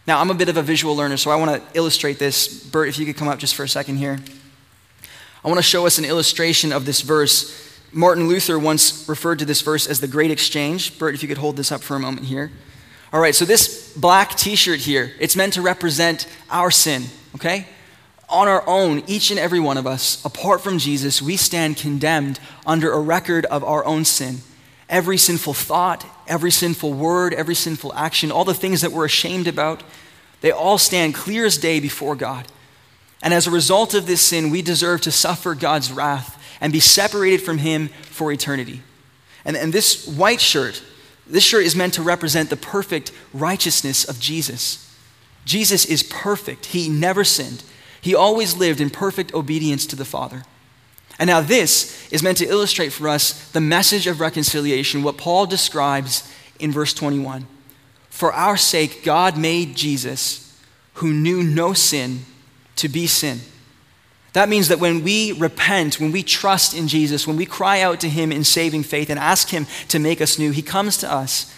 Now, 0.06 0.20
I'm 0.20 0.30
a 0.30 0.34
bit 0.34 0.48
of 0.48 0.56
a 0.56 0.62
visual 0.62 0.94
learner, 0.94 1.16
so 1.16 1.32
I 1.32 1.34
want 1.34 1.50
to 1.50 1.76
illustrate 1.76 2.20
this. 2.20 2.62
Bert, 2.62 2.88
if 2.88 3.00
you 3.00 3.04
could 3.04 3.16
come 3.16 3.26
up 3.26 3.40
just 3.40 3.56
for 3.56 3.64
a 3.64 3.68
second 3.68 3.96
here. 3.96 4.20
I 5.44 5.48
want 5.48 5.58
to 5.58 5.62
show 5.64 5.86
us 5.86 5.98
an 5.98 6.04
illustration 6.04 6.72
of 6.72 6.86
this 6.86 7.00
verse. 7.00 7.80
Martin 7.90 8.28
Luther 8.28 8.60
once 8.60 9.08
referred 9.08 9.40
to 9.40 9.44
this 9.44 9.60
verse 9.60 9.88
as 9.88 9.98
the 9.98 10.06
great 10.06 10.30
exchange. 10.30 11.00
Bert, 11.00 11.14
if 11.16 11.22
you 11.24 11.28
could 11.28 11.38
hold 11.38 11.56
this 11.56 11.72
up 11.72 11.80
for 11.80 11.96
a 11.96 11.98
moment 11.98 12.28
here. 12.28 12.52
All 13.12 13.20
right, 13.20 13.34
so 13.34 13.44
this 13.44 13.92
black 13.96 14.36
t 14.36 14.54
shirt 14.54 14.78
here, 14.78 15.10
it's 15.18 15.34
meant 15.34 15.54
to 15.54 15.62
represent 15.62 16.28
our 16.48 16.70
sin, 16.70 17.06
okay? 17.34 17.66
On 18.28 18.48
our 18.48 18.66
own, 18.66 19.02
each 19.06 19.30
and 19.30 19.38
every 19.38 19.60
one 19.60 19.76
of 19.76 19.86
us, 19.86 20.24
apart 20.24 20.62
from 20.62 20.78
Jesus, 20.78 21.20
we 21.20 21.36
stand 21.36 21.76
condemned 21.76 22.40
under 22.66 22.92
a 22.92 23.00
record 23.00 23.44
of 23.46 23.62
our 23.62 23.84
own 23.84 24.04
sin. 24.04 24.38
Every 24.88 25.18
sinful 25.18 25.54
thought, 25.54 26.06
every 26.26 26.50
sinful 26.50 26.92
word, 26.92 27.34
every 27.34 27.54
sinful 27.54 27.92
action, 27.94 28.30
all 28.30 28.44
the 28.44 28.54
things 28.54 28.80
that 28.80 28.92
we're 28.92 29.04
ashamed 29.04 29.48
about, 29.48 29.82
they 30.40 30.50
all 30.50 30.78
stand 30.78 31.14
clear 31.14 31.46
as 31.46 31.58
day 31.58 31.80
before 31.80 32.16
God. 32.16 32.46
And 33.22 33.32
as 33.32 33.46
a 33.46 33.50
result 33.50 33.94
of 33.94 34.06
this 34.06 34.20
sin, 34.20 34.50
we 34.50 34.62
deserve 34.62 35.00
to 35.02 35.12
suffer 35.12 35.54
God's 35.54 35.92
wrath 35.92 36.42
and 36.60 36.72
be 36.72 36.80
separated 36.80 37.42
from 37.42 37.58
Him 37.58 37.88
for 38.02 38.32
eternity. 38.32 38.82
And, 39.44 39.56
and 39.56 39.72
this 39.72 40.06
white 40.06 40.40
shirt, 40.40 40.82
this 41.26 41.44
shirt 41.44 41.64
is 41.64 41.76
meant 41.76 41.94
to 41.94 42.02
represent 42.02 42.50
the 42.50 42.56
perfect 42.56 43.12
righteousness 43.32 44.04
of 44.04 44.20
Jesus. 44.20 44.94
Jesus 45.44 45.84
is 45.84 46.02
perfect. 46.02 46.66
He 46.66 46.88
never 46.88 47.24
sinned. 47.24 47.62
He 48.02 48.14
always 48.14 48.54
lived 48.54 48.82
in 48.82 48.90
perfect 48.90 49.32
obedience 49.32 49.86
to 49.86 49.96
the 49.96 50.04
Father. 50.04 50.44
And 51.18 51.28
now, 51.28 51.40
this 51.40 52.06
is 52.10 52.22
meant 52.22 52.38
to 52.38 52.46
illustrate 52.46 52.90
for 52.90 53.08
us 53.08 53.50
the 53.52 53.60
message 53.60 54.06
of 54.06 54.20
reconciliation, 54.20 55.02
what 55.02 55.16
Paul 55.16 55.46
describes 55.46 56.30
in 56.58 56.70
verse 56.70 56.92
21. 56.92 57.46
For 58.10 58.30
our 58.34 58.58
sake, 58.58 59.02
God 59.02 59.38
made 59.38 59.76
Jesus, 59.76 60.60
who 60.94 61.14
knew 61.14 61.42
no 61.42 61.72
sin, 61.72 62.26
to 62.76 62.88
be 62.88 63.06
sin 63.06 63.40
that 64.32 64.48
means 64.48 64.68
that 64.68 64.80
when 64.80 65.04
we 65.04 65.32
repent, 65.32 66.00
when 66.00 66.12
we 66.12 66.22
trust 66.22 66.74
in 66.74 66.88
Jesus, 66.88 67.26
when 67.26 67.36
we 67.36 67.44
cry 67.44 67.80
out 67.80 68.00
to 68.00 68.08
Him 68.08 68.32
in 68.32 68.44
saving 68.44 68.82
faith 68.82 69.10
and 69.10 69.18
ask 69.18 69.50
Him 69.50 69.66
to 69.88 69.98
make 69.98 70.20
us 70.20 70.38
new, 70.38 70.50
He 70.50 70.62
comes 70.62 70.96
to 70.98 71.12
us 71.12 71.54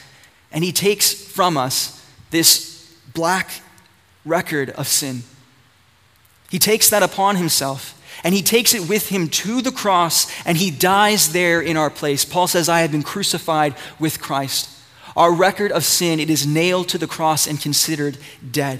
and 0.50 0.64
He 0.64 0.72
takes 0.72 1.12
from 1.12 1.56
us 1.56 2.04
this 2.30 2.92
black 3.12 3.50
record 4.24 4.70
of 4.70 4.88
sin. 4.88 5.22
He 6.54 6.60
takes 6.60 6.88
that 6.90 7.02
upon 7.02 7.34
Himself 7.34 8.00
and 8.22 8.32
He 8.32 8.40
takes 8.40 8.74
it 8.74 8.88
with 8.88 9.08
Him 9.08 9.28
to 9.28 9.60
the 9.60 9.72
cross 9.72 10.30
and 10.46 10.56
He 10.56 10.70
dies 10.70 11.32
there 11.32 11.60
in 11.60 11.76
our 11.76 11.90
place. 11.90 12.24
Paul 12.24 12.46
says, 12.46 12.68
I 12.68 12.82
have 12.82 12.92
been 12.92 13.02
crucified 13.02 13.74
with 13.98 14.20
Christ. 14.20 14.70
Our 15.16 15.32
record 15.32 15.72
of 15.72 15.82
sin, 15.82 16.20
it 16.20 16.30
is 16.30 16.46
nailed 16.46 16.90
to 16.90 16.98
the 16.98 17.08
cross 17.08 17.48
and 17.48 17.60
considered 17.60 18.18
dead. 18.48 18.78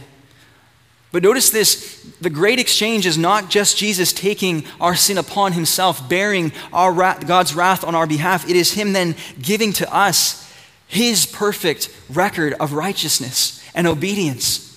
But 1.11 1.25
notice 1.25 1.51
this 1.51 2.01
the 2.21 2.31
great 2.31 2.61
exchange 2.61 3.07
is 3.07 3.19
not 3.19 3.51
just 3.51 3.77
Jesus 3.77 4.13
taking 4.13 4.63
our 4.81 4.95
sin 4.95 5.19
upon 5.19 5.51
himself, 5.51 6.09
bearing 6.09 6.53
our 6.73 6.93
God's 6.93 7.57
wrath 7.57 7.83
on 7.83 7.97
our 7.97 8.07
behalf. 8.07 8.49
It 8.49 8.55
is 8.55 8.75
him 8.75 8.93
then 8.93 9.17
giving 9.43 9.73
to 9.73 9.93
us 9.93 10.49
his 10.87 11.27
perfect 11.27 11.91
record 12.09 12.55
of 12.61 12.73
righteousness 12.73 13.69
and 13.75 13.89
obedience. 13.89 14.74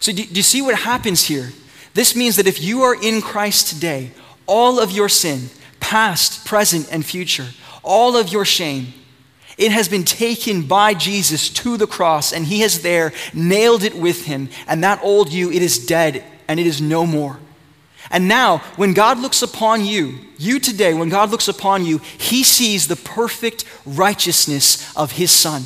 So, 0.00 0.12
do, 0.12 0.24
do 0.24 0.34
you 0.34 0.42
see 0.42 0.62
what 0.62 0.74
happens 0.76 1.24
here? 1.24 1.52
This 1.94 2.14
means 2.14 2.36
that 2.36 2.46
if 2.46 2.62
you 2.62 2.82
are 2.82 2.94
in 3.00 3.20
Christ 3.20 3.68
today, 3.68 4.12
all 4.46 4.78
of 4.78 4.92
your 4.92 5.08
sin, 5.08 5.50
past, 5.80 6.46
present, 6.46 6.88
and 6.92 7.04
future, 7.04 7.48
all 7.82 8.16
of 8.16 8.32
your 8.32 8.44
shame, 8.44 8.92
it 9.56 9.72
has 9.72 9.88
been 9.88 10.04
taken 10.04 10.62
by 10.62 10.94
Jesus 10.94 11.48
to 11.50 11.76
the 11.76 11.86
cross, 11.86 12.32
and 12.32 12.46
he 12.46 12.60
has 12.60 12.82
there 12.82 13.12
nailed 13.34 13.82
it 13.82 13.94
with 13.94 14.26
him. 14.26 14.48
And 14.68 14.84
that 14.84 15.02
old 15.02 15.32
you, 15.32 15.50
it 15.50 15.62
is 15.62 15.84
dead, 15.84 16.22
and 16.46 16.60
it 16.60 16.66
is 16.66 16.80
no 16.80 17.04
more. 17.04 17.40
And 18.10 18.28
now, 18.28 18.58
when 18.76 18.94
God 18.94 19.18
looks 19.18 19.42
upon 19.42 19.84
you, 19.84 20.20
you 20.38 20.60
today, 20.60 20.94
when 20.94 21.08
God 21.08 21.30
looks 21.30 21.48
upon 21.48 21.84
you, 21.84 21.98
he 21.98 22.44
sees 22.44 22.86
the 22.86 22.96
perfect 22.96 23.64
righteousness 23.84 24.96
of 24.96 25.12
his 25.12 25.30
Son. 25.30 25.64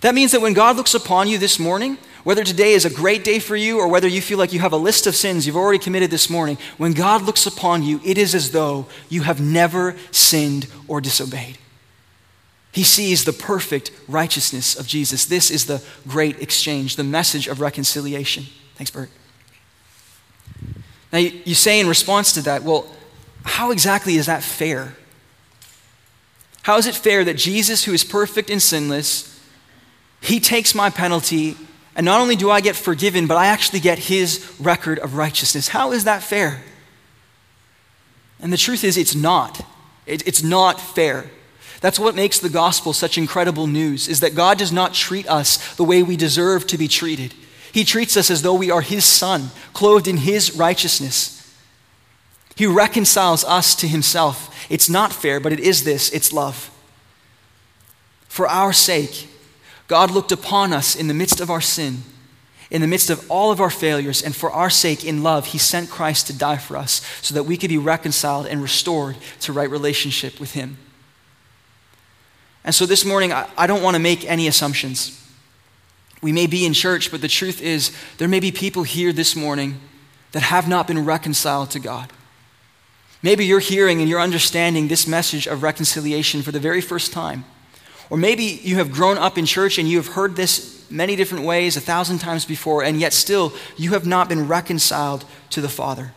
That 0.00 0.14
means 0.14 0.30
that 0.30 0.40
when 0.40 0.54
God 0.54 0.76
looks 0.76 0.94
upon 0.94 1.28
you 1.28 1.38
this 1.38 1.58
morning, 1.58 1.98
whether 2.28 2.44
today 2.44 2.74
is 2.74 2.84
a 2.84 2.90
great 2.90 3.24
day 3.24 3.38
for 3.38 3.56
you 3.56 3.78
or 3.78 3.88
whether 3.88 4.06
you 4.06 4.20
feel 4.20 4.36
like 4.36 4.52
you 4.52 4.60
have 4.60 4.74
a 4.74 4.76
list 4.76 5.06
of 5.06 5.16
sins 5.16 5.46
you've 5.46 5.56
already 5.56 5.78
committed 5.78 6.10
this 6.10 6.28
morning, 6.28 6.58
when 6.76 6.92
God 6.92 7.22
looks 7.22 7.46
upon 7.46 7.82
you, 7.82 8.02
it 8.04 8.18
is 8.18 8.34
as 8.34 8.50
though 8.50 8.84
you 9.08 9.22
have 9.22 9.40
never 9.40 9.96
sinned 10.10 10.66
or 10.88 11.00
disobeyed. 11.00 11.56
He 12.70 12.82
sees 12.82 13.24
the 13.24 13.32
perfect 13.32 13.92
righteousness 14.08 14.78
of 14.78 14.86
Jesus. 14.86 15.24
This 15.24 15.50
is 15.50 15.64
the 15.64 15.82
great 16.06 16.38
exchange, 16.42 16.96
the 16.96 17.02
message 17.02 17.48
of 17.48 17.62
reconciliation. 17.62 18.44
Thanks, 18.74 18.90
Bert. 18.90 19.08
Now, 21.10 21.20
you, 21.20 21.54
say 21.54 21.80
in 21.80 21.88
response 21.88 22.32
to 22.32 22.42
that, 22.42 22.62
well, 22.62 22.94
how 23.44 23.70
exactly 23.70 24.16
is 24.16 24.26
that 24.26 24.42
fair? 24.42 24.96
How 26.60 26.76
is 26.76 26.86
it 26.86 26.94
fair 26.94 27.24
that 27.24 27.38
Jesus, 27.38 27.84
who 27.84 27.94
is 27.94 28.04
perfect 28.04 28.50
and 28.50 28.60
sinless, 28.60 29.42
he 30.20 30.40
takes 30.40 30.74
my 30.74 30.90
penalty, 30.90 31.56
and 31.98 32.04
not 32.04 32.20
only 32.20 32.36
do 32.36 32.48
I 32.48 32.60
get 32.60 32.76
forgiven, 32.76 33.26
but 33.26 33.36
I 33.36 33.48
actually 33.48 33.80
get 33.80 33.98
his 33.98 34.54
record 34.60 35.00
of 35.00 35.16
righteousness? 35.16 35.66
How 35.66 35.90
is 35.90 36.04
that 36.04 36.22
fair? 36.22 36.62
And 38.38 38.52
the 38.52 38.56
truth 38.56 38.84
is, 38.84 38.96
it's 38.96 39.16
not. 39.16 39.60
It, 40.06 40.24
it's 40.24 40.40
not 40.40 40.80
fair. 40.80 41.28
That's 41.80 41.98
what 41.98 42.14
makes 42.14 42.38
the 42.38 42.48
gospel 42.48 42.92
such 42.92 43.18
incredible 43.18 43.66
news 43.66 44.06
is 44.06 44.20
that 44.20 44.36
God 44.36 44.58
does 44.58 44.70
not 44.70 44.94
treat 44.94 45.28
us 45.28 45.74
the 45.74 45.82
way 45.82 46.04
we 46.04 46.16
deserve 46.16 46.68
to 46.68 46.78
be 46.78 46.86
treated. 46.86 47.34
He 47.72 47.82
treats 47.82 48.16
us 48.16 48.30
as 48.30 48.42
though 48.42 48.54
we 48.54 48.70
are 48.70 48.80
his 48.80 49.04
son, 49.04 49.50
clothed 49.72 50.06
in 50.06 50.18
his 50.18 50.54
righteousness. 50.54 51.52
He 52.54 52.66
reconciles 52.66 53.42
us 53.42 53.74
to 53.74 53.88
himself. 53.88 54.66
It's 54.70 54.88
not 54.88 55.12
fair, 55.12 55.40
but 55.40 55.52
it 55.52 55.58
is 55.58 55.82
this 55.82 56.10
it's 56.10 56.32
love. 56.32 56.70
For 58.28 58.46
our 58.46 58.72
sake, 58.72 59.27
God 59.88 60.10
looked 60.10 60.32
upon 60.32 60.72
us 60.72 60.94
in 60.94 61.08
the 61.08 61.14
midst 61.14 61.40
of 61.40 61.50
our 61.50 61.62
sin, 61.62 62.02
in 62.70 62.82
the 62.82 62.86
midst 62.86 63.08
of 63.08 63.28
all 63.30 63.50
of 63.50 63.60
our 63.60 63.70
failures, 63.70 64.22
and 64.22 64.36
for 64.36 64.50
our 64.50 64.68
sake, 64.68 65.04
in 65.04 65.22
love, 65.22 65.46
He 65.46 65.58
sent 65.58 65.90
Christ 65.90 66.26
to 66.26 66.36
die 66.36 66.58
for 66.58 66.76
us 66.76 67.00
so 67.22 67.34
that 67.34 67.44
we 67.44 67.56
could 67.56 67.70
be 67.70 67.78
reconciled 67.78 68.46
and 68.46 68.62
restored 68.62 69.16
to 69.40 69.52
right 69.52 69.70
relationship 69.70 70.38
with 70.38 70.52
Him. 70.52 70.76
And 72.64 72.74
so 72.74 72.84
this 72.84 73.04
morning, 73.04 73.32
I, 73.32 73.48
I 73.56 73.66
don't 73.66 73.82
want 73.82 73.94
to 73.94 74.02
make 74.02 74.26
any 74.26 74.46
assumptions. 74.46 75.14
We 76.20 76.32
may 76.32 76.46
be 76.46 76.66
in 76.66 76.74
church, 76.74 77.10
but 77.10 77.22
the 77.22 77.28
truth 77.28 77.62
is, 77.62 77.96
there 78.18 78.28
may 78.28 78.40
be 78.40 78.52
people 78.52 78.82
here 78.82 79.12
this 79.12 79.34
morning 79.34 79.80
that 80.32 80.42
have 80.42 80.68
not 80.68 80.86
been 80.86 81.06
reconciled 81.06 81.70
to 81.70 81.80
God. 81.80 82.12
Maybe 83.22 83.46
you're 83.46 83.58
hearing 83.58 84.00
and 84.00 84.08
you're 84.08 84.20
understanding 84.20 84.88
this 84.88 85.06
message 85.06 85.46
of 85.46 85.62
reconciliation 85.62 86.42
for 86.42 86.52
the 86.52 86.60
very 86.60 86.82
first 86.82 87.12
time. 87.12 87.44
Or 88.10 88.16
maybe 88.16 88.42
you 88.42 88.76
have 88.76 88.90
grown 88.90 89.18
up 89.18 89.36
in 89.36 89.46
church 89.46 89.78
and 89.78 89.88
you 89.88 89.98
have 89.98 90.08
heard 90.08 90.36
this 90.36 90.86
many 90.90 91.16
different 91.16 91.44
ways, 91.44 91.76
a 91.76 91.80
thousand 91.80 92.18
times 92.18 92.44
before, 92.44 92.82
and 92.82 92.98
yet 92.98 93.12
still 93.12 93.52
you 93.76 93.92
have 93.92 94.06
not 94.06 94.28
been 94.28 94.48
reconciled 94.48 95.24
to 95.50 95.60
the 95.60 95.68
Father. 95.68 96.12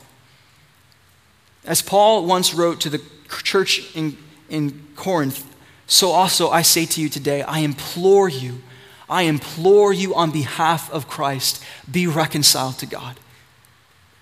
As 1.65 1.81
Paul 1.81 2.25
once 2.25 2.53
wrote 2.53 2.79
to 2.81 2.89
the 2.89 3.01
church 3.43 3.95
in, 3.95 4.17
in 4.49 4.87
Corinth, 4.95 5.45
so 5.87 6.11
also 6.11 6.49
I 6.49 6.61
say 6.61 6.85
to 6.85 7.01
you 7.01 7.09
today, 7.09 7.41
I 7.41 7.59
implore 7.59 8.29
you, 8.29 8.61
I 9.09 9.23
implore 9.23 9.91
you 9.91 10.15
on 10.15 10.31
behalf 10.31 10.89
of 10.91 11.09
Christ, 11.09 11.61
be 11.91 12.07
reconciled 12.07 12.79
to 12.79 12.85
God. 12.85 13.19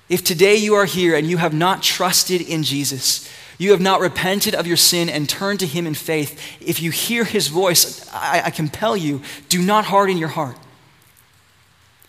If 0.09 0.23
today 0.23 0.55
you 0.55 0.73
are 0.73 0.85
here 0.85 1.15
and 1.15 1.29
you 1.29 1.37
have 1.37 1.53
not 1.53 1.83
trusted 1.83 2.41
in 2.41 2.63
Jesus, 2.63 3.29
you 3.59 3.71
have 3.71 3.81
not 3.81 3.99
repented 3.99 4.55
of 4.55 4.65
your 4.65 4.77
sin 4.77 5.09
and 5.09 5.27
turned 5.29 5.59
to 5.59 5.67
Him 5.67 5.85
in 5.85 5.93
faith, 5.93 6.41
if 6.61 6.81
you 6.81 6.91
hear 6.91 7.25
His 7.25 7.49
voice, 7.49 8.09
I, 8.11 8.43
I 8.45 8.49
compel 8.49 8.97
you, 8.97 9.21
do 9.49 9.61
not 9.61 9.85
harden 9.85 10.17
your 10.17 10.29
heart. 10.29 10.57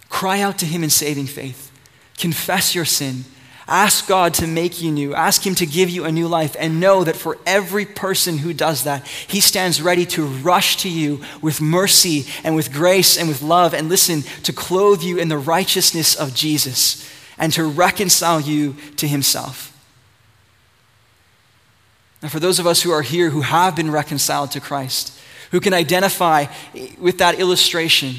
Cry 0.08 0.40
out 0.40 0.58
to 0.58 0.66
Him 0.66 0.84
in 0.84 0.90
saving 0.90 1.26
faith. 1.26 1.72
Confess 2.16 2.74
your 2.74 2.84
sin. 2.84 3.24
Ask 3.66 4.06
God 4.06 4.32
to 4.34 4.46
make 4.46 4.80
you 4.80 4.92
new. 4.92 5.12
Ask 5.12 5.44
Him 5.44 5.56
to 5.56 5.66
give 5.66 5.90
you 5.90 6.04
a 6.04 6.12
new 6.12 6.28
life. 6.28 6.54
And 6.58 6.78
know 6.78 7.02
that 7.02 7.16
for 7.16 7.36
every 7.44 7.84
person 7.84 8.38
who 8.38 8.52
does 8.52 8.84
that, 8.84 9.04
He 9.06 9.40
stands 9.40 9.82
ready 9.82 10.06
to 10.06 10.24
rush 10.24 10.76
to 10.78 10.88
you 10.88 11.20
with 11.42 11.60
mercy 11.60 12.26
and 12.44 12.54
with 12.54 12.72
grace 12.72 13.18
and 13.18 13.28
with 13.28 13.42
love. 13.42 13.74
And 13.74 13.88
listen, 13.88 14.22
to 14.44 14.52
clothe 14.52 15.02
you 15.02 15.18
in 15.18 15.28
the 15.28 15.38
righteousness 15.38 16.14
of 16.14 16.32
Jesus 16.32 17.08
and 17.38 17.52
to 17.54 17.64
reconcile 17.64 18.40
you 18.40 18.76
to 18.96 19.08
Himself. 19.08 19.69
Now, 22.22 22.28
for 22.28 22.40
those 22.40 22.58
of 22.58 22.66
us 22.66 22.82
who 22.82 22.90
are 22.90 23.02
here 23.02 23.30
who 23.30 23.40
have 23.40 23.74
been 23.74 23.90
reconciled 23.90 24.50
to 24.52 24.60
Christ, 24.60 25.18
who 25.52 25.60
can 25.60 25.72
identify 25.72 26.46
with 26.98 27.18
that 27.18 27.40
illustration, 27.40 28.14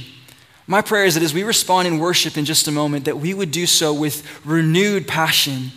my 0.67 0.81
prayer 0.81 1.05
is 1.05 1.13
that 1.15 1.23
as 1.23 1.33
we 1.33 1.43
respond 1.43 1.87
in 1.87 1.99
worship 1.99 2.37
in 2.37 2.45
just 2.45 2.67
a 2.67 2.71
moment, 2.71 3.05
that 3.05 3.19
we 3.19 3.33
would 3.33 3.51
do 3.51 3.65
so 3.65 3.93
with 3.93 4.25
renewed 4.45 5.07
passion, 5.07 5.71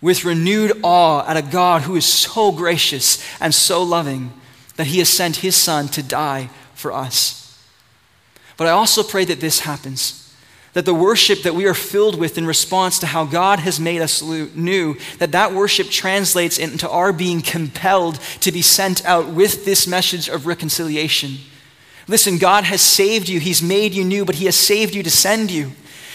with 0.00 0.24
renewed 0.24 0.72
awe 0.82 1.24
at 1.26 1.36
a 1.36 1.42
God 1.42 1.82
who 1.82 1.96
is 1.96 2.04
so 2.04 2.52
gracious 2.52 3.24
and 3.40 3.54
so 3.54 3.82
loving 3.82 4.32
that 4.76 4.88
he 4.88 4.98
has 4.98 5.08
sent 5.08 5.36
his 5.36 5.56
Son 5.56 5.88
to 5.88 6.02
die 6.02 6.50
for 6.74 6.92
us. 6.92 7.42
But 8.56 8.66
I 8.66 8.70
also 8.70 9.02
pray 9.02 9.24
that 9.24 9.40
this 9.40 9.60
happens 9.60 10.21
that 10.72 10.86
the 10.86 10.94
worship 10.94 11.42
that 11.42 11.54
we 11.54 11.66
are 11.66 11.74
filled 11.74 12.18
with 12.18 12.38
in 12.38 12.46
response 12.46 12.98
to 12.98 13.06
how 13.06 13.24
God 13.24 13.58
has 13.58 13.78
made 13.78 14.00
us 14.00 14.22
new, 14.22 14.96
that 15.18 15.32
that 15.32 15.52
worship 15.52 15.88
translates 15.88 16.58
into 16.58 16.88
our 16.88 17.12
being 17.12 17.42
compelled 17.42 18.18
to 18.40 18.50
be 18.50 18.62
sent 18.62 19.04
out 19.04 19.28
with 19.28 19.64
this 19.64 19.86
message 19.86 20.28
of 20.28 20.46
reconciliation. 20.46 21.36
Listen, 22.08 22.38
God 22.38 22.64
has 22.64 22.80
saved 22.80 23.28
you. 23.28 23.38
He's 23.38 23.62
made 23.62 23.92
you 23.92 24.04
new, 24.04 24.24
but 24.24 24.36
He 24.36 24.46
has 24.46 24.56
saved 24.56 24.94
you 24.94 25.02
to 25.02 25.10
send 25.10 25.50
you. 25.50 25.72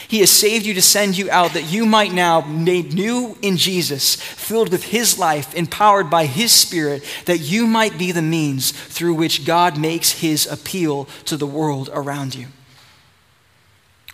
He 0.08 0.20
has 0.22 0.32
saved 0.32 0.66
you 0.66 0.74
to 0.74 0.82
send 0.82 1.18
you 1.18 1.30
out 1.30 1.54
that 1.54 1.72
you 1.72 1.86
might 1.86 2.14
now, 2.14 2.42
be 2.42 2.50
made 2.50 2.94
new 2.94 3.38
in 3.42 3.58
Jesus, 3.58 4.16
filled 4.16 4.70
with 4.72 4.86
His 4.86 5.20
life, 5.20 5.54
empowered 5.54 6.10
by 6.10 6.26
His 6.26 6.52
Spirit, 6.52 7.04
that 7.26 7.40
you 7.40 7.68
might 7.68 7.98
be 7.98 8.12
the 8.12 8.22
means 8.22 8.72
through 8.72 9.14
which 9.14 9.46
God 9.46 9.78
makes 9.78 10.14
His 10.14 10.48
appeal 10.48 11.06
to 11.26 11.38
the 11.38 11.46
world 11.46 11.90
around 11.94 12.36
you. 12.36 12.48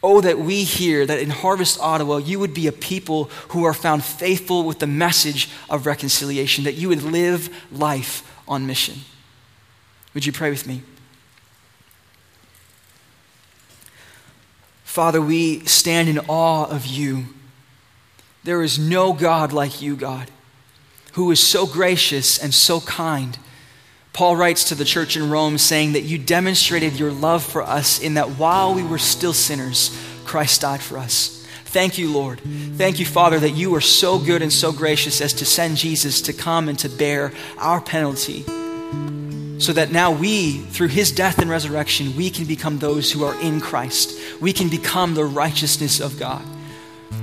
Oh, 0.05 0.19
that 0.19 0.37
we 0.37 0.65
hear 0.65 1.05
that 1.05 1.19
in 1.19 1.29
Harvest 1.29 1.79
Ottawa, 1.79 2.17
you 2.17 2.37
would 2.37 2.53
be 2.53 2.67
a 2.67 2.73
people 2.73 3.25
who 3.49 3.63
are 3.63 3.73
found 3.73 4.03
faithful 4.03 4.65
with 4.65 4.79
the 4.79 4.87
message 4.87 5.49
of 5.69 5.85
reconciliation, 5.85 6.65
that 6.65 6.73
you 6.73 6.89
would 6.89 7.03
live 7.03 7.49
life 7.71 8.29
on 8.45 8.67
mission. 8.67 8.95
Would 10.13 10.25
you 10.25 10.33
pray 10.33 10.49
with 10.49 10.67
me? 10.67 10.81
Father, 14.83 15.21
we 15.21 15.65
stand 15.65 16.09
in 16.09 16.19
awe 16.27 16.65
of 16.65 16.85
you. 16.85 17.25
There 18.43 18.61
is 18.61 18.77
no 18.77 19.13
God 19.13 19.53
like 19.53 19.81
you, 19.81 19.95
God, 19.95 20.29
who 21.13 21.31
is 21.31 21.39
so 21.39 21.65
gracious 21.65 22.37
and 22.37 22.53
so 22.53 22.81
kind. 22.81 23.39
Paul 24.13 24.35
writes 24.35 24.65
to 24.65 24.75
the 24.75 24.85
church 24.85 25.17
in 25.17 25.31
Rome 25.31 25.57
saying 25.57 25.93
that 25.93 26.03
you 26.03 26.19
demonstrated 26.19 26.99
your 26.99 27.11
love 27.11 27.43
for 27.43 27.63
us 27.63 27.99
in 27.99 28.13
that 28.13 28.37
while 28.37 28.75
we 28.75 28.83
were 28.83 28.99
still 28.99 29.33
sinners, 29.33 29.99
Christ 30.23 30.61
died 30.61 30.81
for 30.81 30.99
us. 30.99 31.43
Thank 31.65 31.97
you, 31.97 32.13
Lord. 32.13 32.39
Thank 32.77 32.99
you, 32.99 33.05
Father, 33.05 33.39
that 33.39 33.49
you 33.51 33.73
are 33.73 33.81
so 33.81 34.19
good 34.19 34.43
and 34.43 34.53
so 34.53 34.71
gracious 34.71 35.19
as 35.19 35.33
to 35.33 35.45
send 35.45 35.77
Jesus 35.77 36.21
to 36.21 36.33
come 36.33 36.69
and 36.69 36.77
to 36.77 36.89
bear 36.89 37.33
our 37.57 37.81
penalty 37.81 38.43
so 39.59 39.73
that 39.73 39.91
now 39.91 40.11
we, 40.11 40.59
through 40.59 40.89
his 40.89 41.11
death 41.11 41.39
and 41.39 41.49
resurrection, 41.49 42.15
we 42.15 42.29
can 42.29 42.45
become 42.45 42.77
those 42.77 43.11
who 43.11 43.23
are 43.23 43.39
in 43.41 43.59
Christ. 43.59 44.19
We 44.39 44.53
can 44.53 44.69
become 44.69 45.15
the 45.15 45.25
righteousness 45.25 45.99
of 45.99 46.19
God. 46.19 46.43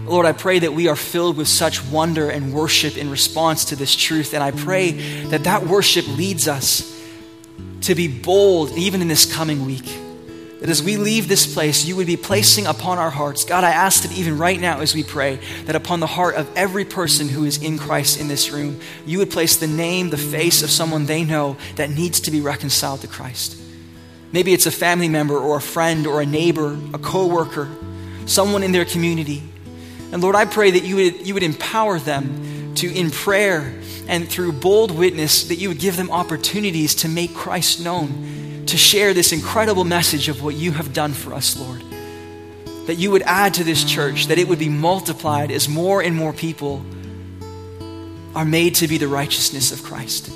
Lord, 0.04 0.26
I 0.26 0.32
pray 0.32 0.58
that 0.58 0.72
we 0.72 0.88
are 0.88 0.96
filled 0.96 1.36
with 1.36 1.48
such 1.48 1.84
wonder 1.86 2.28
and 2.28 2.52
worship 2.52 2.96
in 2.96 3.10
response 3.10 3.66
to 3.66 3.76
this 3.76 3.94
truth. 3.94 4.34
And 4.34 4.42
I 4.42 4.50
pray 4.50 4.92
that 5.26 5.44
that 5.44 5.66
worship 5.66 6.06
leads 6.08 6.48
us 6.48 6.86
to 7.82 7.94
be 7.94 8.08
bold 8.08 8.72
even 8.72 9.02
in 9.02 9.08
this 9.08 9.32
coming 9.32 9.66
week 9.66 9.86
that 10.60 10.68
as 10.68 10.82
we 10.82 10.98
leave 10.98 11.26
this 11.26 11.52
place, 11.52 11.86
you 11.86 11.96
would 11.96 12.06
be 12.06 12.18
placing 12.18 12.66
upon 12.66 12.98
our 12.98 13.08
hearts. 13.08 13.44
God, 13.44 13.64
I 13.64 13.70
ask 13.70 14.02
that 14.02 14.16
even 14.16 14.36
right 14.36 14.60
now 14.60 14.80
as 14.80 14.94
we 14.94 15.02
pray, 15.02 15.40
that 15.64 15.74
upon 15.74 16.00
the 16.00 16.06
heart 16.06 16.34
of 16.34 16.54
every 16.54 16.84
person 16.84 17.30
who 17.30 17.44
is 17.44 17.62
in 17.62 17.78
Christ 17.78 18.20
in 18.20 18.28
this 18.28 18.50
room, 18.50 18.78
you 19.06 19.18
would 19.18 19.30
place 19.30 19.56
the 19.56 19.66
name, 19.66 20.10
the 20.10 20.18
face 20.18 20.62
of 20.62 20.70
someone 20.70 21.06
they 21.06 21.24
know 21.24 21.56
that 21.76 21.88
needs 21.88 22.20
to 22.20 22.30
be 22.30 22.42
reconciled 22.42 23.00
to 23.00 23.06
Christ. 23.06 23.58
Maybe 24.32 24.52
it's 24.52 24.66
a 24.66 24.70
family 24.70 25.08
member 25.08 25.36
or 25.38 25.56
a 25.56 25.62
friend 25.62 26.06
or 26.06 26.20
a 26.20 26.26
neighbor, 26.26 26.78
a 26.92 26.98
coworker, 26.98 27.68
someone 28.26 28.62
in 28.62 28.72
their 28.72 28.84
community. 28.84 29.42
And 30.12 30.22
Lord, 30.22 30.34
I 30.34 30.44
pray 30.44 30.72
that 30.72 30.82
you 30.82 30.96
would, 30.96 31.26
you 31.26 31.34
would 31.34 31.42
empower 31.42 31.98
them 31.98 32.74
to, 32.76 32.92
in 32.92 33.10
prayer 33.10 33.74
and 34.08 34.28
through 34.28 34.52
bold 34.52 34.90
witness, 34.90 35.44
that 35.44 35.56
you 35.56 35.68
would 35.68 35.78
give 35.78 35.96
them 35.96 36.10
opportunities 36.10 36.96
to 36.96 37.08
make 37.08 37.34
Christ 37.34 37.80
known 37.80 38.64
to 38.66 38.76
share 38.76 39.14
this 39.14 39.32
incredible 39.32 39.84
message 39.84 40.28
of 40.28 40.42
what 40.42 40.54
you 40.54 40.72
have 40.72 40.92
done 40.92 41.12
for 41.12 41.34
us, 41.34 41.58
Lord. 41.58 41.82
That 42.86 42.96
you 42.96 43.10
would 43.10 43.22
add 43.22 43.54
to 43.54 43.64
this 43.64 43.84
church, 43.84 44.26
that 44.26 44.38
it 44.38 44.48
would 44.48 44.58
be 44.58 44.68
multiplied 44.68 45.50
as 45.50 45.68
more 45.68 46.02
and 46.02 46.16
more 46.16 46.32
people 46.32 46.84
are 48.34 48.44
made 48.44 48.76
to 48.76 48.88
be 48.88 48.98
the 48.98 49.08
righteousness 49.08 49.72
of 49.72 49.82
Christ 49.82 50.28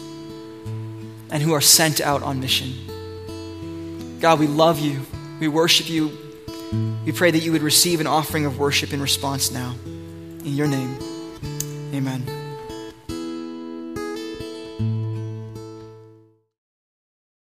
and 1.30 1.42
who 1.42 1.52
are 1.52 1.60
sent 1.60 2.00
out 2.00 2.22
on 2.22 2.40
mission. 2.40 4.18
God, 4.20 4.38
we 4.38 4.46
love 4.46 4.78
you. 4.78 5.00
We 5.40 5.48
worship 5.48 5.88
you. 5.88 6.23
We 7.04 7.12
pray 7.12 7.30
that 7.30 7.40
you 7.40 7.52
would 7.52 7.62
receive 7.62 8.00
an 8.00 8.06
offering 8.06 8.46
of 8.46 8.58
worship 8.58 8.92
in 8.92 9.00
response 9.00 9.50
now. 9.50 9.74
In 9.86 10.54
your 10.54 10.66
name, 10.66 10.98
amen. 11.92 12.43